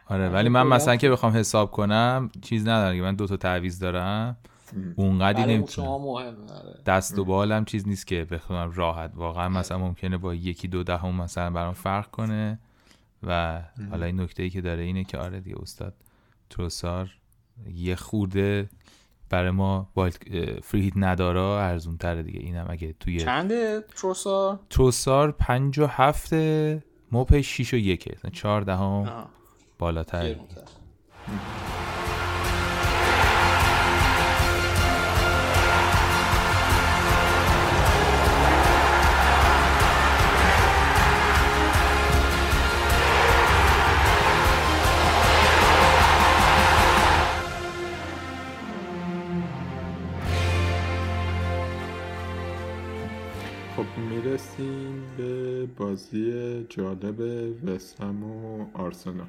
آره 0.08 0.28
ولی 0.28 0.48
من 0.48 0.66
مثلا 0.66 0.96
که. 0.96 1.10
بخوام 1.10 1.32
حساب 1.32 1.70
کنم 1.70 2.30
چیز 2.42 2.62
ندارم 2.62 2.96
که 2.96 3.02
من 3.02 3.14
دو 3.14 3.26
تا 3.26 3.36
تعویض 3.36 3.78
دارم. 3.78 4.36
اونقدی 4.96 5.42
نمی‌تونم. 5.42 5.88
آره. 5.88 6.36
دست 6.86 7.18
و 7.18 7.24
بالم 7.24 7.64
چیز 7.64 7.88
نیست 7.88 8.06
که 8.06 8.24
بخوام 8.24 8.72
راحت. 8.72 9.10
واقعا 9.14 9.48
مثلا 9.48 9.78
ممکنه 9.78 10.16
با 10.16 10.34
یکی 10.34 10.68
دو 10.68 10.82
دهم 10.82 11.14
مثلا 11.14 11.50
برام 11.50 11.74
فرق 11.74 12.10
کنه. 12.10 12.58
و 13.26 13.62
حالا 13.90 14.06
این 14.06 14.20
نکته 14.20 14.42
ای 14.42 14.50
که 14.50 14.60
داره 14.60 14.82
اینه 14.82 15.04
که 15.04 15.18
آره 15.18 15.40
دیگه 15.40 15.56
استاد 15.62 15.94
تروسار 16.50 17.10
یه 17.74 17.94
خورده 17.94 18.68
برای 19.34 19.50
ما 19.50 19.88
وایلد 19.96 20.16
فری 20.62 20.80
هیت 20.80 20.92
ندارا 20.96 21.60
ارزون 21.60 21.96
تره 21.96 22.22
دیگه. 22.22 22.40
اینم 22.40 22.66
اگه 22.70 22.94
توی 23.00 23.20
چنده 23.20 23.84
تروسار 23.96 24.60
تروسار 24.70 25.32
پنج 25.32 25.78
و 25.78 25.86
هفته 25.86 26.82
موپی 27.12 27.42
شیش 27.42 27.74
و 27.74 27.76
یکه. 27.76 28.14
مثلا 28.16 28.30
چهار 28.30 28.60
دهم 28.60 28.82
آه، 28.82 29.28
بالاتر 29.78 30.36
خب 53.84 54.00
می‌رسیم 54.00 55.02
به 55.16 55.66
بازی 55.66 56.66
جالب 56.68 57.20
وستهم 57.64 58.24
و 58.24 58.66
آرسنال. 58.74 59.26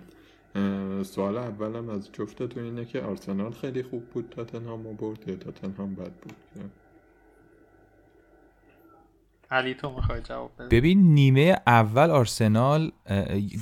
سوال 1.03 1.37
اولم 1.37 1.89
از 1.89 2.09
جفتتون 2.11 2.63
اینه 2.63 2.85
که 2.85 3.01
آرسنال 3.01 3.51
خیلی 3.51 3.83
خوب 3.83 4.05
بود 4.09 4.29
تاتنهام 4.29 4.83
برد 4.83 5.29
یا 5.29 5.35
تاتنهام 5.35 5.95
بد 5.95 6.11
بود؟ 6.11 6.33
علی 9.51 9.73
تو 9.73 9.95
می‌خوای 9.95 10.21
جواب 10.21 10.51
بده 10.59 10.77
ببین 10.77 11.13
نیمه 11.13 11.61
اول 11.67 12.09
آرسنال 12.09 12.91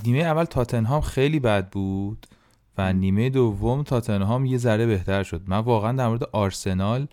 نیمه 0.06 0.20
اول 0.20 0.44
تاتنهام 0.44 1.02
خیلی 1.02 1.40
بد 1.40 1.70
بود 1.70 2.28
و 2.78 2.94
نیمه 2.94 3.30
دوم 3.30 3.84
تاتنهام 3.84 4.46
یه 4.46 4.58
ذره 4.58 4.86
بهتر 4.86 5.24
شد. 5.24 5.42
من 5.48 5.60
واقعا 5.60 5.92
در 5.92 6.08
مورد 6.08 6.24
آرسنال 6.24 7.08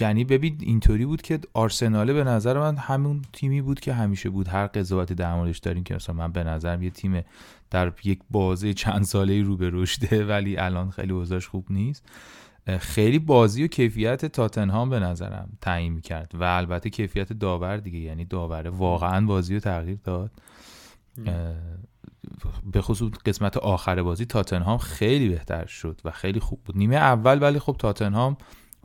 یعنی 0.00 0.24
ببین 0.24 0.58
اینطوری 0.60 1.06
بود 1.06 1.22
که 1.22 1.38
آرسناله 1.54 2.12
به 2.12 2.24
نظر 2.24 2.58
من 2.58 2.76
همون 2.76 3.22
تیمی 3.32 3.62
بود 3.62 3.80
که 3.80 3.92
همیشه 3.92 4.30
بود. 4.30 4.48
هر 4.48 4.66
قضاوتی 4.66 5.14
در 5.14 5.34
موردش 5.34 5.58
داریم 5.58 5.84
که 5.84 5.94
مثلا 5.94 6.14
من 6.14 6.32
به 6.32 6.44
نظرم 6.44 6.82
یه 6.82 6.90
تیم 6.90 7.24
در 7.70 7.92
یک 8.04 8.20
بازه 8.30 8.74
چند 8.74 9.02
ساله 9.02 9.42
رو 9.42 9.56
به 9.56 9.70
رشده 9.72 10.24
ولی 10.24 10.56
الان 10.56 10.90
خیلی 10.90 11.12
اوضاعش 11.12 11.46
خوب 11.46 11.66
نیست. 11.70 12.08
خیلی 12.78 13.18
بازی 13.18 13.64
و 13.64 13.66
کیفیت 13.66 14.24
تاتنهام 14.24 14.90
به 14.90 15.00
نظرم 15.00 15.48
تعیین 15.60 15.92
می‌کرد 15.92 16.32
و 16.34 16.42
البته 16.42 16.90
کیفیت 16.90 17.32
داور 17.32 17.76
دیگه 17.76 17.98
یعنی 17.98 18.24
داوره 18.24 18.70
واقعا 18.70 19.26
بازی 19.26 19.54
رو 19.54 19.60
تغییر 19.60 19.98
داد. 20.04 20.30
به 22.72 22.82
خصوص 22.82 23.12
قسمت 23.26 23.56
آخر 23.56 24.02
بازی 24.02 24.24
تاتنهام 24.24 24.78
خیلی 24.78 25.28
بهتر 25.28 25.66
شد 25.66 26.00
و 26.04 26.10
خیلی 26.10 26.40
خوب 26.40 26.60
بود. 26.64 26.76
نیمه 26.76 26.96
اول 26.96 27.42
ولی 27.42 27.58
خب 27.58 27.76
تاتنهام 27.78 28.36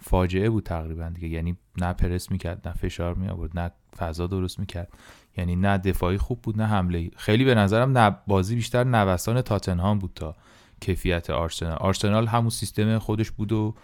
فاجعه 0.01 0.49
بود 0.49 0.63
تقریبا 0.63 1.09
دیگه. 1.09 1.27
یعنی 1.27 1.57
نه 1.77 1.93
پرس 1.93 2.31
می‌کرد 2.31 2.67
نه 2.67 2.73
فشار 2.73 3.13
می 3.13 3.27
آورد 3.27 3.59
نه 3.59 3.71
فضا 3.97 4.27
درست 4.27 4.59
می‌کرد. 4.59 4.93
یعنی 5.37 5.55
نه 5.55 5.77
دفاعی 5.77 6.17
خوب 6.17 6.41
بود 6.41 6.61
نه 6.61 6.67
حمله 6.67 7.09
خیلی 7.15 7.45
به 7.45 7.55
نظرم 7.55 7.97
نه 7.97 8.17
بازی 8.27 8.55
بیشتر 8.55 8.83
نوسان 8.83 9.41
تاتنهام 9.41 9.99
بود 9.99 10.11
تا 10.15 10.35
کیفیت 10.79 11.29
آرسنال. 11.29 11.77
آرسنال 11.77 12.27
همون 12.27 12.49
سیستم 12.49 12.97
خودش 12.99 13.31
بود 13.31 13.51
و 13.51 13.75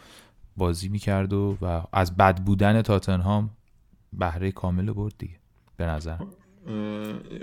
بازی 0.57 0.89
می‌کرد 0.89 1.34
و, 1.34 1.57
و 1.61 1.82
از 1.93 2.18
بد 2.18 2.43
بودن 2.43 2.82
تاتنهام 2.82 3.49
بهره 4.13 4.51
کامل 4.51 4.91
برد 4.91 5.13
دیگه 5.18 5.36
به 5.78 5.86
نظر. 5.86 6.18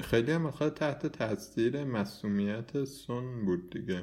خیلی 0.03 0.33
هم 0.33 0.51
تحت 0.51 1.07
تاثیر 1.07 1.85
مسئولیت 1.85 2.85
سون 2.85 3.45
بود 3.45 3.71
دیگه. 3.71 4.03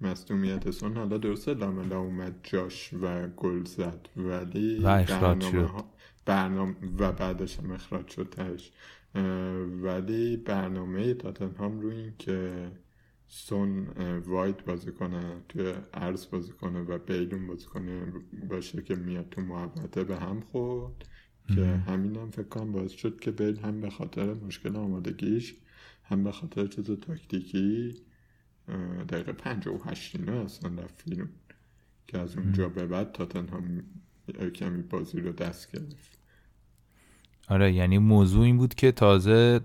مصدومیت 0.00 0.70
سون 0.70 0.96
حالا 0.96 1.18
درسته 1.18 1.54
لاملا 1.54 1.98
اومد 1.98 2.40
جاش 2.42 2.94
و 3.02 3.28
گل 3.28 3.64
زد. 3.64 4.08
ولی 4.16 4.78
و 4.78 4.86
اخراج 4.86 5.42
شد. 5.42 5.70
برنامه 6.26 6.74
و 6.98 7.12
بعدش 7.12 7.58
هم 7.58 7.70
اخراج 7.70 8.08
شد 8.08 8.28
تش 8.30 8.72
ولی 9.82 10.36
برنامه 10.36 11.14
تاتنهام 11.14 11.80
روی 11.80 11.96
این 11.96 12.12
که 12.18 12.70
سون 13.26 13.86
واید 14.26 14.64
بازی 14.64 14.92
کنه 14.92 15.36
توی 15.48 15.72
عرض 15.94 16.26
بازی 16.26 16.52
کنه 16.52 16.80
و 16.80 16.98
بیلون 16.98 17.46
بازی 17.46 17.66
کنه 17.66 18.12
باشه 18.48 18.82
که 18.82 18.94
میاد 18.94 19.28
تو 19.30 19.40
محوطه 19.40 20.04
به 20.04 20.16
هم 20.16 20.40
خورد. 20.40 21.08
که 21.54 21.66
همین 21.66 22.16
هم 22.16 22.30
فکر 22.30 22.48
کنم 22.48 22.72
باعث 22.72 22.92
شد 22.92 23.20
که 23.20 23.30
بیل 23.30 23.58
هم 23.58 23.80
به 23.80 23.90
خاطر 23.90 24.34
مشکل 24.34 24.76
آمادگیش 24.76 25.54
هم 26.04 26.24
به 26.24 26.32
خاطر 26.32 26.66
چیز 26.66 26.90
تاکتیکی 26.90 27.94
دقیقه 29.08 29.32
پنج 29.32 29.66
و 29.66 29.78
هشتینه 29.84 30.32
اصلا 30.32 30.82
رفت 30.82 31.04
بیرون 31.10 31.28
که 32.06 32.18
از 32.18 32.36
اونجا 32.36 32.68
به 32.68 32.86
بعد 32.86 33.12
تاتنهام 33.12 33.82
کمی 34.54 34.82
بازی 34.82 35.20
رو 35.20 35.32
دست 35.32 35.72
گرفت. 35.72 36.18
آره 37.48 37.72
یعنی 37.72 37.98
موضوع 37.98 38.44
این 38.44 38.56
بود 38.56 38.74
که 38.74 38.92
تازه 38.92 39.58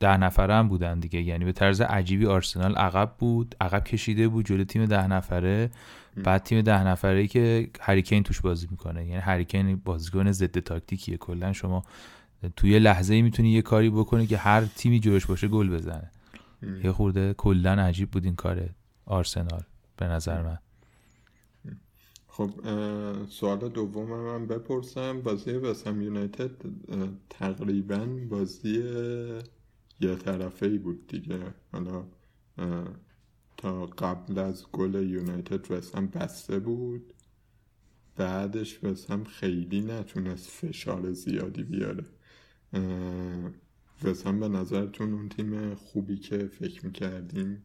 ده 0.00 0.16
نفره 0.16 0.54
هم 0.54 0.68
بودن 0.68 1.00
دیگه. 1.00 1.22
یعنی 1.22 1.44
به 1.44 1.52
طرز 1.52 1.80
عجیبی 1.80 2.26
آرسنال 2.26 2.74
عقب 2.74 3.14
بود 3.18 3.54
عقب 3.60 3.84
کشیده 3.84 4.28
بود 4.28 4.46
جلو 4.46 4.64
تیم 4.64 4.86
ده 4.86 5.06
نفره. 5.06 5.70
بعد 6.24 6.42
تیم 6.42 6.60
ده 6.60 6.86
نفره 6.86 7.26
که 7.26 7.70
هریکین 7.80 8.22
توش 8.22 8.40
بازی 8.40 8.68
می‌کنه. 8.70 9.06
یعنی 9.06 9.20
هریکین 9.20 9.76
بازیکن 9.76 10.32
ضد 10.32 10.58
تاکتیکیه. 10.58 11.16
کلا 11.16 11.52
شما 11.52 11.84
توی 12.56 12.78
لحظه 12.78 13.22
می‌تونی 13.22 13.50
یه 13.50 13.62
کاری 13.62 13.90
بکنی 13.90 14.26
که 14.26 14.36
هر 14.36 14.64
تیمی 14.64 15.00
جلوش 15.00 15.26
باشه 15.26 15.48
گل 15.48 15.68
بزنه. 15.68 16.10
یه 16.62 16.92
خورده 16.92 17.34
کلا 17.34 17.72
عجیب 17.72 18.10
بود 18.10 18.24
این 18.24 18.36
کار 18.36 18.70
آرسنال 19.06 19.62
به 19.96 20.06
نظر 20.06 20.42
من. 20.42 20.58
خب 22.26 22.50
سوال 23.28 23.68
دوم 23.68 24.08
من 24.08 24.46
بپرسم. 24.46 25.20
بازی 25.20 25.50
وسم 25.50 26.02
یونایتد 26.02 26.50
تقریبا 27.30 28.06
بازی 28.30 28.78
یه 30.00 30.14
طرفه 30.14 30.66
ای 30.66 30.78
بود 30.78 31.06
دیگه. 31.06 31.40
حالا 31.72 32.04
تا 33.56 33.86
قبل 33.86 34.38
از 34.38 34.66
گل 34.72 34.94
یونایتد 34.94 35.70
وسم 35.70 36.06
بسته 36.06 36.58
بود. 36.58 37.14
بعدش 38.16 38.84
وسم 38.84 39.24
خیلی 39.24 39.80
نتونست 39.80 40.50
فشار 40.50 41.12
زیادی 41.12 41.62
بیاره. 41.62 42.04
وسم 44.04 44.40
به 44.40 44.48
نظرتون 44.48 45.12
اون 45.12 45.28
تیم 45.28 45.74
خوبی 45.74 46.16
که 46.16 46.38
فکر 46.46 46.86
می‌کردیم 46.86 47.62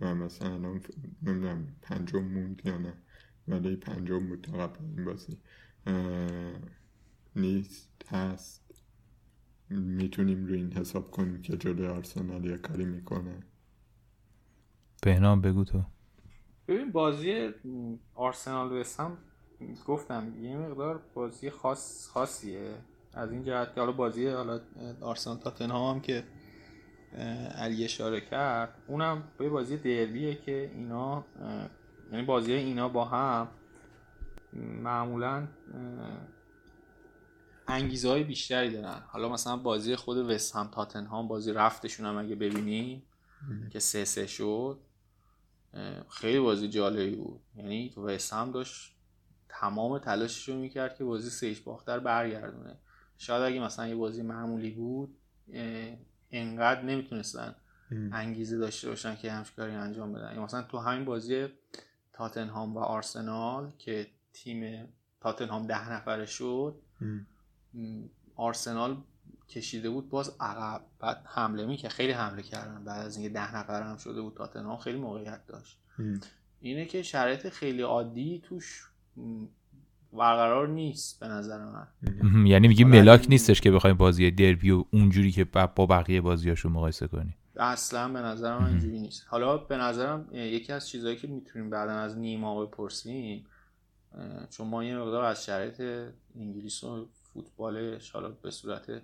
و 0.00 0.14
مثلا 0.14 0.54
الان 0.54 0.82
نمی‌دونم 1.22 1.76
پنجم 1.82 2.24
موند 2.24 2.62
یا 2.64 2.78
نه 2.78 2.94
ولی 3.48 3.76
پنجم 3.76 4.28
بود 4.28 4.40
تا 4.40 4.52
قبل 4.52 4.84
این 4.84 5.04
بازی. 5.04 5.38
نیست 7.36 8.04
هست. 8.08 8.84
می‌تونیم 9.70 10.46
روی 10.46 10.58
این 10.58 10.72
حساب 10.72 11.10
کنیم 11.10 11.42
که 11.42 11.56
جلوی 11.56 11.86
آرسنال 11.86 12.44
یه 12.44 12.56
کاری 12.56 12.84
می‌کنه. 12.84 13.40
بهنام 15.02 15.40
بگو 15.40 15.64
تو. 15.64 15.82
ببین 16.68 16.92
بازی 16.92 17.50
آرسنال 18.14 18.72
و 18.72 18.84
گفتم 19.86 20.32
یه 20.42 20.56
مقدار 20.56 21.02
بازی 21.14 21.50
خاص 21.50 22.08
خاصیه. 22.08 22.74
از 23.14 23.32
این 23.32 23.44
جهت 23.44 23.74
که 23.74 23.80
حالا 23.80 23.92
بازی 23.92 24.26
حالا 24.28 24.60
آرسنال 25.00 25.36
تاتنهام 25.36 25.94
هم 25.94 26.00
که 26.00 26.24
علی 27.56 27.84
اشاره 27.84 28.20
کرد 28.20 28.82
اونم 28.86 29.22
به 29.38 29.48
بازی 29.48 29.76
دربیه 29.76 30.34
که 30.34 30.70
اینا 30.74 31.24
یعنی 32.12 32.24
بازی 32.24 32.52
اینا 32.52 32.88
با 32.88 33.04
هم 33.04 33.48
معمولا 34.82 35.48
انگیزه 37.68 38.08
های 38.08 38.24
بیشتری 38.24 38.70
دارن. 38.70 39.02
حالا 39.06 39.28
مثلا 39.28 39.56
بازی 39.56 39.96
خود 39.96 40.16
وست 40.16 40.56
هم 40.56 40.68
تاتنهام 40.74 41.28
بازی 41.28 41.52
رفتشون 41.52 42.06
هم 42.06 42.16
اگه 42.16 42.34
ببینیم 42.34 43.02
که 43.70 43.78
سه 43.78 44.04
سه 44.04 44.26
شد 44.26 44.80
خیلی 46.08 46.40
بازی 46.40 46.68
جالبی 46.68 47.16
بود. 47.16 47.40
یعنی 47.56 47.94
وست 47.96 48.32
هم 48.32 48.50
داشت 48.50 48.96
تمام 49.48 49.98
تلاشش 49.98 50.48
رو 50.48 50.54
می‌کرد 50.54 50.96
که 50.96 51.04
بازی 51.04 51.30
سهش 51.30 51.60
باختر 51.60 51.98
برگردونه. 51.98 52.78
شاید 53.22 53.42
اگه 53.42 53.60
مثلا 53.60 53.88
یه 53.88 53.94
بازی 53.94 54.22
معمولی 54.22 54.70
بود 54.70 55.16
انقدر 56.30 56.82
نمی‌تونستن 56.82 57.54
انگیزه 58.12 58.58
داشته 58.58 58.88
باشن 58.88 59.16
که 59.16 59.32
همچین 59.32 59.56
کاری 59.56 59.72
انجام 59.72 60.12
بدن. 60.12 60.38
مثلا 60.38 60.62
تو 60.62 60.78
همین 60.78 61.04
بازی 61.04 61.48
تاتنهام 62.12 62.76
و 62.76 62.78
آرسنال 62.78 63.72
که 63.78 64.06
تیم 64.32 64.88
تاتنهام 65.20 65.66
ده 65.66 65.92
نفره 65.92 66.26
شد 66.26 66.82
آرسنال 68.36 68.96
کشیده 69.48 69.90
بود 69.90 70.08
باز 70.08 70.36
عقب. 70.40 70.84
بعد 70.98 71.22
حمله 71.26 71.66
می 71.66 71.76
که 71.76 71.88
خیلی 71.88 72.12
حمله 72.12 72.42
کردن. 72.42 72.84
بعد 72.84 73.06
از 73.06 73.16
اینکه 73.16 73.32
ده 73.34 73.56
نفر 73.56 73.82
هم 73.82 73.96
شده 73.96 74.22
بود 74.22 74.34
تاتنهام 74.36 74.76
خیلی 74.76 74.98
موقعیت 74.98 75.46
داشت. 75.46 75.78
اینه 76.60 76.84
که 76.84 77.02
شرایط 77.02 77.48
خیلی 77.48 77.82
عادی 77.82 78.42
توش 78.44 78.90
برقرار 80.12 80.68
نیست 80.68 81.20
به 81.20 81.28
نظر 81.28 81.64
من. 81.64 81.86
یعنی 82.46 82.68
میگی 82.68 82.84
ملاک 82.84 83.26
نیستش 83.28 83.60
که 83.60 83.70
بخوایم 83.70 83.96
بازی 83.96 84.30
دربی 84.30 84.70
و 84.70 84.84
اونجوری 84.90 85.32
که 85.32 85.44
با 85.44 85.86
بقیه 85.86 86.20
بازیاشو 86.20 86.68
مقایسه 86.68 87.08
کنی. 87.08 87.34
اصلا 87.56 88.08
به 88.08 88.18
نظر 88.18 88.58
من 88.58 88.66
اینجوری 88.66 89.00
نیست. 89.00 89.26
حالا 89.28 89.56
به 89.56 89.76
نظرم 89.76 90.28
یکی 90.32 90.72
از 90.72 90.88
چیزهایی 90.88 91.16
که 91.16 91.28
می‌تونیم 91.28 91.70
بعدا 91.70 91.92
از 91.92 92.18
نیما 92.18 92.66
بپرسیم 92.66 93.46
چون 94.50 94.68
ما 94.68 94.84
یه 94.84 94.98
مقدار 94.98 95.24
از 95.24 95.44
شرایط 95.44 95.80
انگلیس 96.36 96.84
و 96.84 97.08
فوتبالش 97.12 98.10
حالا 98.10 98.28
به 98.28 98.50
صورت 98.50 99.02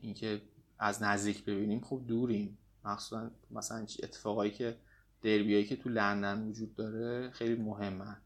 اینکه 0.00 0.42
از 0.78 1.02
نزدیک 1.02 1.44
ببینیم 1.44 1.80
خوب 1.80 2.06
دوریم. 2.06 2.58
مخصوصا 2.84 3.30
مثلا 3.50 3.78
اتفاقایی 3.78 4.50
که 4.50 4.76
دربیایی 5.22 5.64
که 5.64 5.76
تو 5.76 5.88
لندن 5.88 6.48
وجود 6.48 6.74
داره 6.74 7.30
خیلی 7.30 7.62
مهمن. 7.62 8.16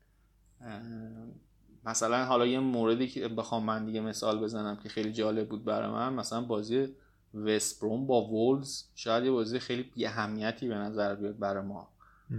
مثلا 1.85 2.25
حالا 2.25 2.47
یه 2.47 2.61
موردی 2.61 3.09
که 3.09 3.29
بخوام 3.29 3.65
من 3.65 3.87
دیگه 3.87 4.01
مثال 4.01 4.41
بزنم 4.41 4.77
که 4.77 4.89
خیلی 4.89 5.13
جالب 5.13 5.49
بود 5.49 5.65
برای 5.65 5.91
من 5.91 6.13
مثلا 6.13 6.41
بازی 6.41 6.89
وستبروم 7.35 8.07
با 8.07 8.29
وولز 8.29 8.83
شاید 8.95 9.25
یه 9.25 9.31
بازی 9.31 9.59
خیلی 9.59 9.83
بی 9.83 10.07
اهمیتی 10.07 10.69
به 10.69 10.75
نظر 10.75 11.15
بیاد 11.15 11.39
برای 11.39 11.65
ما. 11.67 11.89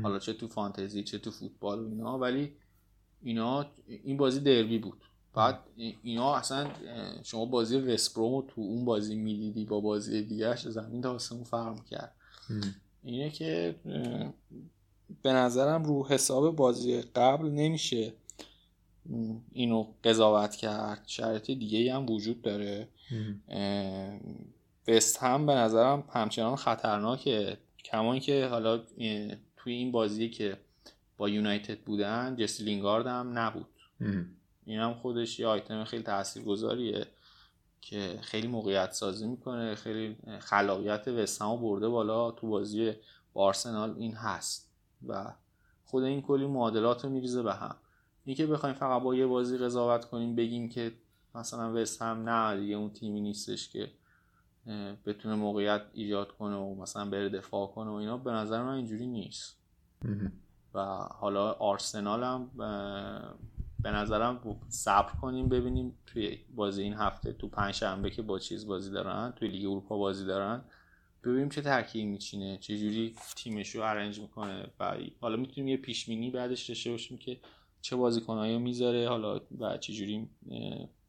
حالا 0.03 0.19
چه 0.19 0.33
تو 0.33 0.47
فانتزی 0.47 1.03
چه 1.03 1.17
تو 1.17 1.31
فوتبال 1.31 1.79
و 1.79 1.89
اینا 1.89 2.17
ولی 2.17 2.53
اینا 3.21 3.65
این 3.87 4.17
بازی 4.17 4.39
دربی 4.39 4.79
بود. 4.79 5.01
بعد 5.33 5.59
اینا 6.03 6.35
اصلا 6.35 6.71
شما 7.23 7.45
بازی 7.45 7.77
وستبروم 7.77 8.41
تو 8.47 8.61
اون 8.61 8.85
بازی 8.85 9.15
می‌دیدی 9.15 9.65
با 9.65 9.79
بازی 9.79 10.21
دیگرش 10.21 10.67
زمین 10.67 11.01
تا 11.01 11.13
آسمون 11.13 11.43
فرق 11.43 11.85
کرد 11.85 12.15
اینه 13.03 13.29
که 13.29 13.75
به 15.21 15.33
نظرم 15.33 15.83
رو 15.83 16.07
حساب 16.07 16.55
بازی 16.55 17.01
قبل 17.01 17.47
نمیشه 17.47 18.13
اینو 19.51 19.87
قضاوت 20.03 20.55
کرد. 20.55 21.03
شرط 21.07 21.45
دیگه 21.45 21.93
هم 21.93 22.09
وجود 22.09 22.41
داره. 22.41 22.87
وست 24.87 25.23
هم 25.23 25.45
به 25.45 25.53
نظرم 25.53 26.03
همچنان 26.13 26.55
خطرناکه. 26.55 27.57
کما 27.85 28.19
که 28.19 28.47
حالا 28.47 28.77
توی 29.57 29.73
این 29.73 29.91
بازی 29.91 30.29
که 30.29 30.57
با 31.17 31.29
یونایتد 31.29 31.79
بودن 31.79 32.35
جسی 32.35 32.63
لینگارد 32.63 33.07
هم 33.07 33.37
نبود. 33.39 33.67
این 34.65 34.79
هم 34.79 34.93
خودش 34.93 35.39
یه 35.39 35.47
آیتم 35.47 35.83
خیلی 35.83 36.03
تاثیرگذاریه 36.03 37.07
که 37.81 38.19
خیلی 38.21 38.47
موقعیت 38.47 38.91
سازی 38.91 39.27
می‌کنه 39.27 39.75
خیلی 39.75 40.17
خلاقیت 40.39 41.07
وستهم 41.07 41.61
برده 41.61 41.87
بالا. 41.87 42.31
تو 42.31 42.49
بازی 42.49 42.93
با 43.33 43.43
آرسنال 43.43 43.95
این 43.97 44.13
هست. 44.13 44.70
و 45.07 45.33
خود 45.85 46.03
این 46.03 46.21
کلی 46.21 46.47
معادلات 46.47 47.03
رو 47.03 47.09
میریزه 47.09 47.43
به 47.43 47.53
هم. 47.53 47.75
این 48.25 48.35
که 48.35 48.47
بخوایم 48.47 48.75
فقط 48.75 49.01
با 49.01 49.15
یه 49.15 49.25
بازی 49.27 49.57
قضاوت 49.57 50.05
کنیم 50.05 50.35
بگیم 50.35 50.69
که 50.69 50.91
مثلا 51.35 51.73
وست 51.73 52.01
هم 52.01 52.29
نه 52.29 52.59
دیگه 52.59 52.75
اون 52.75 52.89
تیمی 52.89 53.21
نیستش 53.21 53.69
که 53.69 53.91
بتونه 55.05 55.35
موقعیت 55.35 55.81
ایجاد 55.93 56.31
کنه 56.31 56.55
و 56.55 56.75
مثلا 56.75 57.09
بره 57.09 57.29
دفاع 57.29 57.67
کنه 57.67 57.89
و 57.89 57.93
اینا 57.93 58.17
به 58.17 58.31
نظر 58.31 58.63
من 58.63 58.73
اینجوری 58.73 59.07
نیست. 59.07 59.57
و 60.73 60.79
حالا 60.95 61.51
آرسنال 61.51 62.23
هم 62.23 62.49
به 63.83 63.91
نظرم 63.91 64.59
صبر 64.69 65.13
کنیم 65.21 65.49
ببینیم 65.49 65.97
توی 66.05 66.39
بازی 66.55 66.81
این 66.81 66.93
هفته 66.93 67.33
تو 67.33 67.47
پنج 67.47 67.73
شنبه 67.73 68.09
که 68.09 68.21
با 68.21 68.39
چیز 68.39 68.67
بازی 68.67 68.91
دارن 68.91 69.33
توی 69.35 69.47
لیگ 69.47 69.69
اروپا 69.69 69.97
بازی 69.97 70.25
دارن. 70.25 70.61
ببینیم 71.23 71.49
چه 71.49 71.61
ترکیبی 71.61 72.05
میچینه 72.05 72.57
چه 72.57 72.77
جوری 72.77 73.15
تیمش 73.35 73.75
رو 73.75 73.81
ارنج 73.81 74.19
می‌کنه. 74.19 74.67
و 74.79 74.97
حالا 75.21 75.35
می‌تونیم 75.35 75.67
یه 75.67 75.77
پیش 75.77 76.05
بینی 76.05 76.29
بعدش 76.29 76.69
داشته 76.69 76.91
باشیم 76.91 77.17
که 77.17 77.39
چه 77.81 77.95
بازیکنایی 77.95 78.57
می‌ذاره 78.57 79.09
حالا 79.09 79.41
و 79.59 79.77
چه 79.77 79.93
جوری 79.93 80.27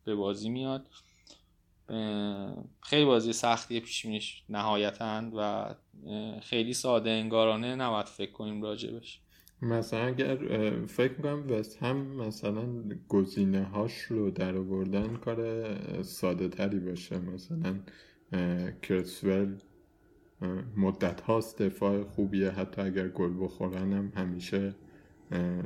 به 0.04 0.14
بازی 0.14 0.48
میاد. 0.48 0.86
خیلی 2.80 3.04
بازی 3.04 3.32
سختی 3.32 3.80
پیش 3.80 4.06
بینیش 4.06 4.42
نهایتا 4.48 5.30
و 5.36 5.74
خیلی 6.40 6.72
ساده 6.72 7.10
انگارانه 7.10 7.74
نباید 7.74 8.06
فکر 8.06 8.32
کنیم 8.32 8.62
راجبش 8.62 9.20
مثلا 9.62 10.06
اگر 10.06 10.36
فکر 10.86 11.12
می‌کنم 11.12 11.50
وست 11.50 11.82
هم 11.82 11.96
مثلا 11.96 12.84
گزینه 13.08 13.64
هاش 13.64 13.98
رو 13.98 14.30
در 14.30 14.56
آوردن 14.56 15.16
کار 15.16 16.02
ساده 16.02 16.48
تری 16.48 16.78
باشه. 16.78 17.18
مثلا 17.18 17.80
کرسول 18.82 19.56
مدت 20.76 21.20
هاست 21.20 21.62
دفاع 21.62 22.04
خوبیه. 22.04 22.50
حتی 22.50 22.82
اگر 22.82 23.08
گل 23.08 23.32
بخورن 23.40 23.92
هم 23.92 24.12
همیشه 24.16 24.74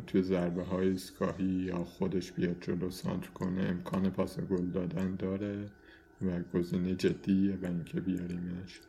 توی 0.07 0.23
ضربه 0.23 0.63
های 0.63 0.89
ایستگاهی 0.89 1.45
یا 1.45 1.85
خودش 1.85 2.33
بیاد 2.33 2.57
جلو 2.61 2.91
سانتر 2.91 3.29
کنه 3.29 3.63
امکان 3.63 4.11
پاس 4.11 4.41
گل 4.41 4.67
دادن 4.67 5.17
داره 5.17 5.71
و 6.23 6.43
گزینه 6.55 6.95
جدیه 6.95 7.59
و 7.63 7.67
اینکه 7.67 8.01
بیاریمش. 8.01 8.81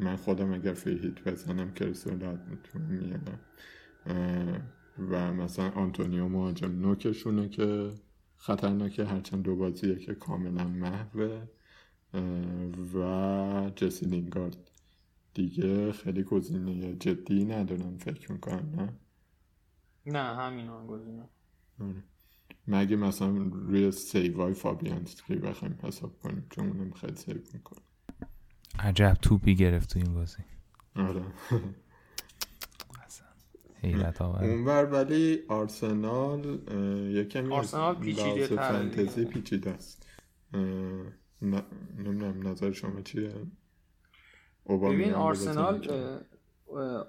من 0.00 0.16
خودم 0.16 0.52
اگر 0.52 0.72
free 0.72 1.02
hit 1.02 1.24
بزنم 1.24 1.72
کرسول 1.72 2.38
می‌تونم 2.50 2.84
میارم 2.84 3.40
و 5.10 5.34
مثلا 5.34 5.70
آنتونیو 5.70 6.28
مهاجم 6.28 6.80
نوکشونه 6.80 7.48
که 7.48 7.90
خطرناکه 8.36 9.04
هرچند 9.04 9.42
دو 9.42 9.56
بازیه 9.56 9.96
که 9.96 10.14
کاملا 10.14 10.64
محوه. 10.64 11.42
و 12.94 13.70
جسی 13.76 14.06
لینگارد. 14.06 14.67
دیگه 15.34 15.92
خیلی 15.92 16.22
گزینه 16.22 16.94
جدی 16.94 17.44
ندارم 17.44 17.98
فکر 17.98 18.32
می‌کنم 18.32 18.70
نه؟ 18.76 18.92
نه 20.06 20.36
همین 20.36 20.66
هم 20.66 20.86
گزینه. 20.86 21.28
آره. 21.80 22.02
مگه 22.66 22.96
مثلا 22.96 23.50
روی 23.52 23.90
save 23.90 24.41
ای 24.41 24.54
فابیانسکی 24.54 25.36
بخوایم 25.36 25.78
حساب 25.82 26.18
کنیم؟ 26.18 26.46
چون 26.50 26.66
اونم 26.68 26.90
خیلی 26.90 27.16
save 27.16 27.36
می‌کنه. 27.54 27.80
عجب 28.78 29.16
توپی 29.22 29.54
گرفت 29.54 29.92
تو 29.92 29.98
این 29.98 30.14
بازی. 30.14 30.42
آره. 30.96 31.22
حیرت 33.82 34.22
آور. 34.22 34.44
اونور 34.44 34.84
ولی 34.84 35.38
آرسنال 35.48 36.44
یکمی 37.14 37.54
آرسنال 37.54 37.94
پیچیده 37.94 38.46
فانتزی 38.46 39.24
پیچیده 39.24 39.70
است. 39.70 40.06
نمی‌دونم 41.42 42.48
نظر 42.48 42.72
شما 42.72 43.00
چیه؟ 43.00 43.34
ببین 44.68 45.12
آرسنال 45.12 45.88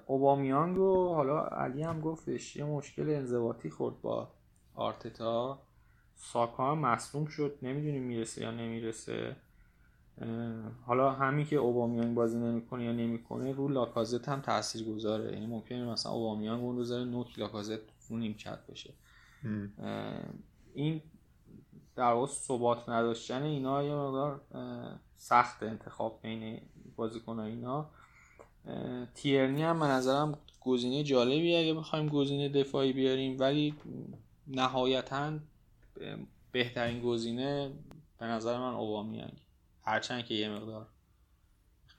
اوبامیانگ 0.06 0.78
و 0.78 1.14
حالا 1.14 1.40
علی 1.44 1.82
هم 1.82 2.00
گفتش 2.00 2.56
یه 2.56 2.64
مشکل 2.64 3.10
انضباطی 3.10 3.70
خورد 3.70 4.00
با 4.00 4.28
آرتتا. 4.74 5.58
ساکا 6.14 6.72
هم 6.72 6.78
مصدوم 6.78 7.26
شد 7.26 7.58
نمی‌دونیم 7.62 8.02
می‌رسه 8.02 8.42
یا 8.42 8.50
نمی‌رسه. 8.50 9.36
حالا 10.86 11.10
همین 11.10 11.46
که 11.46 11.56
اوبامیانگ 11.56 12.14
بازی 12.14 12.38
نمی‌کنه 12.38 12.84
یا 12.84 12.92
نمی‌کنه 12.92 13.52
رو 13.52 13.68
لاکازت 13.68 14.28
هم 14.28 14.40
تاثیر 14.40 14.94
گذاره 14.94 15.32
یعنی 15.32 15.46
ممکنه 15.46 15.84
مثلا 15.84 16.12
اوبامیانگ 16.12 16.64
اون 16.64 16.76
رو 16.76 17.04
نوک 17.04 17.38
لاکازت 17.38 17.80
رو 18.08 18.16
نیمکت 18.16 18.66
باشه 18.68 18.94
این 20.74 21.02
در 21.96 22.12
واقع 22.12 22.26
ثبات 22.26 22.88
نداشتن 22.88 23.42
اینا 23.42 23.82
یه 23.82 23.94
مقدار 23.94 24.40
سخت 25.16 25.62
انتخاب 25.62 26.18
بین 26.22 26.60
بازیکن 26.96 27.38
اینا. 27.38 27.90
تیرنی 29.14 29.62
هم 29.62 29.80
به 29.80 29.86
نظرم 29.86 30.38
گزینه 30.60 31.02
جالبی 31.02 31.56
اگه 31.56 31.74
بخوایم 31.74 32.08
گزینه 32.08 32.48
دفاعی 32.48 32.92
بیاریم 32.92 33.36
ولی 33.40 33.74
نهایتا 34.46 35.38
بهترین 36.52 37.02
گزینه 37.02 37.72
به 38.18 38.26
نظر 38.26 38.58
من 38.58 38.74
اوبامیانگ 38.74 39.42
هرچند 39.84 40.24
که 40.24 40.34
یه 40.34 40.48
مقدار 40.48 40.86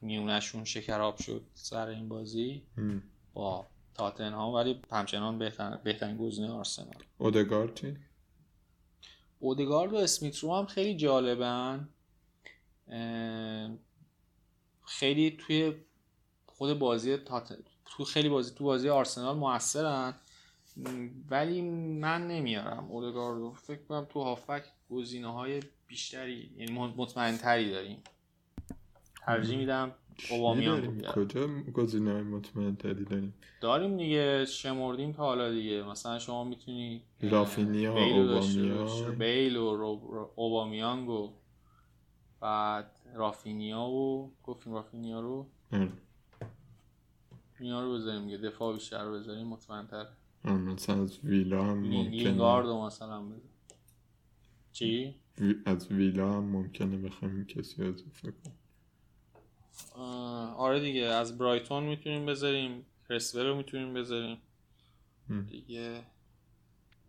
میونشون 0.02 0.64
شکراب 0.64 1.18
شد 1.18 1.42
سر 1.54 1.88
این 1.88 2.10
بازی. 2.10 2.64
با 3.34 3.66
تاتنهام 3.94 4.54
ولی 4.54 4.82
همچنان 4.92 5.38
بهتر 5.40 5.78
بهترین 5.78 6.18
گزینه 6.18 6.52
آرسنال. 6.52 7.04
اودگارد 7.18 7.74
چی؟ 7.76 7.98
اودگارد 9.42 9.94
و 9.94 9.96
اسمیت 9.96 10.40
رو 10.40 10.56
هم 10.56 10.66
خیلی 10.66 10.96
جالبن. 10.96 11.90
خیلی 14.86 15.38
توی 15.40 15.74
خود 16.46 16.80
بازی 16.80 17.18
تات... 17.18 17.58
تو 17.86 18.04
خیلی 18.04 18.30
بازی 18.30 18.56
تو 18.56 18.64
بازی 18.64 18.90
آرسنال 18.90 19.38
موثرن. 19.38 20.14
ولی 21.30 21.62
من 21.62 22.28
نمیارم 22.28 22.92
اودگارد 22.92 23.38
رو. 23.38 23.54
فکر 23.54 23.82
کنم 23.82 24.08
تو 24.10 24.24
هافک 24.24 24.64
گزینه 24.90 25.34
های 25.34 25.60
بیشتری 25.88 26.52
یعنی 26.58 26.72
مطمئن 26.72 27.38
تری 27.38 27.72
داریم. 27.72 28.04
ترجیح 29.26 29.58
میدم 29.58 29.96
اوبامیان 30.30 31.02
کجا 31.02 31.48
گزینه 31.74 32.22
مطمئن 32.22 32.76
تری 32.76 33.06
داریم؟ 33.06 33.34
داریم 33.62 33.98
دیگه 33.98 34.46
شمردیم 34.46 35.12
تا 35.12 35.24
حالا 35.24 35.52
دیگه. 35.52 35.84
مثلا 35.84 36.20
شما 36.20 36.44
می‌تونی 36.44 37.02
رافینیا 37.22 37.94
اوبامیان. 37.94 39.16
بیل 39.16 39.58
و 39.58 40.00
اوبامیانگ 40.36 41.10
و 41.10 41.34
بعد 42.40 42.92
رافینیا 43.16 43.82
و 43.82 44.32
گفتیم 44.44 44.74
رافینیا 44.74 45.20
رو. 45.20 45.48
اینا 47.60 47.84
رو 47.84 47.94
بذاریم 47.94 48.26
دیگه. 48.26 48.38
دفاع 48.38 48.74
بیشتر 48.74 49.04
رو 49.04 49.14
بذاریم 49.14 49.48
مطمئن 49.48 49.88
تر. 49.88 50.06
مثلا 50.46 51.02
از 51.02 51.20
ویلا 51.24 51.64
هم 51.64 51.78
ممکنه. 51.78 52.86
مثلا 52.86 53.22
بذاریم. 53.22 53.50
چی؟ 54.74 55.16
از 55.66 55.92
ویلا 55.92 56.34
هم 56.34 56.44
ممکنه 56.44 56.98
بخوایم 56.98 57.46
کسی 57.46 57.84
اضافه 57.84 58.32
کنیم. 58.32 58.58
آره 60.58 60.80
دیگه 60.80 61.02
از 61.02 61.38
برایتون 61.38 61.84
می‌تونیم 61.84 62.26
بذاریم 62.26 62.86
کرسول 63.10 63.46
رو 63.46 63.56
می‌تونیم 63.56 63.94
بذاریم. 63.94 64.38
دیگه 65.50 66.02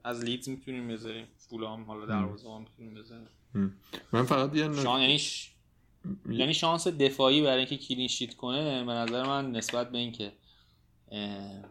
از 0.04 0.24
لیدز 0.24 0.48
می‌تونیم 0.48 0.88
بذاریم 0.88 1.26
فولام 1.36 1.84
حالا 1.84 2.06
دروازه 2.06 2.48
ها 2.48 2.58
می‌تونیم 2.58 2.94
بذاریم. 2.94 3.28
من 4.12 4.22
فقط 4.22 4.56
یه 4.56 4.82
شان 4.82 5.00
یعنی 5.00 5.20
یعنی 6.28 6.54
شانس 6.54 6.86
دفاعی 6.86 7.42
برای 7.42 7.58
اینکه 7.58 7.76
کلین 7.76 8.08
شیت 8.08 8.34
کنه 8.34 8.84
به 8.84 8.92
نظر 8.92 9.26
من 9.26 9.52
نسبت 9.52 9.90
به 9.90 9.98
اینکه 9.98 10.32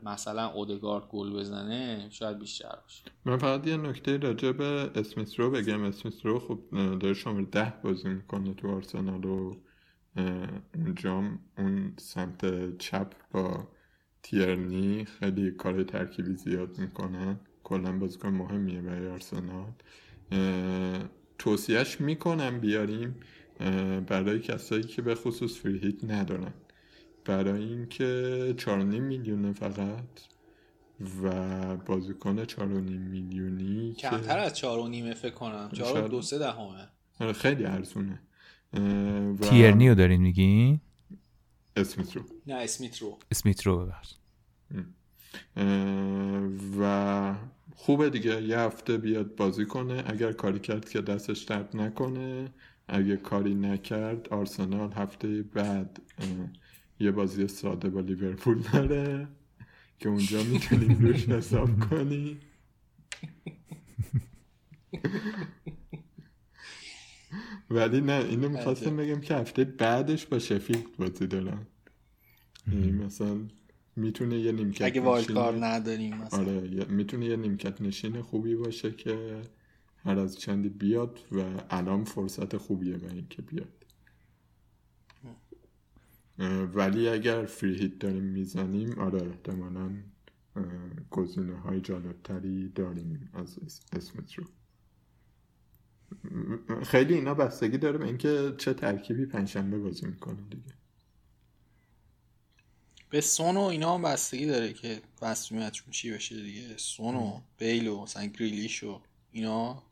مثلا 0.04 0.48
اودگارد 0.48 1.08
گل 1.08 1.34
بزنه 1.34 2.08
شاید 2.12 2.40
بیشتر 2.40 2.76
باشه. 2.84 3.04
من 3.26 3.38
فقط 3.38 3.68
یه 3.68 3.78
نکته 3.78 4.18
راجع 4.18 4.52
به 4.52 4.92
اسمیت 4.96 5.40
رو 5.40 5.52
بگم. 5.52 5.84
اسمیت 5.84 6.26
رو 6.26 6.40
خب 6.40 6.60
داره 7.00 7.14
شامل 7.14 7.46
ده 7.46 7.74
بازی 7.84 8.10
می‌کنه 8.10 8.54
تو 8.54 8.76
آرسنال 8.76 9.26
و 9.26 9.56
اونجا 10.76 11.24
اون 11.58 11.94
سمت 11.98 12.78
چپ 12.78 13.14
با 13.32 13.68
تیرنی 14.24 15.06
خیلی 15.06 15.52
کار 15.52 15.84
ترکیبی 15.84 16.36
زیاد 16.36 16.80
می‌کنن. 16.80 17.40
کلا 17.64 18.00
بازیکن 18.00 18.30
مهمیه 18.30 18.82
برای 18.82 19.08
آرسنال. 19.08 19.72
توصیهش 21.38 22.02
می‌کنم 22.02 22.60
بیاریم 22.60 23.16
برای 24.08 24.40
کسایی 24.40 24.84
که 24.84 25.02
به 25.02 25.16
خصوص 25.16 25.58
فری 25.60 25.78
هیت 25.78 26.04
ندارن. 26.04 26.54
برای 27.26 27.64
اینکه 27.64 28.54
4.5 28.58 28.68
میلیونه 28.70 29.54
فقط 29.54 30.06
و 31.24 31.78
بازیکن 31.78 32.46
4.5 32.46 32.60
میلیونی 32.60 33.94
کمتر 33.94 34.40
از 34.40 34.54
4 34.54 34.80
و 34.80 34.88
نیمه 34.88 35.14
فکر 35.14 35.34
کنم. 35.34 35.70
4 35.74 36.06
و 36.06 36.08
دو 36.08 36.22
سه 36.22 36.40
دهمه. 36.40 36.88
آره 37.20 37.34
خیلی 37.34 37.66
ارزونه. 37.66 38.22
و... 38.74 39.38
تیرنی 39.42 39.90
رو 39.90 39.96
دارین 39.96 40.22
میگین؟ 40.22 40.82
اسمیت 41.76 42.16
رو. 42.16 42.24
نه 42.48 42.54
اسمیت 42.54 42.98
رو. 42.98 43.20
اسمیت 43.32 43.68
رو 43.68 43.86
ببخش 43.86 44.14
و 46.80 47.36
خوبه 47.76 48.10
دیگه 48.10 48.42
یه 48.42 48.60
هفته 48.60 48.98
بیاد 48.98 49.36
بازی 49.36 49.66
کنه. 49.66 50.04
اگر 50.08 50.32
کاری 50.32 50.60
کرد 50.60 50.90
که 50.90 51.02
دستش 51.02 51.44
درد 51.44 51.78
نکنه 51.78 52.52
اگه 52.88 53.18
کاری 53.18 53.56
نکرد 53.56 54.30
آرسنال 54.30 54.94
هفته 54.94 55.44
بعد 55.44 56.02
یه 57.00 57.12
بازی 57.12 57.48
ساده 57.48 57.90
با 57.90 58.00
لیورپول 58.00 58.62
داره 58.74 59.28
که 60.00 60.10
اونجا 60.10 60.44
می‌تونیم 60.44 60.98
روش 61.00 61.30
حساب 61.30 61.80
کنی 61.90 62.38
ولی 67.72 68.02
نه 68.02 68.26
اینو 68.30 68.50
می‌خواستم 68.50 68.98
بگم 68.98 69.22
که 69.22 69.36
هفته 69.36 69.64
بعدش 69.64 70.26
با 70.26 70.40
شفیلد 70.40 70.98
بازی 70.98 71.28
دارن 71.28 71.68
یعنی 72.68 72.92
مثلا 72.92 73.38
می‌تونه 73.96 74.40
یه 74.40 74.52
نیمکت 74.52 74.82
اگه 74.82 75.02
wildcard 75.02 75.66
نداریم 75.66 76.18
مثلا. 76.18 76.40
آره 76.40 76.86
می‌تونه 76.86 77.26
یه 77.26 77.36
نیمکت 77.36 77.82
نشین 77.82 78.22
خوبی 78.22 78.56
باشه 78.56 78.92
که 78.92 79.42
هر 80.04 80.20
از 80.20 80.40
چندی 80.40 80.70
بیاد 80.70 81.20
و 81.32 81.44
الان 81.70 82.04
فرصت 82.04 82.58
خوبیه 82.58 82.98
برای 82.98 83.16
اینکه 83.16 83.42
بیاد. 83.42 83.74
ولی 86.74 87.08
اگر 87.08 87.46
free 87.46 87.76
hit 87.76 88.00
داریم 88.00 88.24
می‌زنیم 88.24 89.00
آره 89.00 89.22
احتمالا 89.22 89.90
گزینه 91.12 91.56
های 91.60 91.82
جالبتری 91.82 92.70
داریم 92.70 93.30
از 93.34 93.60
اسمت 93.94 94.34
رو 94.34 94.44
خیلی 96.86 97.14
اینا 97.14 97.34
بستگی 97.34 97.78
داره 97.78 97.98
به 97.98 98.06
اینکه 98.06 98.54
چه 98.58 98.74
ترکیبی 98.74 99.26
پنجشنبه 99.26 99.80
بازی 99.80 100.06
می‌کنه 100.06 100.38
دیگه. 100.50 100.74
به 103.10 103.22
سون 103.22 103.58
و 103.58 103.62
اینا 103.62 103.96
هم 103.96 104.02
بستگی 104.02 104.46
داره 104.46 104.74
که 104.74 105.02
مسئولیتشون 105.22 105.92
چی 105.92 106.12
بشه 106.12 106.44
دیگه. 106.44 106.78
سون 106.78 107.16
و 107.16 107.40
بیل 107.58 107.88
و 107.88 108.02
مثلا 108.02 108.26
گریلیش 108.26 108.84
و 108.84 109.02
اینا 109.32 109.84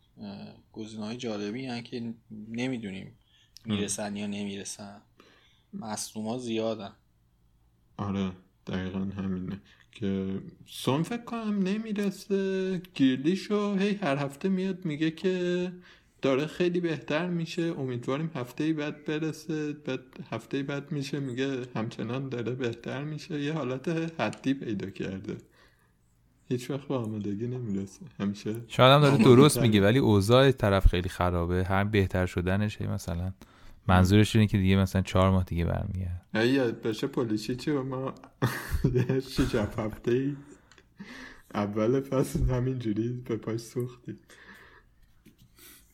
گزینه 0.71 1.05
های 1.05 1.17
جالبی 1.17 1.65
هن 1.65 1.81
که 1.81 2.13
نمی‌دونیم 2.31 3.17
می‌رسن 3.65 4.15
یا 4.15 4.27
نمی‌رسن. 4.27 5.01
مصدوم 5.73 6.27
ها 6.27 6.37
زیادن. 6.37 6.93
آره 7.97 8.31
دقیقا 8.67 8.99
همینه 8.99 9.61
که 9.91 10.41
سون 10.65 11.03
فکر 11.03 11.23
کنم 11.23 11.59
نمی‌رسه. 11.59 12.81
گیرلیشو 12.93 13.75
هی 13.75 13.93
هر 13.95 14.17
هفته 14.17 14.49
میاد 14.49 14.85
میگه 14.85 15.11
که 15.11 15.71
داره 16.21 16.47
خیلی 16.47 16.79
بهتر 16.79 17.27
میشه. 17.27 17.61
امیدواریم 17.61 18.31
هفته 18.35 18.73
بعد 18.73 19.05
برسه. 19.05 19.73
بعد 19.73 19.99
هفته 20.31 20.63
بعد 20.63 20.91
میشه. 20.91 21.19
میگه 21.19 21.61
همچنان 21.75 22.29
داره 22.29 22.51
بهتر 22.51 23.03
میشه. 23.03 23.41
یه 23.41 23.53
حالت 23.53 23.87
حدی 24.19 24.53
پیدا 24.53 24.89
کرده. 24.89 25.37
هیچ 26.49 26.71
وقت 26.71 26.87
به 26.87 26.95
آمادگی 26.95 27.47
نمی‌رسه. 27.47 28.01
همیشه 28.19 28.55
شاید 28.67 28.91
هم 28.95 29.01
داره 29.01 29.23
درست 29.23 29.59
میگه 29.59 29.81
ولی 29.81 29.99
اوضاع 29.99 30.51
طرف 30.51 30.87
خیلی 30.87 31.09
خرابه. 31.09 31.63
هم 31.63 31.91
بهتر 31.91 32.25
شدنش 32.25 32.81
مثلا 32.81 33.33
منظورش 33.87 34.35
اینه 34.35 34.47
که 34.47 34.57
دیگه 34.57 34.75
مثلا 34.75 35.01
چهار 35.01 35.29
ماه 35.29 35.43
دیگه 35.43 35.65
برمیگرد 35.65 36.25
اگه 36.33 36.63
بشه 36.63 37.07
پولیشی 37.07 37.55
چی 37.55 37.71
ما 37.71 38.13
شیش 39.29 39.55
هفته 39.55 40.35
اول 41.53 42.01
فصل 42.01 42.43
همینجوری 42.43 43.09
به 43.25 43.35
پاش 43.35 43.59
سوختیم. 43.59 44.19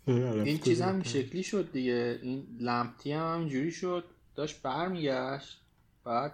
این 0.08 0.58
چیز 0.58 0.82
هم 0.82 1.04
شکلی 1.04 1.44
شد 1.44 1.72
دیگه. 1.72 2.20
این 2.22 2.44
لمپتی 2.60 3.12
هم 3.12 3.34
همینجوری 3.34 3.72
شد. 3.72 4.04
داشت 4.36 4.62
برمیگشت. 4.62 5.62
بعد 6.04 6.32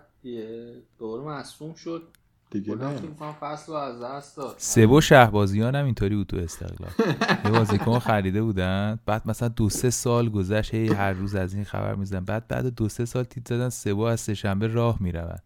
دور 1.00 1.22
مصوم 1.22 1.74
شد. 1.74 2.04
دیگه 2.50 2.76
نه. 2.76 3.00
فصل 3.42 3.74
از 3.74 4.02
دست 4.02 4.38
داد. 4.38 4.56
سبو 4.58 5.02
شهبازیان 5.02 5.76
هم 5.76 5.86
اینطوری 5.86 6.16
بود 6.16 6.28
تو 6.28 6.38
استقلال. 6.38 6.92
یه 7.46 7.52
بازیکن 7.52 8.00
خریده 8.00 8.42
بودن. 8.42 9.00
بعد 9.06 9.22
مثلا 9.30 9.48
دو 9.48 9.70
سه 9.70 9.90
سال 9.90 10.30
گذشت 10.30 10.74
هی 10.74 10.88
هر 10.88 11.14
روز 11.14 11.36
از 11.36 11.54
این 11.54 11.64
خبر 11.64 11.96
میزن 11.96 12.20
بعد 12.20 12.48
بعد 12.48 12.66
دو 12.76 12.90
سه 12.90 13.06
سال 13.06 13.24
تیت 13.24 13.48
زدن 13.48 13.70
سبو 13.70 14.02
از 14.02 14.20
سهشنبه 14.20 14.68
راه 14.68 14.98
می‌رود. 15.00 15.44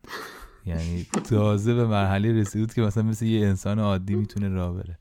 یعنی 0.65 1.05
تازه 1.29 1.73
به 1.73 1.87
مرحله 1.87 2.33
رسید 2.33 2.73
که 2.73 2.81
مثلا 2.81 3.03
مثل 3.03 3.25
یه 3.25 3.47
انسان 3.47 3.79
عادی 3.79 4.15
می‌تونه 4.15 4.49
راه 4.49 4.73
بره. 4.73 4.97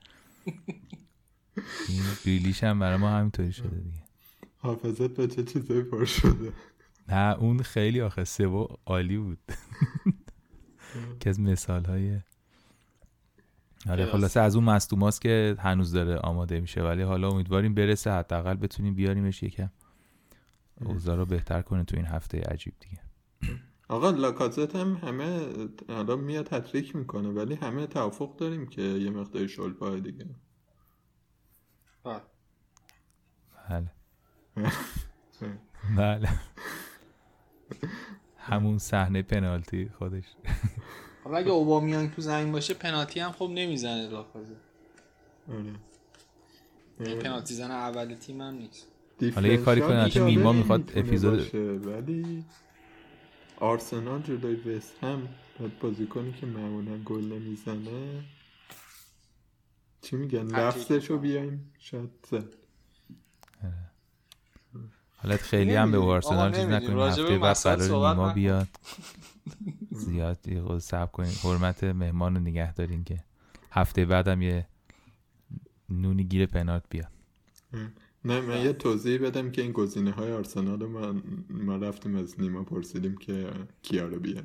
این 1.88 2.02
بیلیش 2.24 2.64
هم 2.64 2.78
برای 2.78 2.96
ما 2.96 3.10
همینطوری 3.10 3.52
شده 3.52 3.76
دیگه. 3.78 4.02
حافظت 4.58 5.10
به 5.10 5.26
چه 5.26 5.42
چیزایی 5.42 5.82
پر 5.82 6.04
شده؟ 6.04 6.52
نه 7.08 7.36
اون 7.38 7.62
خیلی 7.62 8.00
آخه 8.00 8.24
سبو 8.24 8.68
عالی 8.86 9.18
بود. 9.18 9.38
که 11.20 11.30
از 11.30 11.40
مثال 11.40 11.84
های 11.84 12.20
آره 13.88 14.06
خلاصه 14.06 14.40
از 14.40 14.56
اون 14.56 14.64
مصدوماست 14.64 15.20
که 15.20 15.56
هنوز 15.58 15.92
داره 15.92 16.16
آماده 16.16 16.60
میشه 16.60 16.82
ولی 16.82 17.02
حالا 17.02 17.28
امیدواریم 17.28 17.74
برسه 17.74 18.10
حداقل 18.10 18.54
بتونیم 18.54 18.94
بیاریمش 18.94 19.42
یکم. 19.42 19.70
اوضاع 20.80 21.16
رو 21.16 21.26
بهتر 21.26 21.62
کنه 21.62 21.84
تو 21.84 21.96
این 21.96 22.06
هفته 22.06 22.40
عجیب 22.40 22.74
دیگه. 22.80 23.00
آقا 23.88 24.10
لاکازت 24.10 24.76
هم 24.76 24.94
همه 24.94 25.46
حالا 25.88 26.16
میاد 26.16 26.46
تطریک 26.46 26.96
می‌کنه 26.96 27.28
ولی 27.28 27.54
همه 27.54 27.86
توافق 27.86 28.36
داریم 28.36 28.66
که 28.66 28.82
یه 28.82 29.10
مقدار 29.10 29.46
شل 29.46 29.72
پای 29.72 30.00
دیگه. 30.00 30.26
بله. 32.04 33.90
بله. 35.98 36.28
همون 38.36 38.78
صحنه 38.78 39.22
پنالتی 39.22 39.88
خودش. 39.98 40.24
حالا 41.24 41.36
اگه 41.36 41.50
اوبامیان 41.50 42.10
تو 42.10 42.22
زمین 42.22 42.52
باشه 42.52 42.74
پنالتی 42.74 43.20
هم 43.20 43.32
خب 43.32 43.50
نمی‌زنه 43.54 44.08
لاکازه 44.08 44.56
این 47.00 47.18
پنالتی 47.18 47.54
زن 47.54 47.70
اول 47.70 48.14
تیم 48.14 48.40
هم 48.40 48.54
نیست. 48.54 48.86
حالا 49.34 49.48
یه 49.48 49.56
کاری 49.56 49.80
کنه 49.80 50.10
چون 50.10 50.26
نیما 50.26 50.52
می‌خواد 50.52 50.92
اپیزود 50.96 51.54
ولی 51.86 52.44
آرسنال 53.56 54.22
جلوی 54.22 54.76
وست 54.76 55.04
هم 55.04 55.28
بازیکنی 55.80 56.32
که 56.32 56.46
معمولا 56.46 56.98
گل 56.98 57.24
نمی‌زنه. 57.24 58.24
چی 60.04 60.16
میگن؟ 60.16 60.46
لفظشو 60.46 61.18
بیایم. 61.18 61.72
شاید 61.78 62.10
زد 62.30 62.44
حالت 65.16 65.42
خیلی 65.42 65.74
هم 65.74 65.90
به 65.90 65.98
آرسنال 65.98 66.52
چیز 66.52 66.64
نکنیم. 66.64 66.98
هفته 67.00 67.38
بعد 67.38 67.56
قرار 67.56 67.82
نیما 67.82 68.32
بیاد. 68.32 68.68
زیاد 70.06 70.48
یه 70.48 70.78
سب 70.78 71.12
کنیم. 71.12 71.34
حرمت 71.42 71.84
مهمان 71.84 72.34
رو 72.34 72.40
نگه 72.40 72.74
دارین 72.74 73.04
که 73.04 73.24
هفته 73.70 74.04
بعدم 74.04 74.42
یه 74.42 74.66
نونی 75.88 76.24
گیر 76.24 76.46
پنارت 76.46 76.82
بیاد. 76.90 77.10
نه 78.24 78.40
من 78.40 78.64
یه 78.64 78.72
توضیح 78.72 79.18
بدم 79.18 79.50
که 79.50 79.62
این 79.62 79.72
گزینه 79.72 80.10
های 80.10 80.32
آرسنال 80.32 80.80
رو 80.80 80.88
ما, 80.88 81.20
ما 81.48 81.76
رفتیم 81.76 82.16
از 82.16 82.40
نیما 82.40 82.64
پرسیدیم 82.64 83.16
که 83.16 83.50
کیا 83.82 84.08
رو 84.08 84.20
بیاد 84.20 84.44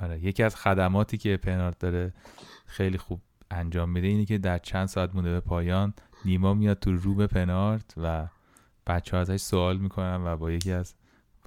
آره. 0.00 0.24
یکی 0.24 0.42
از 0.42 0.56
خدماتی 0.56 1.18
که 1.18 1.36
پنارت 1.36 1.78
داره 1.78 2.12
خیلی 2.66 2.98
خوب. 2.98 3.20
انجام 3.52 3.90
میده 3.90 4.06
اینه 4.06 4.24
که 4.24 4.38
در 4.38 4.58
چند 4.58 4.86
ساعت 4.86 5.14
مونده 5.14 5.30
به 5.30 5.40
پایان 5.40 5.94
نیما 6.24 6.54
میاد 6.54 6.78
تو 6.78 6.96
رو 6.96 7.14
به 7.14 7.26
پنارت 7.26 7.94
و 7.96 8.28
بچه 8.86 9.16
ها 9.16 9.20
ازش 9.20 9.36
سوال 9.36 9.76
می‌کنن 9.76 10.20
و 10.24 10.36
با 10.36 10.52
یکی 10.52 10.72
از 10.72 10.94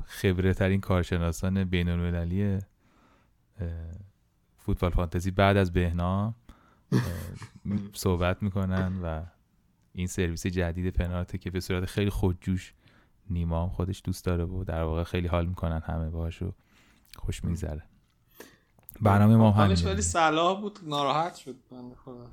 خبره 0.05 0.53
ترین 0.53 0.81
کارشناسان 0.81 1.63
بین 1.63 1.89
المللی 1.89 2.59
فوتبال 4.57 4.89
فانتزی 4.89 5.31
بعد 5.31 5.57
از 5.57 5.73
بهنام 5.73 6.35
صحبت 7.93 8.43
می‌کنن 8.43 9.01
و 9.03 9.23
این 9.93 10.07
سرویس 10.07 10.47
جدید 10.47 10.93
پنارته 10.93 11.37
که 11.37 11.51
به 11.51 11.59
صورت 11.59 11.85
خیلی 11.85 12.09
خودجوش 12.09 12.73
نیما 13.29 13.69
خودش 13.69 14.01
دوست 14.03 14.25
داره 14.25 14.43
و 14.45 14.63
در 14.63 14.83
واقع 14.83 15.03
خیلی 15.03 15.27
حال 15.27 15.45
می‌کنن 15.45 15.81
همه 15.85 16.09
باهاش 16.09 16.41
و 16.41 16.53
خوش 17.17 17.43
میگذره. 17.43 17.83
برنامه 19.01 19.35
ما 19.35 19.51
همین 19.51 19.77
ولی 19.85 20.01
صلاح 20.01 20.61
بود 20.61 20.79
ناراحت 20.83 21.35
شد 21.35 21.55
بنده 21.71 21.95
خدا 21.95 22.27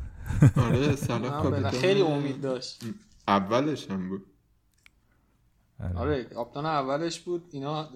آره 0.56 0.96
صلاح 0.96 1.70
خیلی 1.70 2.02
امید 2.02 2.40
داشت. 2.40 2.82
اولش 3.28 3.90
هم 3.90 4.08
بود. 4.08 4.26
آره. 5.96 6.24
کاپتان 6.24 6.66
اولش 6.66 7.20
بود. 7.20 7.48
اینا 7.52 7.88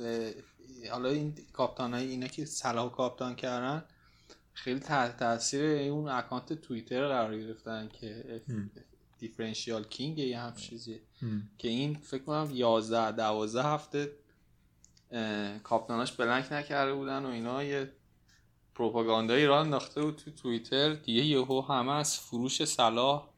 حالا 0.91 1.09
این 1.09 1.35
کاپتان 1.53 1.95
های 1.95 2.07
اینا 2.07 2.27
که 2.27 2.45
صلاح 2.45 2.91
کاپتان 2.91 3.35
کردن 3.35 3.85
خیلی 4.53 4.81
تحت 4.81 5.17
تاثیر 5.17 5.91
اون 5.91 6.09
اکانت 6.09 6.53
توییتر 6.53 7.09
قرار 7.09 7.39
گرفتن 7.39 7.89
که 7.89 8.43
دیفرنشیال 9.19 9.85
کینگ 9.85 10.19
یه 10.19 10.41
هم 10.41 10.55
چیزیه. 10.55 11.01
که 11.59 11.69
این 11.69 11.95
فکر 11.95 12.23
کنم 12.25 12.49
11 12.53 13.12
12 13.12 13.62
هفته 13.62 14.12
کاپتاناش 15.62 16.12
بلنک 16.12 16.53
نکرده 16.53 16.95
بودن 16.95 17.25
و 17.25 17.29
اینا 17.29 17.64
یه 17.64 17.93
پروپاگاندایی 18.77 19.47
راه 19.47 19.61
انداخته 19.61 20.03
بود 20.03 20.16
تو 20.16 20.31
توییتر. 20.31 20.95
دیگه 20.95 21.24
یهو 21.24 21.61
همه 21.61 21.93
از 21.93 22.20
فروش 22.20 22.64
صلاح 22.64 23.29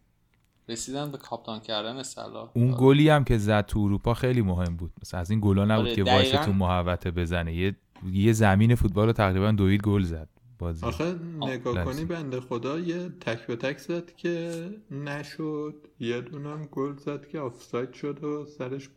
رسیدن 0.68 1.11
به 1.11 1.18
کاپتان 1.18 1.61
کردن 1.61 2.03
صلاح. 2.03 2.51
اون 2.55 2.74
گلی 2.78 3.09
هم 3.09 3.24
که 3.24 3.39
زد 3.39 3.66
تو 3.66 3.80
اروپا 3.80 4.14
خیلی 4.14 4.43
مهم 4.43 4.76
بود. 4.76 4.93
مثلا 5.03 5.20
از 5.20 5.30
این 5.30 5.41
گلا 5.43 5.64
نبود 5.64 5.86
آره، 5.86 5.95
که. 5.95 6.05
وایس 6.05 6.30
تو 6.30 6.53
محوطه 6.53 7.11
بزنه. 7.11 7.55
یه 7.55 7.76
یه 8.12 8.32
زمین 8.32 8.74
فوتبال 8.74 9.07
رو 9.07 9.12
تقریبا 9.12 9.53
دوید 9.53 9.82
گل 9.82 10.03
زد 10.03 10.28
بازی. 10.59 10.86
آخه 10.86 11.14
نگاه. 11.41 11.84
کنی 11.84 12.05
بنده 12.05 12.41
خدا 12.41 12.78
یه 12.78 13.09
تک 13.09 13.47
به 13.47 13.57
تک 13.57 13.78
زد 13.78 14.16
که 14.16 14.68
نشد. 14.91 15.74
یه 16.01 16.20
دونم 16.20 16.68
گل 16.72 16.97
زد 16.97 17.28
که 17.28 17.41
آفساید 17.41 17.93
شد 17.93 18.24
و 18.24 18.47
سرش 18.47 18.89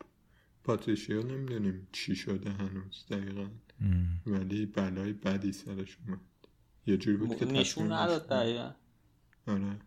پاتریشیو 0.63 1.23
نمی‌دونیم 1.23 1.87
چی 1.91 2.15
شده 2.15 2.49
هنوز 2.49 3.05
دقیقا. 3.09 3.47
ام. 3.81 4.21
ولی 4.27 4.65
بلای 4.65 5.13
بدی 5.13 5.51
سرش 5.51 5.97
اومد. 6.07 6.19
یه 6.87 6.97
جوری 6.97 7.17
بود 7.17 7.35
که 7.37 7.45
نشون 7.45 7.91
نداد. 7.91 8.27
دقیقا. 8.27 8.71
آره. 9.47 9.79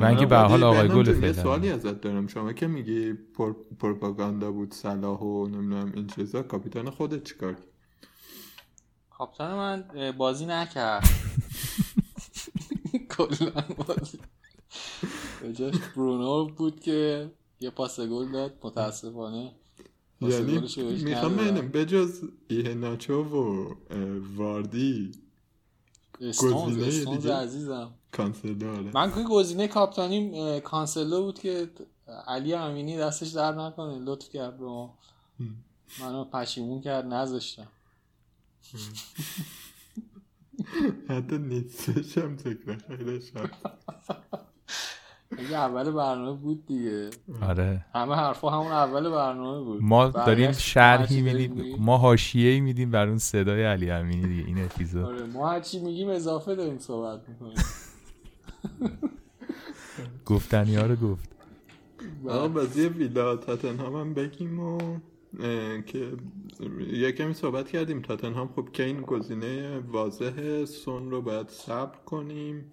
و 0.00 0.04
اینکه 0.04 0.26
به 0.26 0.36
حال 0.36 0.62
آقای 0.62 0.88
گل 0.88 1.06
یه 1.06 1.12
فعلا. 1.14 1.32
سوالی 1.32 1.70
ازت 1.70 2.00
دارم. 2.00 2.26
شما 2.26 2.52
که 2.52 2.66
میگی 2.66 3.12
پر... 3.12 3.52
پروپاگاندا 3.78 4.52
بود 4.52 4.74
صلاح 4.74 5.20
و 5.20 5.46
نمی‌دونم 5.46 5.92
این 5.94 6.06
چیزا 6.06 6.42
کاپیتان 6.42 6.90
خودت 6.90 7.24
چیکار 7.24 7.54
کرد؟ 7.54 7.64
کاپتان 9.10 9.54
من 9.54 10.12
بازی 10.18 10.46
نکرد. 10.46 11.04
کلا 13.16 13.64
بازی. 13.86 14.18
به 15.42 15.52
جاش 15.52 15.74
برونو 15.96 16.46
بود 16.46 16.80
که 16.80 17.30
یه 17.60 17.70
پاس 17.70 18.00
گل 18.00 18.32
داد 18.32 18.58
متاسفانه. 18.62 19.52
یعنی 20.20 20.60
می‌خوام. 21.04 21.36
ببینم 21.36 21.68
بجز 21.68 22.20
ایهناچو 22.48 23.22
و 23.22 23.36
اه، 23.36 23.74
واردی 24.36 25.12
استونز؟ 26.20 27.26
عزیزم. 27.26 27.94
کانسلو 28.12 28.70
آره. 28.70 28.90
من 28.94 29.14
که 29.14 29.22
گزینه 29.22 29.68
کاپتانیم 29.68 30.34
اه، 30.34 30.60
کانسلو 30.60 31.22
بود 31.22 31.38
که 31.38 31.70
علی 32.26 32.54
امینی 32.54 32.98
دستش 32.98 33.28
در 33.28 33.52
نکنه 33.52 33.98
لطف 33.98 34.28
کرد 34.28 34.58
به 34.58 34.64
ما 34.64 34.98
منو 36.00 36.24
پشیمون 36.24 36.80
کرد 36.80 37.06
نذاشتم. 37.06 37.68
حتی 41.08 41.38
نیستش 41.38 42.18
هم 42.18 42.36
ذکر 42.36 42.78
خیلی 42.88 43.20
شد 43.20 43.50
اول 45.52 45.90
برنامه 45.90 46.38
بود 46.38 46.66
دیگه. 46.66 47.10
آره. 47.42 47.86
همه 47.94 48.14
حرفا 48.14 48.50
همون 48.50 48.72
اول 48.72 49.10
برنامه 49.10 49.64
بود. 49.64 49.82
ما 49.82 50.08
داریم 50.08 50.52
شرحی 50.52 51.22
میدیم. 51.22 51.76
ما 51.78 51.98
حاشیه‌ای 51.98 52.60
میدیم 52.60 52.90
بر 52.90 53.08
اون 53.08 53.18
صدای 53.18 53.64
علی 53.64 53.90
امینی 53.90 54.26
دیگه. 54.26 54.46
این 54.46 54.64
اپیزود. 54.64 55.04
آره 55.04 55.26
ما 55.26 55.50
هرچی 55.50 55.78
میگیم 55.78 56.08
اضافه 56.08 56.54
داریم 56.54 56.78
صحبت 56.78 57.28
می‌کنیم. 57.28 57.56
گفتنی 60.26 60.76
ها 60.76 60.86
رو 60.86 60.96
گفت. 60.96 61.28
آقا 62.28 62.48
بازی 62.48 62.88
ویلا 62.88 63.36
تاتنهام 63.36 63.96
هم 63.96 64.14
بگیم 64.14 64.60
و 64.60 64.78
که 65.86 66.12
یه 66.92 67.12
کمی 67.12 67.34
صحبت 67.34 67.68
کردیم. 67.68 68.02
تاتنهام 68.02 68.48
خب 68.56 68.68
که 68.72 68.82
این 68.82 69.00
گزینه 69.00 69.78
واضح 69.78 70.64
سون 70.64 71.10
رو 71.10 71.22
باید 71.22 71.48
صبر 71.48 71.98
کنیم. 72.06 72.64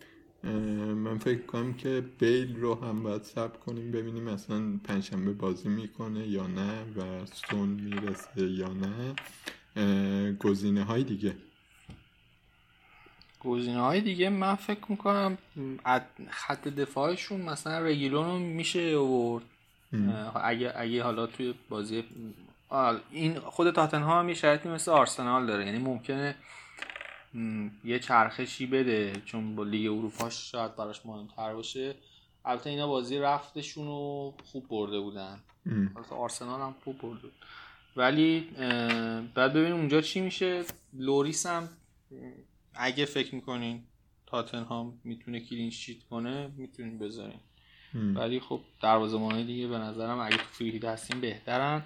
من 0.43 1.17
فکر 1.17 1.41
کنم 1.41 1.73
که 1.73 2.03
بیل 2.19 2.55
رو 2.55 2.75
هم 2.75 3.03
باید 3.03 3.23
صبر 3.23 3.57
کنیم 3.57 3.91
ببینیم 3.91 4.27
اصلا 4.27 4.79
پنجشنبه 4.83 5.33
بازی 5.33 5.69
می‌کنه 5.69 6.27
یا 6.27 6.47
نه 6.47 6.81
و 6.81 7.25
سون 7.25 7.69
می‌رسه 7.69 8.41
یا 8.41 8.69
نه. 8.73 9.15
گزینه 10.33 10.83
های 10.83 11.03
دیگه. 11.03 11.35
گزینه 13.39 13.81
های 13.81 14.01
دیگه 14.01 14.29
من 14.29 14.55
فکر 14.55 14.85
می‌کنم 14.89 15.37
خط 16.29 16.67
دفاعشون 16.67 17.41
مثلا 17.41 17.79
رگیلون 17.79 18.25
رو 18.25 18.39
میشه 18.39 18.95
آورد. 18.97 19.43
اگه 20.43 20.73
اگه 20.75 21.03
حالا 21.03 21.27
توی 21.27 21.53
بازی 21.69 22.03
این 23.11 23.39
خود 23.39 23.71
تاتنهام 23.71 24.19
هم 24.23 24.29
یه 24.29 24.35
شرطی 24.35 24.69
مثل 24.69 24.91
آرسنال 24.91 25.45
داره. 25.45 25.65
یعنی 25.65 25.77
ممکنه 25.77 26.35
یه 27.83 27.99
چرخشی 27.99 28.65
بده 28.65 29.13
چون 29.25 29.55
با 29.55 29.63
لیگ 29.63 29.91
اروپا 29.91 30.29
شاید 30.29 30.75
براش 30.75 31.05
مهمتر 31.05 31.53
باشه 31.53 31.95
البته 32.45 32.69
اینا 32.69 32.87
بازی 32.87 33.17
رفتشون 33.17 33.85
رو 33.85 34.33
خوب 34.43 34.67
برده 34.67 34.99
بودن. 34.99 35.39
البته 35.65 36.15
آرسنال 36.15 36.61
هم 36.61 36.75
خوب 36.83 36.97
برده 36.97 37.21
بود. 37.21 37.33
ولی 37.95 38.39
بعد 39.35 39.53
ببینیم 39.53 39.75
اونجا 39.75 40.01
چی 40.01 40.21
میشه 40.21 40.63
لوریس 40.93 41.45
هم 41.45 41.69
اگه 42.73 43.05
فکر 43.05 43.35
می‌کنین 43.35 43.83
تاتنهام 44.27 44.99
می‌تونه 45.03 45.39
clean 45.39 45.69
sheet 45.69 46.03
کنه 46.03 46.51
می‌تونین 46.57 46.99
بذارین. 46.99 47.39
ولی 47.93 48.39
خب 48.39 48.61
دروازه‌بانای 48.81 49.43
دیگه 49.43 49.67
به 49.67 49.77
نظرم 49.77 50.19
اگه 50.19 50.37
تو 50.57 50.63
هیت 50.63 50.85
هستین 50.85 51.21
بهترن 51.21 51.83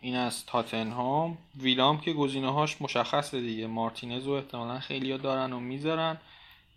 این 0.00 0.16
از 0.16 0.46
تاتنهام. 0.46 1.38
ویلام 1.56 2.00
که 2.00 2.12
گزینه 2.12 2.52
هاش 2.52 2.82
مشخصه 2.82 3.40
دیگه. 3.40 3.66
مارتینز 3.66 4.26
رو 4.26 4.32
احتمالا 4.32 4.80
خیلی 4.80 5.18
دارن 5.18 5.52
و 5.52 5.60
می‌ذارن. 5.60 6.18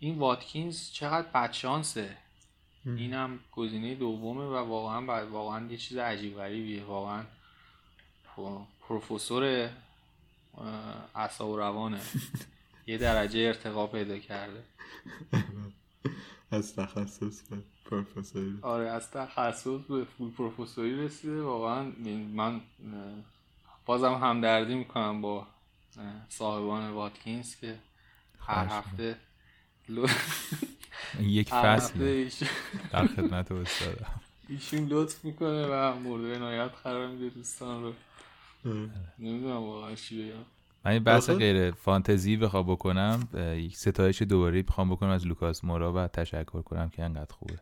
این 0.00 0.18
واتکینز 0.18 0.92
چقدر 0.92 1.28
بدشانسه 1.28 2.16
اینم 2.86 3.38
گزینه 3.52 3.94
دومه 3.94 4.44
و 4.44 4.54
واقعا 4.54 5.26
واقعا 5.26 5.66
یه 5.70 5.76
چیز 5.76 5.98
عجیب 5.98 6.36
غریبیه. 6.36 6.84
واقعا 6.84 7.24
پرو- 8.36 8.66
پروفسور 8.88 9.70
اعصاب 11.14 11.48
و 11.48 11.56
روانه. 11.56 12.00
یه 12.86 12.98
درجه 12.98 13.40
ارتقا 13.40 13.86
پیدا 13.86 14.18
کرده. 14.18 14.62
از 16.50 16.76
تخصص 16.76 17.48
به 17.48 17.56
پروفسوری. 17.84 18.58
آره 18.62 18.88
از 18.88 19.10
تخصص 19.10 19.66
به 19.66 20.04
فول 20.04 20.30
پروفسوری 20.30 20.96
رسیده. 20.96 21.42
واقعا 21.42 21.92
من 22.34 22.60
بازم 23.86 24.14
همدردی 24.14 24.74
می‌کنم 24.74 25.20
با 25.20 25.46
صاحبان 26.28 26.90
واتکینز 26.90 27.56
که 27.56 27.78
هر 28.38 28.66
هفته 28.66 29.16
یک 31.20 31.52
هر 31.52 31.66
هفته 31.66 32.28
فصل 32.28 32.46
در 32.90 33.06
خدمت 33.06 33.52
استادم 33.52 34.20
ایشون 34.48 34.86
لطف 34.88 35.24
می‌کنه 35.24 35.66
و 35.66 35.94
مورد 35.94 36.36
عنایت 36.36 36.70
قرار 36.84 37.08
میده 37.08 37.28
دوستان 37.28 37.82
رو. 37.82 37.94
نمی‌دونم 39.18 39.62
واقعا 39.62 39.94
چی 39.94 40.22
بگم. 40.22 40.44
من 40.84 40.92
این 40.92 41.04
بحث 41.04 41.30
غیر 41.30 41.70
فانتزی 41.70 42.36
بخوام 42.36 42.66
بکنم 42.66 43.28
یک 43.56 43.76
ستایش 43.76 44.22
دوباره 44.22 44.62
بخوام 44.62 44.90
بکنم 44.90 45.10
از 45.10 45.26
لوکاس 45.26 45.64
مورا 45.64 45.92
و 45.92 46.06
تشکر 46.06 46.62
کنم 46.62 46.88
که 46.88 47.04
انقدر 47.04 47.34
خوبه. 47.34 47.58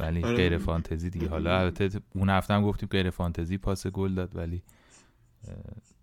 ولی 0.00 0.24
آره. 0.24 0.36
غیر 0.36 0.58
فانتزی 0.58 1.10
دیگه. 1.10 1.28
حالا 1.28 1.58
البته 1.58 2.00
اون 2.14 2.30
هفته 2.30 2.54
هم 2.54 2.62
گفتیم 2.62 2.88
غیر 2.92 3.10
فانتزی 3.10 3.58
پاس 3.58 3.86
گل 3.86 4.14
داد 4.14 4.36
ولی 4.36 4.62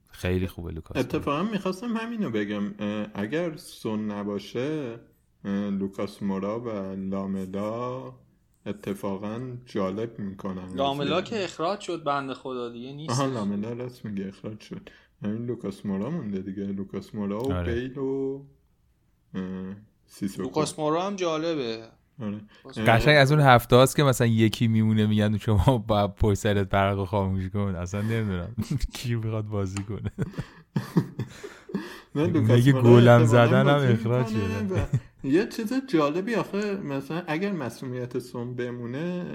خیلی 0.10 0.48
خوبه 0.48 0.72
لوکاس. 0.72 0.98
مورا. 0.98 1.08
اتفاقا 1.08 1.44
می‌خواستم 1.44 1.98
همینو 1.98 2.30
بگم. 2.30 2.74
اگر 3.14 3.58
سون 3.58 4.12
نباشه 4.12 5.00
لوکاس 5.80 6.24
مورا 6.24 6.60
و 6.60 6.70
لاملا 6.96 8.14
اتفاقا 8.66 9.58
جالب 9.66 10.20
می‌کنن. 10.20 10.76
لاملا 10.76 11.22
که 11.22 11.44
اخراج 11.44 11.80
شد 11.80 12.04
بنده 12.04 12.34
خدا 12.34 12.70
دیگه 12.70 12.94
نیست 12.94 13.12
آها 13.12 13.26
لاملا 13.26 13.74
راست 13.74 14.06
میگه 14.06 14.28
اخراج 14.28 14.60
شد. 14.60 14.90
همین 15.24 15.46
لوکاس 15.46 15.86
مورا 15.86 16.10
مونده 16.10 16.42
دیگه. 16.42 16.64
لوکاس 16.64 17.16
مورا 17.16 17.44
و 17.44 17.54
آره. 17.54 17.74
بیل 17.74 17.98
و 17.98 18.42
سیسوکو 20.06 20.44
لوکاس 20.44 20.80
مورا 20.80 21.08
هم 21.08 21.16
جالبه. 21.16 21.78
آره. 22.22 22.42
قشنگ 22.88 23.16
از 23.18 23.32
اون 23.32 23.42
هفته 23.42 23.76
هاست 23.76 23.96
که 23.96 24.04
مثلا 24.04 24.28
یکی 24.28 24.68
میمونه 24.68 25.08
میگن 25.08 25.38
شما 25.38 25.78
با 25.88 26.08
پشت 26.08 26.38
سرت 26.40 26.70
برق 26.70 27.06
خاموش 27.06 27.50
کن. 27.50 27.76
اصلا 27.76 28.02
نمی‌دونم 28.02 28.56
کی 28.94 29.16
می‌خواد 29.16 29.46
بازی 29.46 29.84
کنه. 29.84 30.12
نه، 32.16 32.28
میگه 32.28 32.40
لوکاس 32.40 32.68
مورا 32.68 32.82
گلم 32.82 33.26
زدن 33.26 33.68
هم 33.68 33.94
اخراج 33.94 34.28
شده. 34.28 34.88
یه 35.24 35.48
چیز 35.48 35.74
جالبی 35.88 36.36
آخه 36.36 36.76
مثلا 36.76 37.24
اگر 37.28 37.52
مسئولیت 37.52 38.20
سون 38.20 38.56
بمونه 38.56 39.26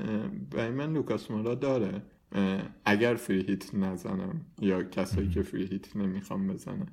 برای 0.51 0.71
من 0.71 0.93
لوکاس 0.93 1.31
مورا 1.31 1.55
داره. 1.55 2.03
اگر 2.85 3.15
free 3.15 3.43
hit 3.43 3.75
نزنم 3.75 4.41
یا 4.61 4.83
کسایی 4.83 5.29
که 5.29 5.43
free 5.43 5.67
hit 5.67 5.97
نمی‌خوام 5.97 6.47
بزنن. 6.47 6.87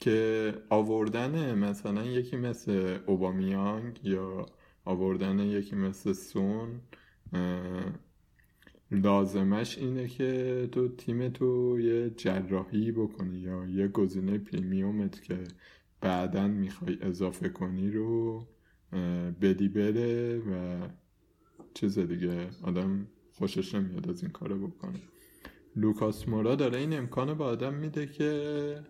که 0.00 0.54
آوردن 0.68 1.54
مثلا 1.58 2.04
یکی 2.04 2.36
مثل 2.36 2.98
اوبامیانگ 3.06 4.00
یا 4.04 4.46
آوردن 4.84 5.38
یکی 5.38 5.76
مثل 5.76 6.12
سون 6.12 6.80
لازمش 8.90 9.78
اینه 9.78 10.08
که 10.08 10.68
تو 10.72 10.88
تیم 10.88 11.28
تو 11.28 11.80
یه 11.80 12.10
جراحی 12.10 12.92
بکنی 12.92 13.38
یا 13.38 13.66
یه 13.68 13.88
گزینه 13.88 14.38
premium 14.38 15.11
ت 15.11 15.22
که 15.22 15.38
بعدا 16.00 16.48
می‌خوای 16.48 16.98
اضافه 17.00 17.48
کنی 17.48 17.90
رو 17.90 18.46
بدی 19.40 19.68
بره 19.68 20.38
و 20.38 20.80
چیز 21.74 21.98
دیگه 21.98 22.48
آدم 22.62 23.06
خوشش 23.42 23.74
نمیاد 23.74 24.10
از 24.10 24.22
این 24.22 24.32
کارو 24.32 24.68
بکنه. 24.68 25.00
لوکاس 25.76 26.28
مورا 26.28 26.54
داره 26.54 26.78
این 26.78 26.98
امکان 26.98 27.34
به 27.34 27.44
آدم 27.44 27.74
میده 27.74 28.06
که 28.06 28.84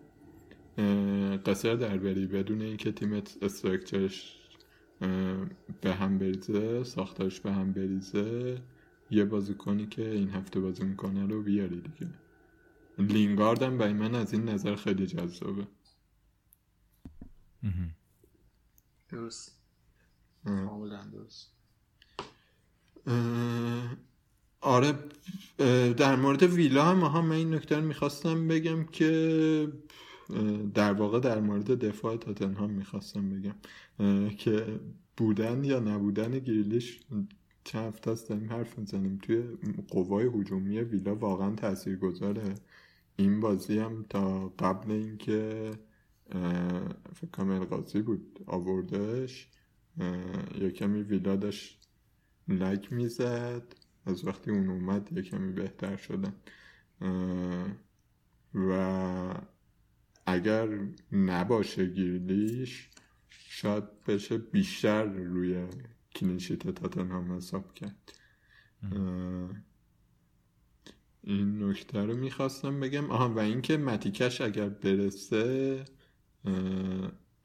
قصر 1.45 1.75
در 1.75 1.97
بری. 1.97 2.27
بدون 2.27 2.61
اینکه 2.61 2.91
تیمت 2.91 3.37
استرکچرش 3.41 4.39
به 5.81 5.93
هم 5.93 6.17
بریزه 6.17 6.83
ساختارش 6.83 7.39
به 7.39 7.53
هم 7.53 7.73
بریزه 7.73 8.61
یه 9.11 9.25
بازیکنی 9.25 9.87
که 9.87 10.09
این 10.09 10.29
هفته 10.29 10.59
بازی 10.59 10.83
می‌کنه 10.83 11.25
رو 11.27 11.43
بیاری 11.43 11.81
دیگه. 11.81 12.13
لینگارد 12.99 13.63
هم 13.63 13.77
برای 13.77 13.93
من 13.93 14.15
از 14.15 14.33
این 14.33 14.49
نظر 14.49 14.75
خیلی 14.75 15.07
جذابه. 15.07 15.67
درست. 19.09 19.59
کاملا 20.45 21.03
درست. 21.05 21.53
آره 24.63 24.93
در 25.93 26.15
مورد 26.15 26.43
ویلا 26.43 26.83
هم 26.83 26.99
هم 27.01 27.25
من 27.25 27.35
این 27.35 27.53
نکته 27.53 27.79
می‌خواستم 27.79 28.47
بگم 28.47 28.83
که 28.83 29.67
در 30.73 30.93
واقع 30.93 31.19
در 31.19 31.39
مورد 31.41 31.71
دفاع 31.85 32.17
تاتنهام 32.17 32.69
می‌خواستم 32.69 33.29
بگم 33.29 33.55
که 34.29 34.79
بودن 35.17 35.63
یا 35.63 35.79
نبودن 35.79 36.39
گریلیش 36.39 36.99
چند 37.63 37.87
هفته 37.87 38.11
است 38.11 38.29
داریم 38.29 38.49
حرف 38.49 38.79
می‌زنیم. 38.79 39.19
توی 39.21 39.43
قوای 39.87 40.25
هجومی 40.25 40.79
ویلا 40.79 41.15
واقعا 41.15 41.55
تأثیر 41.55 41.95
گذاره 41.95 42.55
این 43.15 43.39
بازی 43.39 43.79
هم 43.79 44.05
تا 44.09 44.47
قبل 44.59 44.91
اینکه 44.91 45.71
فکر 47.15 47.29
کنم 47.33 47.49
القاضی 47.49 48.01
بود 48.01 48.39
آوردش 48.45 49.47
یا 50.61 50.69
کمی 50.69 51.01
ویلا 51.01 51.35
داشت 51.35 51.87
لک 52.47 52.93
می‌زد. 52.93 53.82
از 54.05 54.27
وقتی 54.27 54.51
اون 54.51 54.69
اومد 54.69 55.13
یه 55.13 55.21
کمی 55.21 55.51
بهتر 55.51 55.97
شدن 55.97 56.33
و 58.53 59.33
اگر 60.25 60.67
نباشه 61.11 61.85
گیرلیش 61.85 62.89
شاید 63.29 64.03
بشه 64.07 64.37
بیشتر 64.37 65.03
روی 65.03 65.67
clean 66.15 66.41
sheet 66.41 66.67
تاتنهام 66.67 67.31
حساب 67.31 67.73
کرد. 67.73 68.13
این 71.23 71.63
نکته 71.63 72.05
رو 72.05 72.17
می‌خواستم 72.17 72.79
بگم. 72.79 73.11
آها 73.11 73.29
و 73.33 73.39
اینکه 73.39 73.77
متی 73.77 74.04
کش 74.04 74.41
اگر 74.41 74.69
برسه 74.69 75.85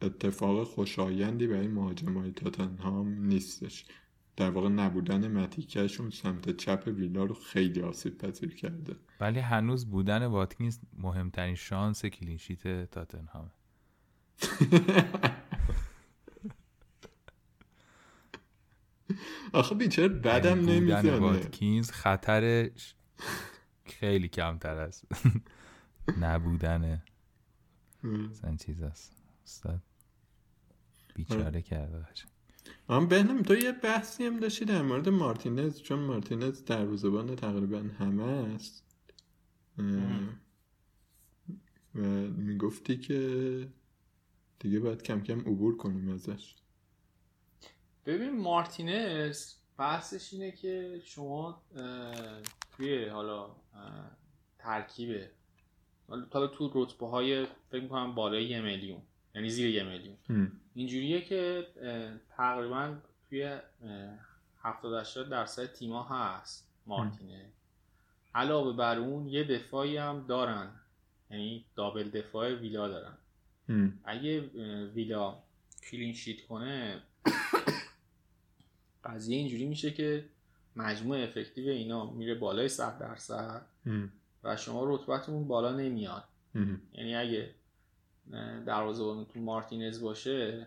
اتفاق 0.02 0.64
خوشایندی 0.64 1.46
برای 1.46 1.68
مهاجم 1.68 2.18
های 2.18 2.30
تاتنهام 2.30 3.24
نیستش. 3.24 3.86
در 4.38 4.50
واقع 4.50 4.68
نبودن 4.68 5.28
متی 5.32 5.58
کش 5.58 5.93
اون 5.93 6.10
سمت 6.10 6.56
چپ 6.56 6.82
ویلا 6.86 7.24
رو 7.24 7.34
خیلی 7.34 7.82
آسیب 7.82 8.18
پذیر 8.18 8.54
کرده. 8.54 8.96
ولی 9.20 9.40
هنوز 9.40 9.90
بودن 9.90 10.26
واتکینز 10.26 10.78
مهمترین 10.98 11.54
شانس 11.54 12.06
clean 12.06 12.48
sheet 12.48 12.90
تاتنهام. 12.90 13.50
آخه 19.52 19.74
بیچاره 19.74 20.08
بدم 20.08 20.60
نمی‌زنه. 20.60 21.18
واتکینز 21.18 21.90
خطرش 21.90 22.94
خیلی 23.84 24.28
کمتر 24.28 24.78
است. 24.78 25.04
نبودن. 26.20 27.02
سن 28.32 28.56
چیز 28.56 28.82
است. 28.82 29.24
استاد 29.44 29.82
بیچاره 31.14 31.62
کرده 31.62 32.06
آم 32.88 33.08
بهنم 33.08 33.42
تو 33.42 33.54
یه 33.54 33.72
بحثی 33.72 34.24
هم 34.24 34.40
داشتی 34.40 34.64
در 34.64 34.82
مورد 34.82 35.08
مارتینز 35.08 35.82
چون 35.82 35.98
مارتینز 35.98 36.64
دروازه‌بان 36.64 37.36
تقریبا 37.36 37.78
همه 37.98 38.24
است. 38.24 38.84
و 41.94 42.00
می‌گفتی 42.36 42.98
که 42.98 43.68
دیگه 44.58 44.80
باید 44.80 45.02
کم 45.02 45.20
کم 45.20 45.40
عبور 45.40 45.76
کنیم 45.76 46.08
ازش. 46.08 46.54
ببین 48.06 48.40
مارتینز 48.40 49.54
بحثش 49.78 50.32
اینه 50.32 50.52
که 50.52 51.00
شما 51.04 51.62
توی 52.76 53.04
حالا 53.04 53.50
ترکیب 54.58 55.20
حالا 56.08 56.46
تو 56.46 56.70
رتبه 56.74 57.08
های 57.08 57.46
فکر 57.70 57.82
می‌کنم 57.82 58.14
بالای 58.14 58.44
یه 58.44 58.60
میلیون 58.60 59.02
یعنی 59.34 59.50
زیر 59.50 59.68
یه 59.68 59.82
میلیون. 59.82 60.16
اینجوریه 60.78 61.20
که 61.20 61.66
تقریبا 62.36 62.96
توی 63.28 63.58
70 64.62 65.00
80 65.00 65.28
درصد 65.28 65.72
تیما 65.72 66.02
هست 66.02 66.68
مارتینه. 66.86 67.44
علاوه 68.34 68.76
بر 68.76 68.98
اون 68.98 69.28
یه 69.28 69.44
دفاعی 69.44 69.96
هم 69.96 70.24
دارن. 70.28 70.70
یعنی 71.30 71.64
دابل 71.76 72.10
دفاع 72.10 72.54
ویلا 72.54 72.88
دارن. 72.88 73.14
اگه 74.04 74.40
ویلا 74.94 75.38
کلین 75.90 76.12
شیت 76.12 76.46
کنه 76.46 77.02
قضیه 79.04 79.36
اینجوری 79.36 79.64
میشه 79.64 79.90
که 79.90 80.24
مجموع 80.76 81.22
افکتیو 81.22 81.68
اینا 81.68 82.10
میره 82.10 82.34
بالای 82.34 82.68
100 82.68 82.98
درصد 82.98 83.66
و 84.44 84.56
شما 84.56 84.94
رتبتمون 84.94 85.48
بالا 85.48 85.76
نمیاد. 85.76 86.24
یعنی 86.92 87.14
اگه 87.16 87.50
دروازه‌بانتون 88.66 89.42
مارتینز 89.42 90.02
باشه 90.02 90.66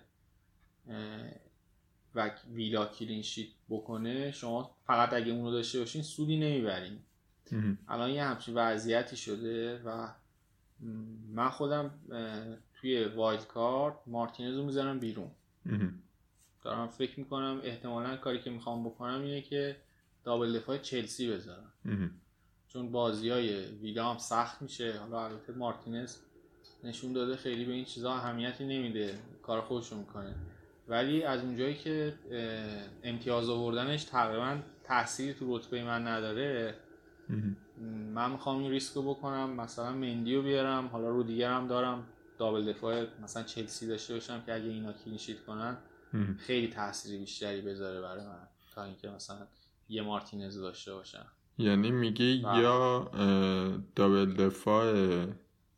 و 2.16 2.32
ویلا 2.54 2.86
کلین 2.86 3.22
شیت 3.22 3.50
بکنه 3.70 4.32
شما 4.32 4.76
فقط 4.86 5.14
اگه 5.14 5.32
اونو 5.32 5.52
داشته 5.52 5.80
باشین 5.80 6.02
سودی 6.02 6.38
نمی‌برین. 6.40 7.00
الان 7.88 8.10
یه 8.10 8.24
همچین 8.24 8.56
وضعیتی 8.56 9.18
شده 9.18 9.82
و 9.86 10.08
من 11.30 11.50
خودم 11.50 11.92
توی 12.74 13.06
وایلد 13.06 13.48
کارت 13.48 13.96
مارتینز 14.08 14.58
رو 14.58 14.66
می‌ذارم 14.66 15.00
بیرون. 15.00 15.32
دارم 16.62 16.88
فکر 16.88 17.20
می‌کنم 17.20 17.62
احتمالا 17.64 18.18
کاری 18.18 18.40
که 18.40 18.50
می‌خوام 18.50 18.84
بکنم 18.84 19.22
اینه 19.22 19.42
که 19.42 19.78
دابل 20.24 20.60
دفاع 20.60 20.78
چلسی 20.78 21.32
بذارم. 21.32 21.74
چون 22.68 22.92
بازی 22.92 23.30
های 23.30 23.66
ویلا 23.66 24.12
هم 24.12 24.18
سخت 24.18 24.62
میشه. 24.62 25.00
حالا 25.00 25.26
البته 25.26 25.54
مارتینز 25.54 26.18
نشون 26.84 27.14
داده 27.14 27.36
خیلی 27.36 27.66
به 27.66 27.74
این 27.74 27.86
چیزها 27.86 28.16
اهمیتی 28.16 28.64
نمیده 28.64 29.20
کار 29.44 29.62
خودشو 29.62 29.96
می‌کنه. 29.96 30.36
ولی 30.88 31.24
از 31.24 31.42
اونجایی 31.42 31.76
که 31.76 32.14
امتیاز 33.04 33.50
آوردنش 33.50 34.04
تقریبا 34.04 34.58
تأثیری 34.84 35.34
تو 35.34 35.58
رتبه 35.58 35.84
من 35.84 36.08
نداره 36.08 36.76
من 38.14 38.32
می‌خوام 38.32 38.64
این 38.64 38.72
ریسکو 38.72 39.02
بکنم 39.02 39.50
مثلا 39.50 39.92
مندیو 39.92 40.42
بیارم 40.42 40.88
حالا 40.88 41.10
رودیگرم 41.10 41.68
دارم 41.68 42.04
double 42.38 42.74
دفاع 42.74 43.06
مثلا 43.24 43.44
چلسی 43.44 43.88
داشته 43.88 44.14
باشم 44.14 44.42
که 44.46 44.54
اگه 44.54 44.66
اینا 44.66 44.94
clean 44.94 45.19
sheet 45.19 45.44
کنن 45.46 45.78
خیلی 46.38 46.68
تاثیر 46.68 47.20
بیشتری 47.20 47.62
بذاره 47.62 48.02
برای 48.02 48.26
من 48.26 48.48
تا 48.76 48.84
اینکه 48.84 49.10
مثلا 49.10 49.48
یه 49.90 50.02
مارتینز 50.02 50.58
داشته 50.58 50.94
باشم. 50.94 51.26
یعنی 51.58 51.92
میگی. 51.92 52.44
یا 52.56 53.12
double 53.96 54.34
دفاع 54.34 54.96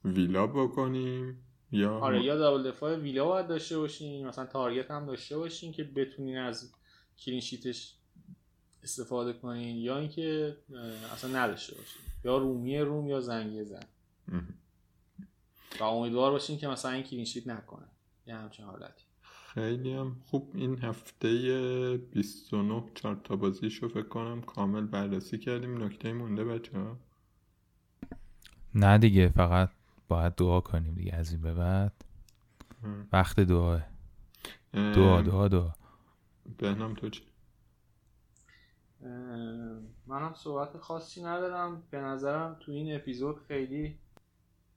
ویلا 0.05 0.47
بکنیم 0.47 1.43
یا 1.71 1.99
آره 1.99 2.23
یا 2.23 2.37
double 2.37 2.69
دفاع 2.69 2.95
ویلا 2.95 3.25
باید 3.25 3.47
داشته 3.47 3.77
باشین 3.77 4.27
مثلا 4.27 4.45
تارگت 4.45 4.91
هم 4.91 5.05
داشته 5.05 5.37
باشین 5.37 5.71
که 5.71 5.83
بتونین 5.83 6.37
از 6.37 6.73
clean 7.19 7.51
sheet 7.51 7.82
ش 7.82 7.95
استفاده 8.83 9.33
کنین 9.33 9.77
یا 9.77 9.97
اینکه 9.97 10.57
اصلا 11.13 11.39
نداشته 11.39 11.75
باشین 11.75 12.01
یا 12.25 12.37
رومی 12.37 12.79
روم 12.79 13.07
یا 13.07 13.19
زنگی 13.19 13.63
زن. 13.63 13.83
و 15.79 15.83
امیدوار 15.83 16.31
باشین 16.31 16.57
که 16.57 16.67
مثلا 16.67 16.91
این 16.91 17.03
clean 17.03 17.25
sheet 17.25 17.47
نکنه. 17.47 17.85
یه 18.27 18.35
همچین 18.35 18.65
حالتی. 18.65 19.03
خیلی 19.53 19.93
هم 19.93 20.15
خوب. 20.25 20.51
این 20.55 20.79
هفته 20.79 21.97
29 21.97 22.83
چهار 22.95 23.21
تا 23.23 23.35
بازیشو 23.35 23.87
فکر 23.87 24.07
کنم 24.07 24.41
کامل 24.41 24.85
بررسی 24.85 25.37
کردیم. 25.37 25.83
نکته 25.83 26.13
مونده 26.13 26.43
بچه 26.43 26.77
ها 26.77 26.97
نه 28.75 28.97
دیگه 28.97 29.29
فقط 29.29 29.69
باید 30.07 30.35
دعا 30.35 30.61
کنیم 30.61 30.93
دیگه 30.93 31.15
از 31.15 31.31
این 31.31 31.41
به 31.41 31.53
بعد. 31.53 32.05
وقت 33.13 33.39
دعاه 33.39 33.81
دعا 34.73 35.21
دعا 35.21 35.47
دعا. 35.47 35.71
بهنام 36.57 36.93
تو 36.93 37.09
چی؟ 37.09 37.23
منم 40.07 40.33
صحبت 40.33 40.77
خاصی 40.77 41.23
ندارم. 41.23 41.83
به 41.89 41.99
نظرم 41.99 42.57
تو 42.59 42.71
این 42.71 42.95
اپیزود 42.95 43.39
خیلی 43.47 43.97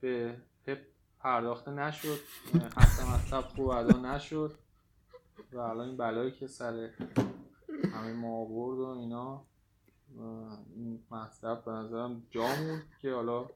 به 0.00 0.36
پپ 0.66 0.78
پرداخته 1.20 1.70
نشد. 1.70 2.18
حتی 2.76 3.02
مطلب 3.14 3.44
خوب 3.44 3.68
ادا 3.68 4.14
نشد. 4.14 4.58
و 5.52 5.58
الان 5.58 5.88
این 5.88 5.96
بلایی 5.96 6.30
که 6.30 6.46
سر 6.46 6.90
همه 7.92 8.12
ما 8.12 8.36
آورد 8.36 8.78
و 8.78 8.86
اینا 8.86 9.44
این 10.74 11.02
مطلب 11.10 11.64
به 11.64 11.70
نظرم 11.70 12.22
جا 12.30 12.48
که 12.98 13.12
حالا 13.12 13.46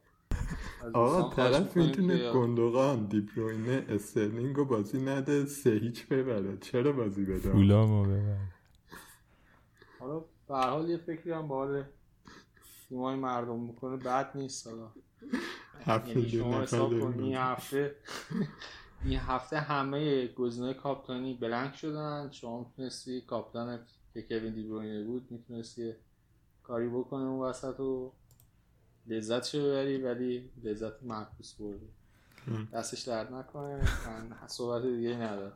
آقا 0.95 1.31
طرف 1.37 1.77
می‌تونه 1.77 2.19
که- 2.19 2.31
گندوقان 2.35 3.07
دیبروینه 3.07 3.85
استرلینگ 3.89 4.57
رو 4.57 4.65
بازی 4.65 4.99
نده 5.05 5.47
سه 5.47 5.71
هیچ 5.71 6.09
ببره. 6.09 6.57
چرا 6.57 6.93
بازی 6.93 7.25
بده؟ 7.25 7.51
پولامو 7.51 8.05
ببر 8.05 8.37
حالا 9.99 10.19
به 10.49 10.55
هر 10.57 10.69
حال 10.71 10.89
یه 10.89 10.97
فکری 10.97 11.33
هم 11.33 11.49
باره 11.49 11.89
تیمای 12.89 13.17
مردم 13.17 13.61
می‌کنه 13.61 13.97
بد 13.97 14.31
نیست 14.35 14.67
حالا. 14.67 14.91
هفته 15.81 16.09
یعنی 16.11 16.23
دو 16.23 16.29
شما 16.39 16.61
حساب 16.61 17.01
کن 17.01 17.21
این. 17.21 17.35
هفته 17.37 17.95
این 19.05 19.19
هفته 19.19 19.61
همه 19.61 20.27
گزینه 20.27 20.75
کاپتانی 20.75 21.35
بلنک 21.35 21.77
شدن. 21.77 22.31
شما 22.31 22.59
می‌تونستی 22.61 23.21
کاپتانت 23.21 23.81
که 24.15 24.23
کوین 24.23 24.55
دیبروینه 24.55 25.05
بود 25.05 25.27
می‌تونستی 25.31 25.93
کاری 26.63 26.89
بکنه 26.89 27.23
اون 27.23 27.41
وسط 27.49 27.81
و 27.81 28.13
لذتشو 29.11 29.59
ببری 29.59 30.03
ولی 30.03 30.51
لذت 30.65 31.03
معکوس 31.03 31.55
بردی. 31.55 31.89
دستش 32.73 33.01
درد 33.01 33.33
نکنه. 33.35 33.77
من 34.07 34.49
صحبت 34.49 34.83
دیگه 34.83 35.15
ندارم. 35.15 35.53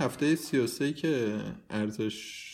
هفته 0.00 0.36
33 0.36 0.92
که 0.92 1.42
ارزش 1.70 2.50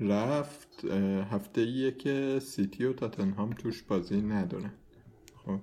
رفت 0.00 0.84
هفته 1.30 1.60
ایه 1.60 1.92
که 1.92 2.38
سیتی 2.42 2.84
و 2.84 2.92
تاتنهام 2.92 3.50
توش 3.50 3.82
بازی 3.82 4.22
ندارن 4.22 4.72
خب 5.36 5.60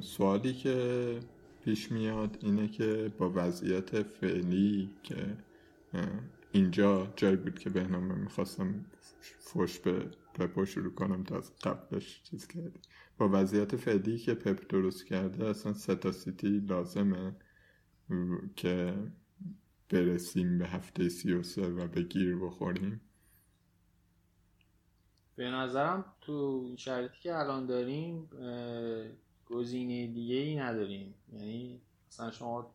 سوالی 0.00 0.54
که 0.54 1.20
پیش 1.64 1.92
میاد 1.92 2.38
اینه 2.40 2.68
که 2.68 3.12
با 3.18 3.32
وضعیت 3.34 4.02
فعلی 4.02 4.90
که 5.02 5.36
اینجا 6.52 7.12
جایی 7.16 7.36
بود 7.36 7.58
که 7.58 7.70
بهنامه 7.70 8.14
می‌خواستم 8.14 8.84
فوش 9.40 9.78
به 9.78 10.06
پپو 10.34 10.64
شروع 10.64 10.94
کنم 10.94 11.24
تا 11.24 11.36
از 11.36 11.56
قبلش 11.56 12.22
چیز 12.22 12.46
کردی. 12.46 12.80
با 13.18 13.28
وضعیت 13.32 13.76
فعلی 13.76 14.18
که 14.18 14.34
پپ 14.34 14.68
درست 14.68 15.06
کرده 15.06 15.46
اصلا 15.46 15.72
سه 15.72 15.94
تا 15.94 16.12
سیتی 16.12 16.58
لازمه 16.58 17.36
که 18.56 18.94
برسیم 19.88 20.58
به 20.58 20.66
هفته 20.66 21.08
سی 21.08 21.32
و 21.32 21.42
سه 21.42 21.66
و 21.68 21.88
به 21.88 22.02
گیر 22.02 22.36
بخوریم؟ 22.36 23.00
به 25.36 25.50
نظرم 25.50 26.04
تو 26.20 26.64
این 26.66 26.76
شرایطی 26.76 27.14
که 27.22 27.34
الان 27.34 27.66
داریم 27.66 28.28
گزینه 29.46 30.06
دیگه 30.06 30.34
ای 30.34 30.56
نداریم. 30.56 31.14
یعنی 31.32 31.80
مثلا 32.08 32.30
شما 32.30 32.74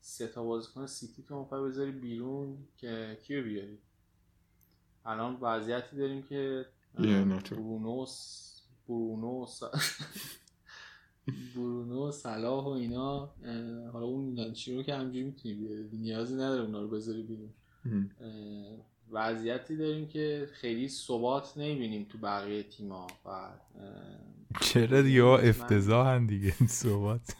سه 0.00 0.28
تا 0.28 0.44
بازیکن 0.44 0.86
سیتی 0.86 1.22
تو 1.22 1.38
می‌خوای 1.38 1.70
بذاری 1.70 1.92
بیرون 1.92 2.58
که 2.76 3.18
کیو 3.22 3.44
بیاری؟ 3.44 3.78
الان 5.04 5.38
وضعیتی 5.40 5.96
داریم 5.96 6.22
که 6.22 6.66
یه 6.98 7.24
ناچو. 7.24 7.56
برونو 11.26 11.86
برونو 11.86 12.10
صلاح 12.10 12.64
و 12.64 12.68
اینا 12.68 13.30
حالا 13.92 14.06
اون 14.06 14.34
نانچی 14.34 14.76
رو 14.76 14.82
که 14.82 14.94
همجوری 14.94 15.24
می‌تونی 15.24 15.54
نیازی 15.92 16.34
نداره 16.34 16.62
اونا 16.62 16.82
رو 16.82 16.88
بذاری 16.88 17.22
بیرون. 17.22 17.50
وضعیتی 19.10 19.76
داریم 19.76 20.08
که 20.08 20.48
خیلی 20.52 20.88
ثبات 20.88 21.52
نمی‌بینیم 21.56 22.06
تو 22.08 22.18
بقیه 22.18 22.62
تیما 22.62 23.06
و 23.26 23.48
چرا 24.60 25.02
دیگه 25.02 25.24
افتضاحن 25.24 26.26
دیگه؟ 26.26 26.54
این 26.60 26.68
صحبت 26.68 27.20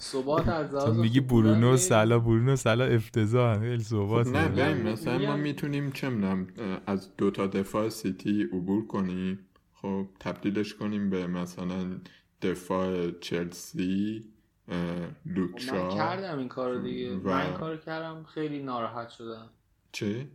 ثبات 0.00 0.48
از 0.48 0.70
تو 0.70 0.76
لحاظ 0.76 0.98
میگی 0.98 1.20
برونو 1.20 1.76
سلا 1.76 2.18
برونو 2.18 2.56
سلا 2.56 2.84
افتضاحن. 2.84 3.60
خیلی 3.60 3.82
صحبت 3.82 4.26
خب 4.26 4.36
نه. 4.36 4.48
ببین 4.48 4.92
مثلا 4.92 5.18
ما 5.18 5.36
می‌تونیم 5.36 5.92
چه 5.92 6.08
می‌دونم 6.08 6.46
از 6.86 7.16
دو 7.16 7.30
تا 7.30 7.46
دفاع 7.46 7.88
سیتی 7.88 8.42
عبور 8.42 8.86
کنیم. 8.86 9.38
خب 9.72 10.06
تبدیلش 10.20 10.74
کنیم 10.74 11.10
به 11.10 11.26
مثلا 11.26 12.00
دفاع 12.42 13.10
چلسی 13.10 14.24
اه، 14.68 15.06
خب 15.06 15.12
لوکشا 15.26 15.88
من 15.88 15.94
کردم 15.94 16.38
این 16.38 16.48
کار 16.48 16.78
دیگه 16.78 17.16
و- 17.16 17.20
من 17.20 17.46
این 17.46 17.54
کار 17.54 17.76
کردم 17.76 18.24
خیلی 18.24 18.62
ناراحت 18.62 19.08
شدم 19.08 19.50
چه؟ 19.92 20.28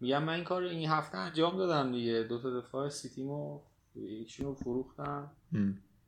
میگم 0.00 0.24
من 0.24 0.32
این 0.34 0.44
کار 0.44 0.62
این 0.62 0.88
هفته 0.88 1.18
انجام 1.18 1.56
دادم 1.56 1.92
دیگه 1.92 2.22
دو 2.28 2.38
تا 2.38 2.60
دفاع 2.60 2.88
سیتیمو 2.88 3.60
یکیشون 3.94 4.46
رو 4.46 4.54
فروختم. 4.54 5.30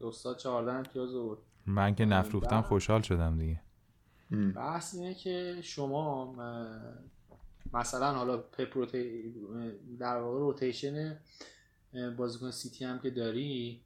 استاد 0.00 0.38
14 0.38 0.72
امتیاز 0.72 1.14
آورد 1.14 1.38
من 1.66 1.94
که 1.94 2.04
نفروختم 2.04 2.62
خوشحال 2.62 3.02
شدم 3.02 3.38
دیگه. 3.38 3.60
بحث 4.54 4.94
اینه 4.94 5.14
که 5.14 5.58
شما 5.62 6.32
مثلا 7.74 8.12
حالا 8.12 8.36
پپ 8.38 8.76
روتی... 8.76 9.34
در 9.98 10.16
واقع 10.16 10.38
روتیشن 10.38 11.18
بازیکن 12.16 12.50
سیتی 12.50 12.84
هم 12.84 12.98
که 12.98 13.10
داری 13.10 13.80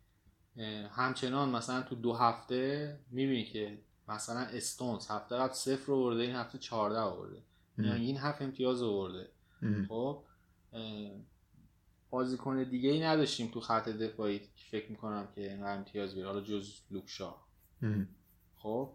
همچنان 0.90 1.48
مثلا 1.48 1.82
تو 1.82 1.94
دو 1.94 2.12
هفته 2.12 2.98
می‌بینی 3.10 3.44
که 3.44 3.78
مثلا 4.08 4.40
استونز 4.40 5.10
هفته 5.10 5.36
قبل 5.36 5.52
صفر 5.52 5.92
آورده 5.92 6.22
این 6.22 6.36
هفته 6.36 6.58
14 6.58 6.98
آورده. 6.98 7.42
یعنی 7.78 8.06
این 8.06 8.16
هفت 8.16 8.42
امتیاز 8.42 8.82
آورده. 8.82 9.28
خب 9.88 10.22
بازیکن 12.10 12.62
دیگه 12.62 12.90
ای 12.90 13.00
نداشتیم 13.00 13.50
تو 13.50 13.60
خط 13.60 13.88
دفاعی 13.88 14.38
که 14.38 14.64
فکر 14.70 14.90
می‌کنم 14.90 15.28
که 15.34 15.50
اینقدر 15.50 15.76
امتیاز 15.76 16.14
بیاره. 16.14 16.32
حالا 16.32 16.44
جز 16.44 16.80
لوکشا. 16.90 17.34
خب 18.56 18.92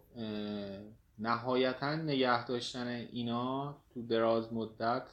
نهایتا 1.18 1.94
نگه 1.94 2.46
داشتن 2.46 2.86
اینا 2.86 3.76
تو 3.94 4.02
دراز 4.02 4.52
مدت 4.52 5.06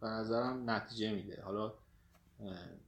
به 0.00 0.06
نظرم 0.06 0.70
نتیجه 0.70 1.14
میده. 1.14 1.42
حالا 1.44 1.72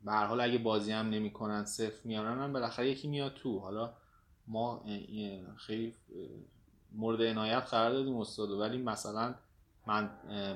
به 0.05 0.13
هر 0.13 0.27
حال 0.27 0.41
اگه 0.41 0.59
بازی 0.59 0.93
هم 0.93 1.11
نمی‌کنن 1.11 1.65
صفر 1.65 2.01
میارن 2.05 2.39
هم 2.39 2.53
بالاخره 2.53 2.89
یکی 2.89 3.09
میاد 3.09 3.35
تو. 3.35 3.59
حالا 3.59 3.93
ما 4.47 4.85
خیلی 5.57 5.95
مورد 6.93 7.23
عنایت 7.23 7.63
قرار 7.63 7.93
دادیم 7.93 8.17
استادو. 8.17 8.61
ولی 8.61 8.83
مثلا 8.83 9.35
من 9.87 10.11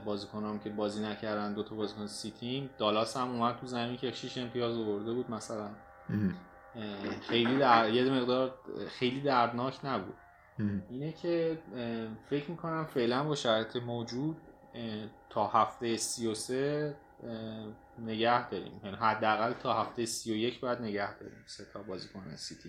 بازیکنام 0.05 0.59
که 0.59 0.71
بازی 0.71 1.03
نکردن 1.03 1.55
دو 1.55 1.63
تا 1.63 1.75
بازیکن 1.75 2.07
سیتیم 2.07 2.71
دالاس 2.79 3.17
هم 3.17 3.31
اومد 3.31 3.57
تو 3.57 3.67
زمین 3.67 3.97
که 3.97 4.13
6 4.13 4.39
امتیاز 4.39 4.77
آورده 4.77 5.13
بود 5.13 5.31
مثلا. 5.31 5.69
خیلی 7.21 7.59
در 7.59 7.91
یه 7.91 8.11
مقدار 8.11 8.55
خیلی 8.89 9.21
دردناک 9.21 9.85
نبود. 9.85 10.15
اینه 10.91 11.13
که 11.13 11.59
فکر 12.31 12.51
می‌کنم 12.51 12.85
فعلا 12.85 13.25
با 13.25 13.35
شرایط 13.35 13.77
موجود 13.77 14.37
تا 15.31 15.47
هفته 15.47 15.97
سی 15.97 16.27
و 16.27 16.35
سه 16.35 16.97
اه، 17.23 17.67
نگه 18.01 18.51
داریم. 18.51 18.81
یعنی 18.85 18.97
حداقل 18.97 19.53
تا 19.53 19.83
هفته 19.83 20.07
سی 20.07 20.33
و 20.33 20.37
یک 20.37 20.61
باید 20.61 20.79
نگه 20.79 21.19
داریم. 21.19 21.39
سه 21.47 21.65
تا 21.73 21.83
بازیکن 21.83 22.37
سیتی 22.37 22.69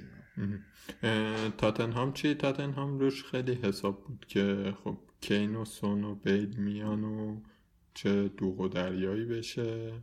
تاتنهام 1.57 2.13
چی؟ 2.13 2.35
تاتنهام 2.35 2.99
روش 2.99 3.23
خیلی 3.23 3.53
حساب 3.53 4.03
بود 4.03 4.25
که 4.27 4.73
خب 4.83 4.97
کین 5.21 5.55
و 5.55 5.65
سون 5.65 6.03
و 6.03 6.15
بیل 6.15 6.55
میان 6.57 7.03
و 7.03 7.41
چه 7.93 8.27
دوغ 8.27 8.59
و 8.59 8.67
دریایی 8.67 9.25
بشه. 9.25 9.93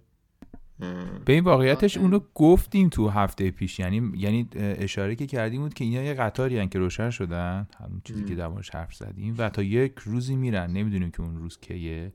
به 1.24 1.32
این 1.32 1.44
واقعیتش. 1.44 1.96
اونو 1.96 2.20
گفتیم 2.34 2.88
تو 2.88 3.08
هفته 3.08 3.50
پیش. 3.50 3.78
یعنی 3.78 4.12
یعنی 4.16 4.48
اشاره 4.56 5.14
که 5.14 5.26
کردیم 5.26 5.60
بود 5.60 5.74
که 5.74 5.84
اینا 5.84 6.02
یه 6.02 6.14
قطاری 6.14 6.58
هن 6.58 6.68
که 6.68 6.78
روشن 6.78 7.10
شدن. 7.10 7.68
همون 7.78 8.00
چیزی 8.04 8.24
که 8.24 8.34
در 8.34 8.48
موردش 8.48 8.70
حرف 8.70 8.94
زدیم. 8.94 9.34
و 9.38 9.48
تا 9.48 9.62
یک 9.62 9.92
روزی 10.04 10.36
میرن. 10.36 10.70
نمی‌دونیم 10.70 11.10
که 11.10 11.22
اون 11.22 11.36
روز 11.36 11.58
کیه. 11.60 12.12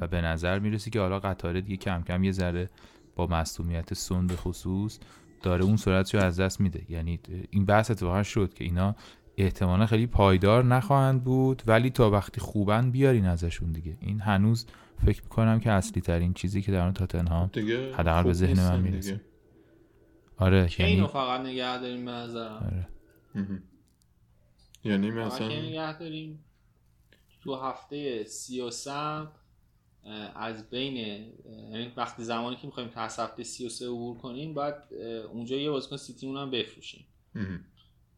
و 0.00 0.06
به 0.06 0.20
نظر 0.20 0.58
می‌رسه 0.58 0.90
که 0.90 1.00
حالا 1.00 1.20
قطاره 1.20 1.60
دیگه 1.60 1.76
کم 1.76 2.02
کم 2.02 2.24
یه 2.24 2.32
ذره 2.32 2.70
با 3.16 3.26
مصومیت 3.26 3.94
سون 3.94 4.26
به 4.26 4.36
خصوص 4.36 4.98
داره 5.42 5.64
اون 5.64 5.76
سرعتشو 5.76 6.18
از 6.18 6.40
دست 6.40 6.60
میده. 6.60 6.82
یعنی 6.88 7.20
این 7.50 7.64
بحث 7.64 7.90
اتفاقا 7.90 8.22
شد 8.22 8.54
که 8.54 8.64
اینا 8.64 8.96
احتمالا 9.36 9.86
خیلی 9.86 10.06
پایدار 10.06 10.64
نخواهند 10.64 11.24
بود 11.24 11.62
ولی 11.66 11.90
تا 11.90 12.10
وقتی 12.10 12.40
خوبن 12.40 12.90
بیارین 12.90 13.26
ازشون 13.26 13.72
دیگه. 13.72 13.96
این 14.00 14.20
هنوز 14.20 14.66
فکر 15.06 15.22
می‌کنم 15.22 15.60
که 15.60 15.70
اصلی 15.70 16.02
ترین 16.02 16.34
چیزی 16.34 16.62
که 16.62 16.72
در 16.72 16.84
اون 16.84 16.92
تاتنهام 16.92 17.50
حداقل 17.94 18.22
به 18.22 18.32
ذهن 18.32 18.68
من 18.68 18.80
می‌رسه. 18.80 19.12
دیگه. 19.12 19.24
آره 20.36 20.68
کین 20.68 20.86
یعنی 20.86 21.00
رو 21.00 21.06
فقط 21.06 21.40
نگه 21.40 21.80
داریم 21.80 22.04
به 22.04 22.10
نظرم 22.10 22.62
آره. 22.66 22.88
یعنی 24.84 25.10
مثلا 25.10 25.48
نگه 25.48 25.98
داریم 25.98 26.44
تو 27.40 27.56
هفته 27.56 28.24
سی 28.24 28.60
و 28.60 28.70
اه، 30.04 30.32
از 30.34 30.70
بین 30.70 30.96
یعنی 30.96 31.92
وقتی 31.96 32.24
زمانی 32.24 32.56
که 32.56 32.66
می‌خوایم 32.66 32.88
تا 32.88 33.00
از 33.00 33.18
هفته 33.18 33.42
سی 33.42 33.66
و 33.66 33.68
سه 33.68 33.86
عبور 33.86 34.18
کنیم 34.18 34.54
باید 34.54 34.74
اونجا 35.32 35.56
یه 35.56 35.70
بازیکن 35.70 35.96
سیتیمون 35.96 36.36
هم 36.36 36.50
بفروشیم. 36.50 37.06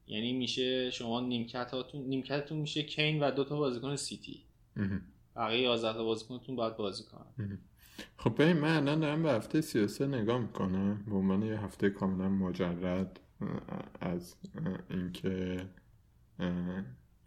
یعنی 0.07 0.33
میشه 0.33 0.91
شما 0.91 1.21
نیمکتاتون 1.21 2.03
نیمکتتون 2.03 2.59
میشه 2.59 2.83
کین 2.83 3.23
و 3.23 3.31
دو 3.31 3.45
تا 3.45 3.57
بازیکن 3.57 3.97
سیتی. 3.97 4.45
بقیه 5.37 5.61
11 5.61 5.93
تا 5.93 6.05
بازیکنتون 6.05 6.57
باید 6.57 6.77
بازی 6.77 7.05
کنن. 7.05 7.59
خب 8.17 8.43
ببین 8.43 8.57
من 8.57 8.77
الان 8.77 9.01
دارم 9.01 9.23
به 9.23 9.33
هفته 9.33 9.61
33 9.61 10.07
نگاه 10.07 10.39
می‌کنم. 10.39 11.05
به 11.09 11.15
عنوان 11.15 11.43
یه 11.43 11.61
هفته 11.61 11.91
کاملا 11.91 12.29
مجرد 12.29 13.21
از 14.01 14.37
اینکه 14.91 15.67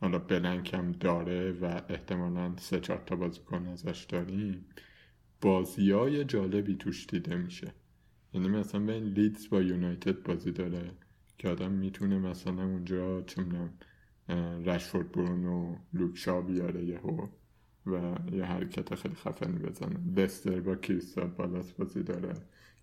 حالا 0.01 0.19
بلنکم 0.19 0.91
داره 0.91 1.51
و 1.51 1.81
احتمالا 1.89 2.55
سه 2.57 2.79
چهار 2.79 3.03
تا 3.05 3.15
بازیکن 3.15 3.67
ازش 3.67 4.05
داریم 4.09 4.65
بازی 5.41 5.91
های 5.91 6.25
جالبی 6.25 6.75
توش 6.75 7.07
دیده 7.07 7.35
میشه. 7.35 7.73
یعنی 8.33 8.47
مثلا 8.47 8.81
بین 8.81 9.03
لیدز 9.03 9.49
با 9.49 9.61
یونایتد 9.61 10.23
بازی 10.23 10.51
داره 10.51 10.91
که 11.37 11.49
آدم 11.49 11.71
می‌تونه 11.71 12.19
مثلا 12.19 12.63
اونجا 12.63 13.21
چه 13.21 13.45
رشفورد 14.65 15.11
برون 15.11 15.45
و 15.45 15.75
لوکشا 15.93 16.41
بیاره 16.41 16.85
یهو. 16.85 17.27
و 17.87 18.15
یه 18.31 18.45
حرکت 18.45 18.95
خیلی 18.95 19.15
خفنی 19.15 19.59
بزنه. 19.59 19.99
لستر 20.15 20.59
با 20.59 20.75
کریستال 20.75 21.27
بالاس 21.27 21.71
بازی 21.71 22.03
داره 22.03 22.33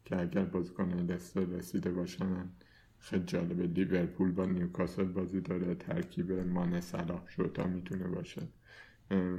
که 0.05 0.21
اگر 0.21 0.45
بازیکن 0.45 0.93
لستر 0.93 1.41
رسیده 1.41 1.91
باشن 1.91 2.51
خیلی 2.99 3.25
جالبه. 3.25 3.67
لیورپول 3.67 4.33
با 4.33 4.47
نیوکاسل 4.47 5.05
بازی 5.05 5.41
داره. 5.41 5.75
ترکیب 5.75 6.33
مانه 6.33 6.81
صلاح 6.81 7.23
شوتا 7.29 7.67
می‌تونه 7.67 8.09
باشه. 8.09 8.43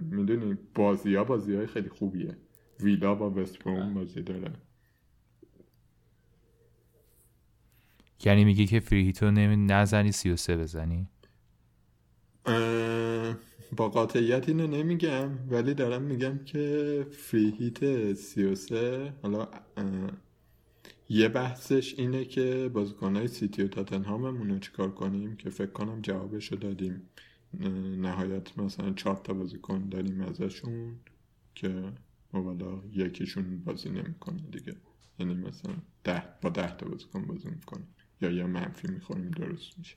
می‌دونی 0.01 0.57
بازی 0.75 1.15
ها 1.15 1.23
بازی 1.23 1.55
های 1.55 1.67
خیلی 1.67 1.89
خوبیه. 1.89 2.37
ویلا 2.79 3.15
با 3.15 3.31
وستبروم 3.31 3.93
بازی 3.93 4.21
داره. 4.21 4.53
یعنی 8.25 8.45
میگه 8.45 8.65
که 8.65 8.79
فریهیتو 8.79 9.31
نمی 9.31 9.55
نزنی 9.55 10.11
33 10.11 10.57
بزنی؟ 10.57 11.07
با 13.77 13.89
قاطعیت 13.89 14.49
اینو 14.49 14.67
نمیگم 14.67 15.29
ولی 15.49 15.73
دارم 15.73 16.01
میگم 16.01 16.37
که 16.45 17.05
فریهیت 17.11 18.13
33 18.13 19.13
حالا 19.21 19.47
یه 21.09 21.27
بحثش 21.29 21.93
اینه 21.97 22.25
که 22.25 22.69
بازیکنهای 22.73 23.27
سیتی 23.27 23.63
و 23.63 23.67
تاتنهاممون 23.67 24.49
رو 24.49 24.59
چیکار 24.59 24.91
کنیم 24.91 25.35
که 25.35 25.49
فکر 25.49 25.71
کنم 25.71 26.01
جوابشو 26.01 26.55
دادیم. 26.55 27.09
نهایت 27.97 28.57
مثلا 28.57 28.93
چهار 28.93 29.15
تا 29.15 29.33
بازیکن 29.33 29.89
داریم 29.89 30.21
ازشون 30.21 30.95
که 31.55 31.93
والا 32.33 32.81
یکیشون 32.91 33.63
بازی 33.63 33.89
نمی‌کنه 33.89 34.41
دیگه. 34.51 34.75
یعنی 35.19 35.33
مثلا 35.33 35.73
ده 36.03 36.23
با 36.41 36.49
ده 36.49 36.77
تا 36.77 36.85
بازیکن 36.89 37.25
بازی 37.25 37.49
می‌کنه 37.49 37.83
یا 38.21 38.31
یا 38.31 38.47
منفی 38.47 38.87
می‌خوریم 38.87 39.31
درست 39.31 39.77
میشه. 39.77 39.95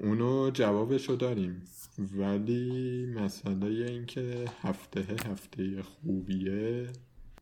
اونو 0.00 0.50
جوابشو 0.50 1.14
داریم. 1.14 1.62
ولی 1.98 3.06
مسئله 3.06 3.66
اینکه 3.66 4.50
هفته 4.62 5.00
هفته 5.26 5.82
خوبیه 5.82 6.86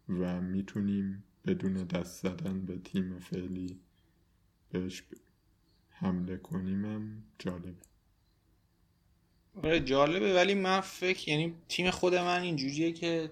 و 0.09 0.41
می‌تونیم 0.41 1.25
بدون 1.47 1.75
دست 1.75 2.23
زدن 2.23 2.61
به 2.61 2.79
تیم 2.79 3.19
فعلی 3.19 3.81
بهش 4.71 5.03
حمله 5.91 6.37
کنیم 6.37 6.85
هم 6.85 7.23
جالبه. 7.39 7.75
آره 9.63 9.81
جالبه. 9.81 10.35
ولی 10.35 10.55
من 10.55 10.81
فکر 10.81 11.29
یعنی 11.29 11.55
تیم 11.69 11.91
خود 11.91 12.15
من 12.15 12.43
اینجوریه 12.43 12.93
که 12.93 13.31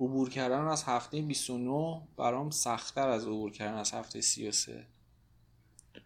عبور 0.00 0.30
کردن 0.30 0.60
از 0.60 0.84
هفته 0.84 1.22
29 1.22 2.02
برام 2.16 2.50
سختتر 2.50 3.08
از 3.08 3.24
عبور 3.24 3.50
کردن 3.50 3.74
از 3.74 3.92
هفته 3.92 4.20
33 4.20 4.86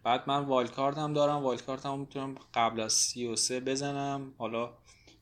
بعد 0.03 0.23
من 0.27 0.39
والکارت 0.39 0.97
هم 0.97 1.13
دارم. 1.13 1.43
والکارت 1.43 1.85
هم 1.85 1.99
می‌تونم 1.99 2.35
قبل 2.53 2.79
از 2.79 2.93
33 2.93 3.59
بزنم. 3.59 4.33
حالا 4.37 4.73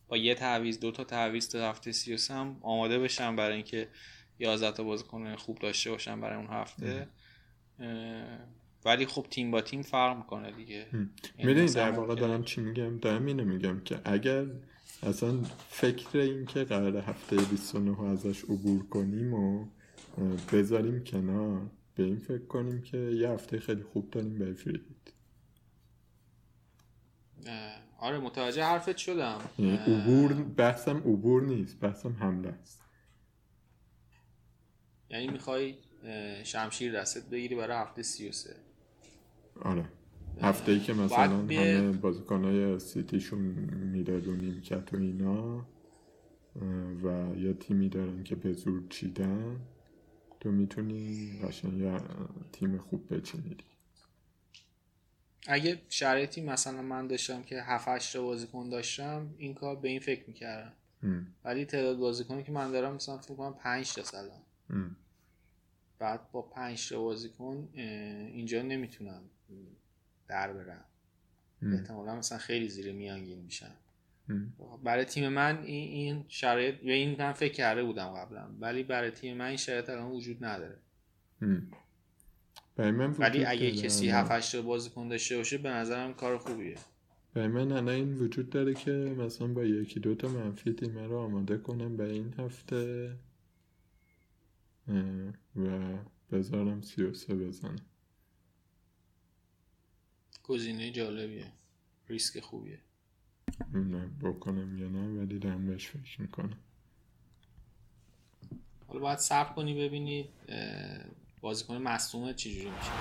با 0.07 0.17
یه 0.17 0.35
تعویض 0.35 0.79
دو 0.79 0.91
تا 0.91 1.03
تعویض 1.03 1.49
تا 1.49 1.69
هفته 1.69 1.91
33 1.91 2.33
هم 2.33 2.57
آماده 2.61 2.99
بشم 2.99 3.35
برای 3.35 3.55
اینکه 3.55 3.87
11 4.39 4.71
تا 4.71 4.83
بازیکن 4.83 5.35
خوب 5.35 5.59
داشته 5.59 5.91
باشم 5.91 6.21
برای 6.21 6.37
اون 6.37 6.47
هفته. 6.47 7.07
ولی 8.85 9.05
خب 9.05 9.25
تیم 9.29 9.51
با 9.51 9.61
تیم 9.61 9.81
فرق 9.81 10.17
می‌کنه 10.17 10.51
دیگه. 10.51 10.87
می‌دونی 11.37 11.67
در 11.67 11.91
واقع 11.91 12.15
دارم 12.15 12.43
چی 12.43 12.61
میگم؟ 12.61 12.97
دارم 12.97 13.25
اینو 13.25 13.45
میگم 13.45 13.79
که 13.79 13.99
اگر 14.05 14.45
اصلا 15.03 15.43
فکر 15.69 16.17
این 16.17 16.45
که 16.45 16.63
قرار 16.63 16.97
هفته 16.97 17.35
29 17.35 18.01
ازش 18.01 18.43
عبور 18.43 18.87
کنیم 18.87 19.33
و 19.33 19.65
بذاریم 20.53 21.03
کنار 21.03 21.61
به 21.97 22.03
این 22.03 22.19
فکر 22.19 22.45
کنیم 22.45 22.81
که 22.81 22.97
یه 22.97 23.29
هفته 23.29 23.59
خیلی 23.59 23.83
خوب 23.83 24.11
داریم 24.11 24.39
به 24.39 24.53
فریدید 24.53 25.13
آره 27.99 28.19
متوجه 28.19 28.63
حرفت 28.63 28.97
شدم. 28.97 29.39
یعنی 29.59 29.77
عبور 29.77 30.33
بحثم 30.33 30.97
عبور 30.97 31.43
نیست 31.43 31.79
بحثم 31.79 32.13
حمله 32.13 32.49
است. 32.49 32.81
یعنی 35.09 35.27
می‌خوای 35.27 35.75
شمشیر 36.43 36.99
دستت 36.99 37.29
بگیری 37.29 37.55
برای 37.55 37.77
هفته 37.77 38.03
33 38.03 38.55
آره. 39.61 39.85
هفته 40.41 40.71
ای 40.71 40.79
که 40.79 40.93
مثلا 40.93 41.37
همه 41.37 41.91
بازیکنهای 41.91 42.79
سیتیشون 42.79 43.39
میره 43.91 44.19
رو 44.19 44.35
نیمکت 44.35 44.93
و 44.93 44.97
اینا 44.97 45.65
و 47.03 47.35
یا 47.37 47.53
تیمی 47.53 47.89
دارن 47.89 48.23
که 48.23 48.35
به 48.35 48.53
زور 48.53 48.83
چیدن. 48.89 49.59
تو 50.39 50.51
می‌تونی 50.51 51.31
قشنگ 51.43 51.81
یه 51.81 51.99
تیم 52.51 52.77
خوب 52.77 53.15
بچینی. 53.15 53.57
اگه 55.47 55.81
شرایطی 55.89 56.41
مثلا 56.41 56.81
من 56.81 57.07
داشتم 57.07 57.43
که 57.43 57.61
7 57.61 57.87
8 57.87 58.13
تا 58.13 58.21
بازیکن 58.23 58.69
داشتم 58.69 59.35
این 59.37 59.53
کار 59.53 59.75
به 59.75 59.87
این 59.87 59.99
فکر 59.99 60.23
می‌کردم. 60.27 60.73
ولی 61.43 61.65
تعداد 61.65 61.97
بازیکنی 61.97 62.43
که 62.43 62.51
من 62.51 62.71
دارم 62.71 62.95
مثلا 62.95 63.17
فکر 63.17 63.35
کنم 63.35 63.53
5 63.53 63.93
تا 63.93 64.03
سلام 64.03 64.41
بعد 65.99 66.31
با 66.31 66.41
5 66.41 66.89
تا 66.89 67.01
بازیکن 67.01 67.69
اینجا 67.73 68.61
نمی‌تونم 68.61 69.21
در 70.27 70.53
برم. 70.53 70.85
احتمالا 71.61 72.15
مثلا 72.15 72.37
خیلی 72.37 72.69
زیر 72.69 72.91
میانگین 72.93 73.39
میشن 73.39 73.71
برای 74.83 75.05
تیم 75.05 75.29
من 75.29 75.63
این 75.63 75.91
این 75.91 76.25
شرایط 76.27 76.75
و 76.83 76.87
این 76.87 77.15
من 77.19 77.31
فکر 77.31 77.53
کرده 77.53 77.83
بودم 77.83 78.09
قبلا 78.09 78.49
ولی 78.59 78.83
برای 78.83 79.11
تیم 79.11 79.37
من 79.37 79.45
این 79.45 79.57
شرایط 79.57 79.89
الان 79.89 80.11
وجود 80.11 80.45
نداره. 80.45 80.79
من 82.77 83.15
ولی 83.19 83.45
اگه 83.45 83.71
کسی 83.71 84.09
7 84.09 84.31
8 84.31 84.55
بازیکن 84.55 85.07
داشته 85.07 85.37
باشه 85.37 85.57
به 85.57 85.69
نظرم 85.69 86.13
کار 86.13 86.37
خوبیه. 86.37 86.75
برای 87.33 87.47
من 87.47 87.71
الان 87.71 87.89
این 87.89 88.13
وجود 88.13 88.49
داره 88.49 88.73
که 88.73 88.91
مثلا 88.91 89.47
با 89.47 89.63
یکی 89.63 89.99
دو 89.99 90.15
تا 90.15 90.27
منفی 90.27 90.73
تیم 90.73 90.97
رو 90.97 91.17
آماده 91.17 91.57
کنم 91.57 91.97
به 91.97 92.03
این 92.03 92.33
هفته. 92.37 93.15
و 95.55 95.97
بذارم 96.31 96.81
33 96.81 97.35
بزنم 97.35 97.75
گزینه 100.43 100.91
جالبیه. 100.91 101.51
ریسک 102.07 102.39
خوبیه. 102.39 102.79
نه 103.73 104.09
بکنم 104.21 104.77
یا 104.77 104.87
نه 104.87 105.19
ولی 105.19 105.39
دارم 105.39 105.67
بهش 105.67 105.87
فکر 105.87 106.21
می‌کنم. 106.21 106.57
حالا 108.87 108.99
باید 108.99 109.19
صبر 109.19 109.53
کنی 109.53 109.87
ببینی 109.87 110.29
بازیکن 111.41 111.77
مصومه 111.77 112.33
چجوری 112.33 112.69
میشه. 112.69 112.91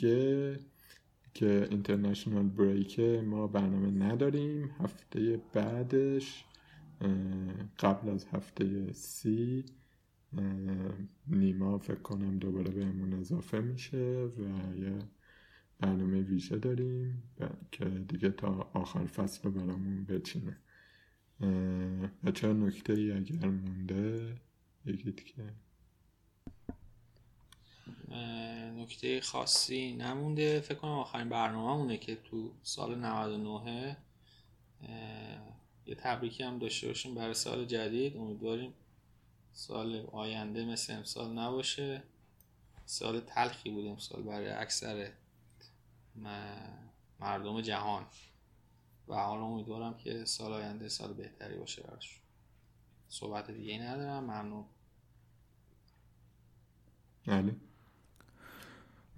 دیگه 0.00 0.58
که 1.34 1.68
اینترنشنال 1.70 2.48
بریک 2.48 3.00
ما 3.00 3.46
برنامه 3.46 3.90
نداریم. 3.90 4.70
هفته 4.80 5.40
بعدش 5.52 6.44
قبل 7.78 8.08
از 8.08 8.26
هفته 8.32 8.92
سی 8.92 9.64
نیما 11.26 11.78
فکر 11.78 12.00
کنم 12.00 12.38
دوباره 12.38 12.70
بهمون 12.70 13.12
اضافه 13.12 13.60
میشه 13.60 14.28
و 14.38 14.42
یه 14.78 14.98
برنامه 15.80 16.20
ویژه 16.20 16.58
داریم 16.58 17.22
که 17.72 17.84
دیگه 17.84 18.30
تا 18.30 18.70
آخر 18.72 19.06
فصل 19.06 19.42
رو 19.42 19.50
برامون 19.50 20.04
بچینه. 20.04 20.56
بچه 22.24 22.52
نکته 22.52 22.92
ای 22.92 23.12
اگر 23.12 23.48
مونده 23.48 24.34
بگید 24.86 25.24
که 25.24 25.42
نکته 28.76 29.20
خاصی 29.20 29.92
نمونده. 29.92 30.60
فکر 30.60 30.74
کنم 30.74 30.90
آخرین 30.90 31.28
برنامه 31.28 31.76
مونه 31.82 31.96
که 31.96 32.16
تو 32.16 32.52
سال 32.62 32.98
99 32.98 33.96
یه 35.86 35.94
تبریکی 35.94 36.42
هم 36.42 36.58
داشته 36.58 36.86
باشیم 36.86 37.14
برای 37.14 37.34
سال 37.34 37.64
جدید. 37.64 38.16
امیدواریم 38.16 38.74
سال 39.52 40.06
آینده 40.12 40.64
مثل 40.64 40.92
امسال 40.92 41.38
نباشه. 41.38 42.02
سال 42.86 43.20
تلخی 43.20 43.70
بود 43.70 43.86
امسال 43.86 44.22
برای 44.22 44.48
اکثر 44.48 45.10
مردم 47.20 47.60
جهان. 47.60 48.06
و 49.08 49.14
حالا 49.14 49.42
امیدوارم 49.42 49.94
که 49.94 50.24
سال 50.24 50.52
آینده 50.52 50.88
سال 50.88 51.12
بهتری 51.12 51.56
باشه 51.56 51.82
براش. 51.82 52.20
صحبت 53.08 53.50
دیگه 53.50 53.78
ندارم. 53.78 54.24
ممنون. 54.24 54.64
علی 57.26 57.60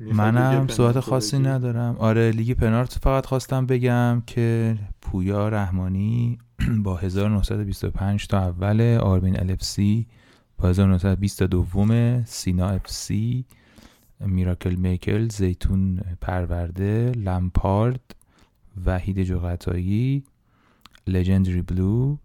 منم 0.01 0.69
صحبت 0.69 1.01
خاصی 1.01 1.39
ندارم. 1.39 1.97
آره 1.99 2.31
لیگ 2.31 2.53
پنارت 2.53 2.99
فقط 3.03 3.27
خواستم 3.27 3.67
بگم 3.67 4.23
که 4.27 4.77
پویا 5.01 5.49
رحمانی 5.49 6.39
با 6.85 6.97
1925 6.97 8.27
تا 8.27 8.39
اول 8.39 8.99
آرمین 9.03 9.41
الفسی 9.41 10.07
با 10.59 10.69
1922 10.69 12.23
سینا 12.25 12.69
اف 12.69 12.91
سی 12.91 13.45
میراکل 14.21 14.75
میکل 14.75 15.29
زیتون 15.29 16.01
پرورده 16.21 17.13
لمپارد 17.13 18.15
وحید 18.87 19.23
جغتایی 19.23 20.25
لژندری 21.07 21.63
بلو 21.63 22.17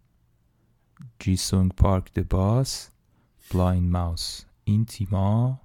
جیسونگ 1.19 1.71
پارک 1.71 2.13
دباس 2.13 2.89
بلاین 3.53 3.89
ماوس. 3.91 4.41
این 4.63 4.85
تیما 4.85 5.59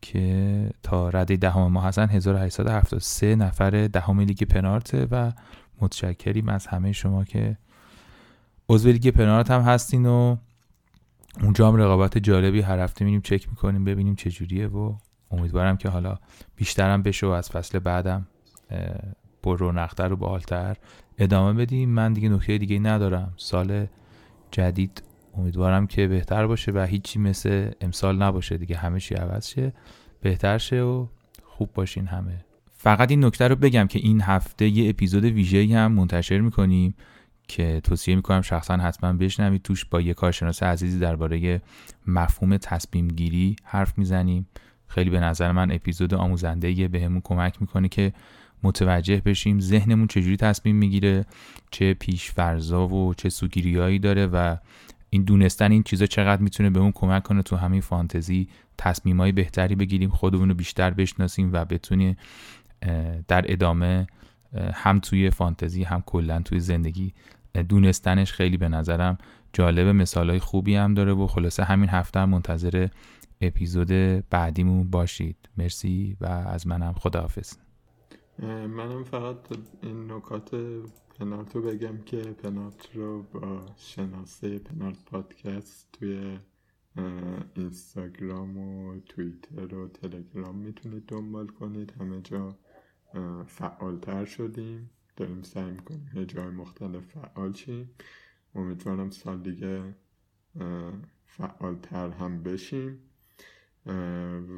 که 0.00 0.70
تا 0.82 1.08
رده 1.08 1.36
دهم 1.36 1.72
ما 1.72 1.80
هستن 1.80 2.08
1873 2.08 3.36
نفر 3.36 3.70
دهم 3.86 4.20
لیگ 4.20 4.44
پنارته 4.44 5.06
و 5.10 5.32
متشکریم 5.80 6.48
از 6.48 6.66
همه 6.66 6.92
شما 6.92 7.24
که 7.24 7.58
عضو 8.68 8.88
لیگ 8.88 9.08
پنارت 9.08 9.50
هم 9.50 9.60
هستین 9.60 10.06
و 10.06 10.36
اونجا 11.42 11.68
هم 11.68 11.76
رقابت 11.76 12.18
جالبی 12.18 12.60
هر 12.60 12.78
هفته 12.78 13.04
میریم 13.04 13.20
چک 13.20 13.48
می‌کنیم 13.48 13.84
ببینیم 13.84 14.14
چجوریه 14.14 14.66
و 14.66 14.94
امیدوارم 15.30 15.76
که 15.76 15.88
حالا 15.88 16.18
بیشترم 16.56 17.02
بشه 17.02 17.26
و 17.26 17.30
از 17.30 17.50
فصل 17.50 17.78
بعدم 17.78 18.26
پر 19.42 19.58
رونقتر 19.58 20.12
و 20.12 20.16
بالتر 20.16 20.76
ادامه 21.18 21.52
بدیم. 21.52 21.88
من 21.88 22.12
دیگه 22.12 22.28
نکته 22.28 22.58
دیگه 22.58 22.78
ندارم. 22.78 23.32
سال 23.36 23.86
جدید 24.50 25.02
امیدوارم 25.38 25.86
که 25.86 26.08
بهتر 26.08 26.46
باشه 26.46 26.72
و 26.72 26.86
هیچی 26.90 27.18
مثل 27.18 27.70
امسال 27.80 28.22
نباشه. 28.22 28.58
دیگه 28.58 28.76
همه 28.76 29.00
چی 29.00 29.14
عوض 29.14 29.48
شه. 29.48 29.72
بهتر 30.20 30.58
شه 30.58 30.82
و 30.82 31.06
خوب 31.44 31.72
باشین 31.72 32.06
همه. 32.06 32.44
فقط 32.76 33.10
این 33.10 33.24
نکته 33.24 33.48
رو 33.48 33.56
بگم 33.56 33.86
که 33.86 33.98
این 33.98 34.20
هفته 34.20 34.68
یه 34.68 34.90
اپیزود 34.90 35.24
ویژه‌ای 35.24 35.74
هم 35.74 35.92
منتشر 35.92 36.38
می‌کنیم 36.40 36.94
که 37.48 37.80
توصیه 37.84 38.16
می‌کنم 38.16 38.42
شخصا 38.42 38.76
حتما 38.76 39.12
بشنوید. 39.12 39.62
توش 39.62 39.84
با 39.84 40.00
یه 40.00 40.14
کارشناس 40.14 40.62
عزیزی 40.62 40.98
درباره 40.98 41.62
مفهوم 42.06 42.56
تصمیم 42.56 43.08
گیری 43.08 43.56
حرف 43.64 43.98
می‌زنیم. 43.98 44.48
خیلی 44.86 45.10
به 45.10 45.20
نظر 45.20 45.52
من 45.52 45.72
اپیزود 45.72 46.14
آموزنده 46.14 46.88
بهمون 46.88 47.20
کمک 47.24 47.60
می‌کنه 47.60 47.88
که 47.88 48.12
متوجه 48.62 49.22
بشیم 49.24 49.60
ذهنمون 49.60 50.06
چجوری 50.06 50.36
تصمیم 50.36 50.76
می‌گیره 50.76 51.24
چه 51.70 51.94
پیش 51.94 52.30
فرضا 52.30 52.88
و 52.88 53.14
چه 53.14 53.28
سوگیریایی 53.28 53.98
داره 53.98 54.26
و 54.26 54.56
این 55.10 55.24
دونستن 55.24 55.72
این 55.72 55.82
چیزا 55.82 56.06
چقدر 56.06 56.42
می‌تونه 56.42 56.70
به 56.70 56.80
اون 56.80 56.92
کمک 56.92 57.22
کنه 57.22 57.42
تو 57.42 57.56
همین 57.56 57.80
فانتزی 57.80 58.48
تصمیمای 58.78 59.32
بهتری 59.32 59.74
بگیریم 59.74 60.10
خودمون 60.10 60.48
رو 60.48 60.54
بیشتر 60.54 60.90
بشناسیم 60.90 61.50
و 61.52 61.64
بتونیم 61.64 62.16
در 63.28 63.52
ادامه 63.52 64.06
هم 64.74 65.00
توی 65.00 65.30
فانتزی 65.30 65.82
هم 65.84 66.02
کلا 66.06 66.42
توی 66.42 66.60
زندگی 66.60 67.14
دونستنش 67.68 68.32
خیلی 68.32 68.56
به 68.56 68.68
نظرم 68.68 69.18
جالب 69.52 69.86
مثالای 69.86 70.38
خوبی 70.38 70.74
هم 70.74 70.94
داره 70.94 71.12
و 71.12 71.26
خلاصه 71.26 71.64
همین 71.64 71.88
هفته 71.88 72.24
منتظر 72.24 72.88
اپیزود 73.40 73.88
بعدیمون 74.30 74.90
باشید. 74.90 75.36
مرسی 75.56 76.16
و 76.20 76.26
از 76.26 76.66
منم 76.66 76.92
خداحافظ. 76.92 77.52
منم 78.42 79.04
فقط 79.04 79.36
این 79.82 80.12
نکات 80.12 80.50
پنارت 81.18 81.56
رو 81.56 81.62
بگم 81.62 81.98
که 81.98 82.16
پنارت 82.16 82.96
رو 82.96 83.22
با 83.22 83.66
شناسه 83.76 84.58
پنارت 84.58 85.04
پادکست 85.04 85.88
توی 85.92 86.38
اینستاگرام 87.54 88.58
و 88.58 89.00
توییتر 89.00 89.74
و 89.74 89.88
تلگرام 89.88 90.58
می‌تونید 90.58 91.06
دنبال 91.06 91.46
کنید. 91.46 91.92
همه 92.00 92.20
جا 92.20 92.58
فعالتر 93.46 94.24
شدیم. 94.24 94.90
داریم 95.16 95.42
سعی 95.42 95.70
می‌کنیم 95.70 96.10
یه 96.14 96.26
جای 96.26 96.46
مختلف 96.46 97.04
فعال 97.04 97.52
شیم. 97.52 97.90
امیدوارم 98.54 99.10
سال 99.10 99.42
دیگه 99.42 99.94
فعالتر 101.24 102.10
هم 102.10 102.42
بشیم. 102.42 102.98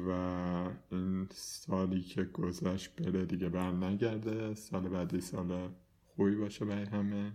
و 0.07 0.09
این 0.91 1.27
سالی 1.31 2.01
که 2.01 2.23
گذشت 2.23 2.95
بره 2.95 3.25
دیگه 3.25 3.49
بر 3.49 3.71
نگرده 3.71 4.53
سال 4.53 4.89
بعدی 4.89 5.21
سال 5.21 5.69
خوبی 6.15 6.35
باشه 6.35 6.65
برای 6.65 6.85
همه. 6.85 7.31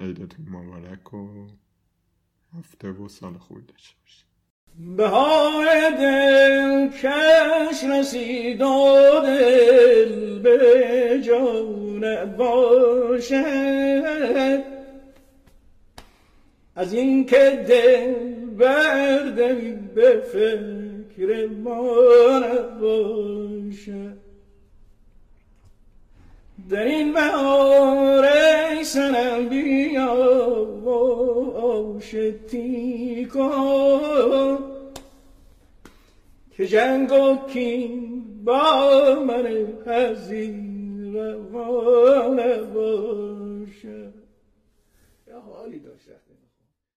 عیدتون 0.00 0.46
مبارک 0.48 1.14
و 1.14 1.46
هفته 2.58 2.88
و 2.88 3.08
سال 3.08 3.38
خوبی 3.38 3.62
داشته 3.62 3.94
باشید. 4.02 4.24
بهار 4.96 5.90
دل 5.90 6.88
کش 6.88 7.84
رسید 7.84 8.62
و 8.62 9.20
دل 9.22 10.38
به 10.38 11.22
جان 11.24 12.36
باشد. 12.36 13.44
از 16.76 16.92
اینکه 16.92 17.64
دل 17.68 18.14
بردمی 18.58 19.72
به 19.94 20.20
فکر 20.32 21.46
ما 21.46 22.38
نباشد. 22.38 24.23
در 26.70 26.84
این 26.84 27.12
بهار 27.12 28.24
سنم 28.82 29.48
بیا 29.48 30.66
و 30.84 30.88
آشتی 31.56 33.26
کن 33.34 34.58
که 36.50 36.66
جنگ 36.66 37.12
و 37.12 37.46
کین 37.48 38.24
با 38.44 39.24
من 39.26 39.68
حزین 39.86 41.14
روانه 41.14 42.56
باشد 42.62 44.14
یه 45.26 45.34
حالی 45.34 45.78
داشت 45.78 45.93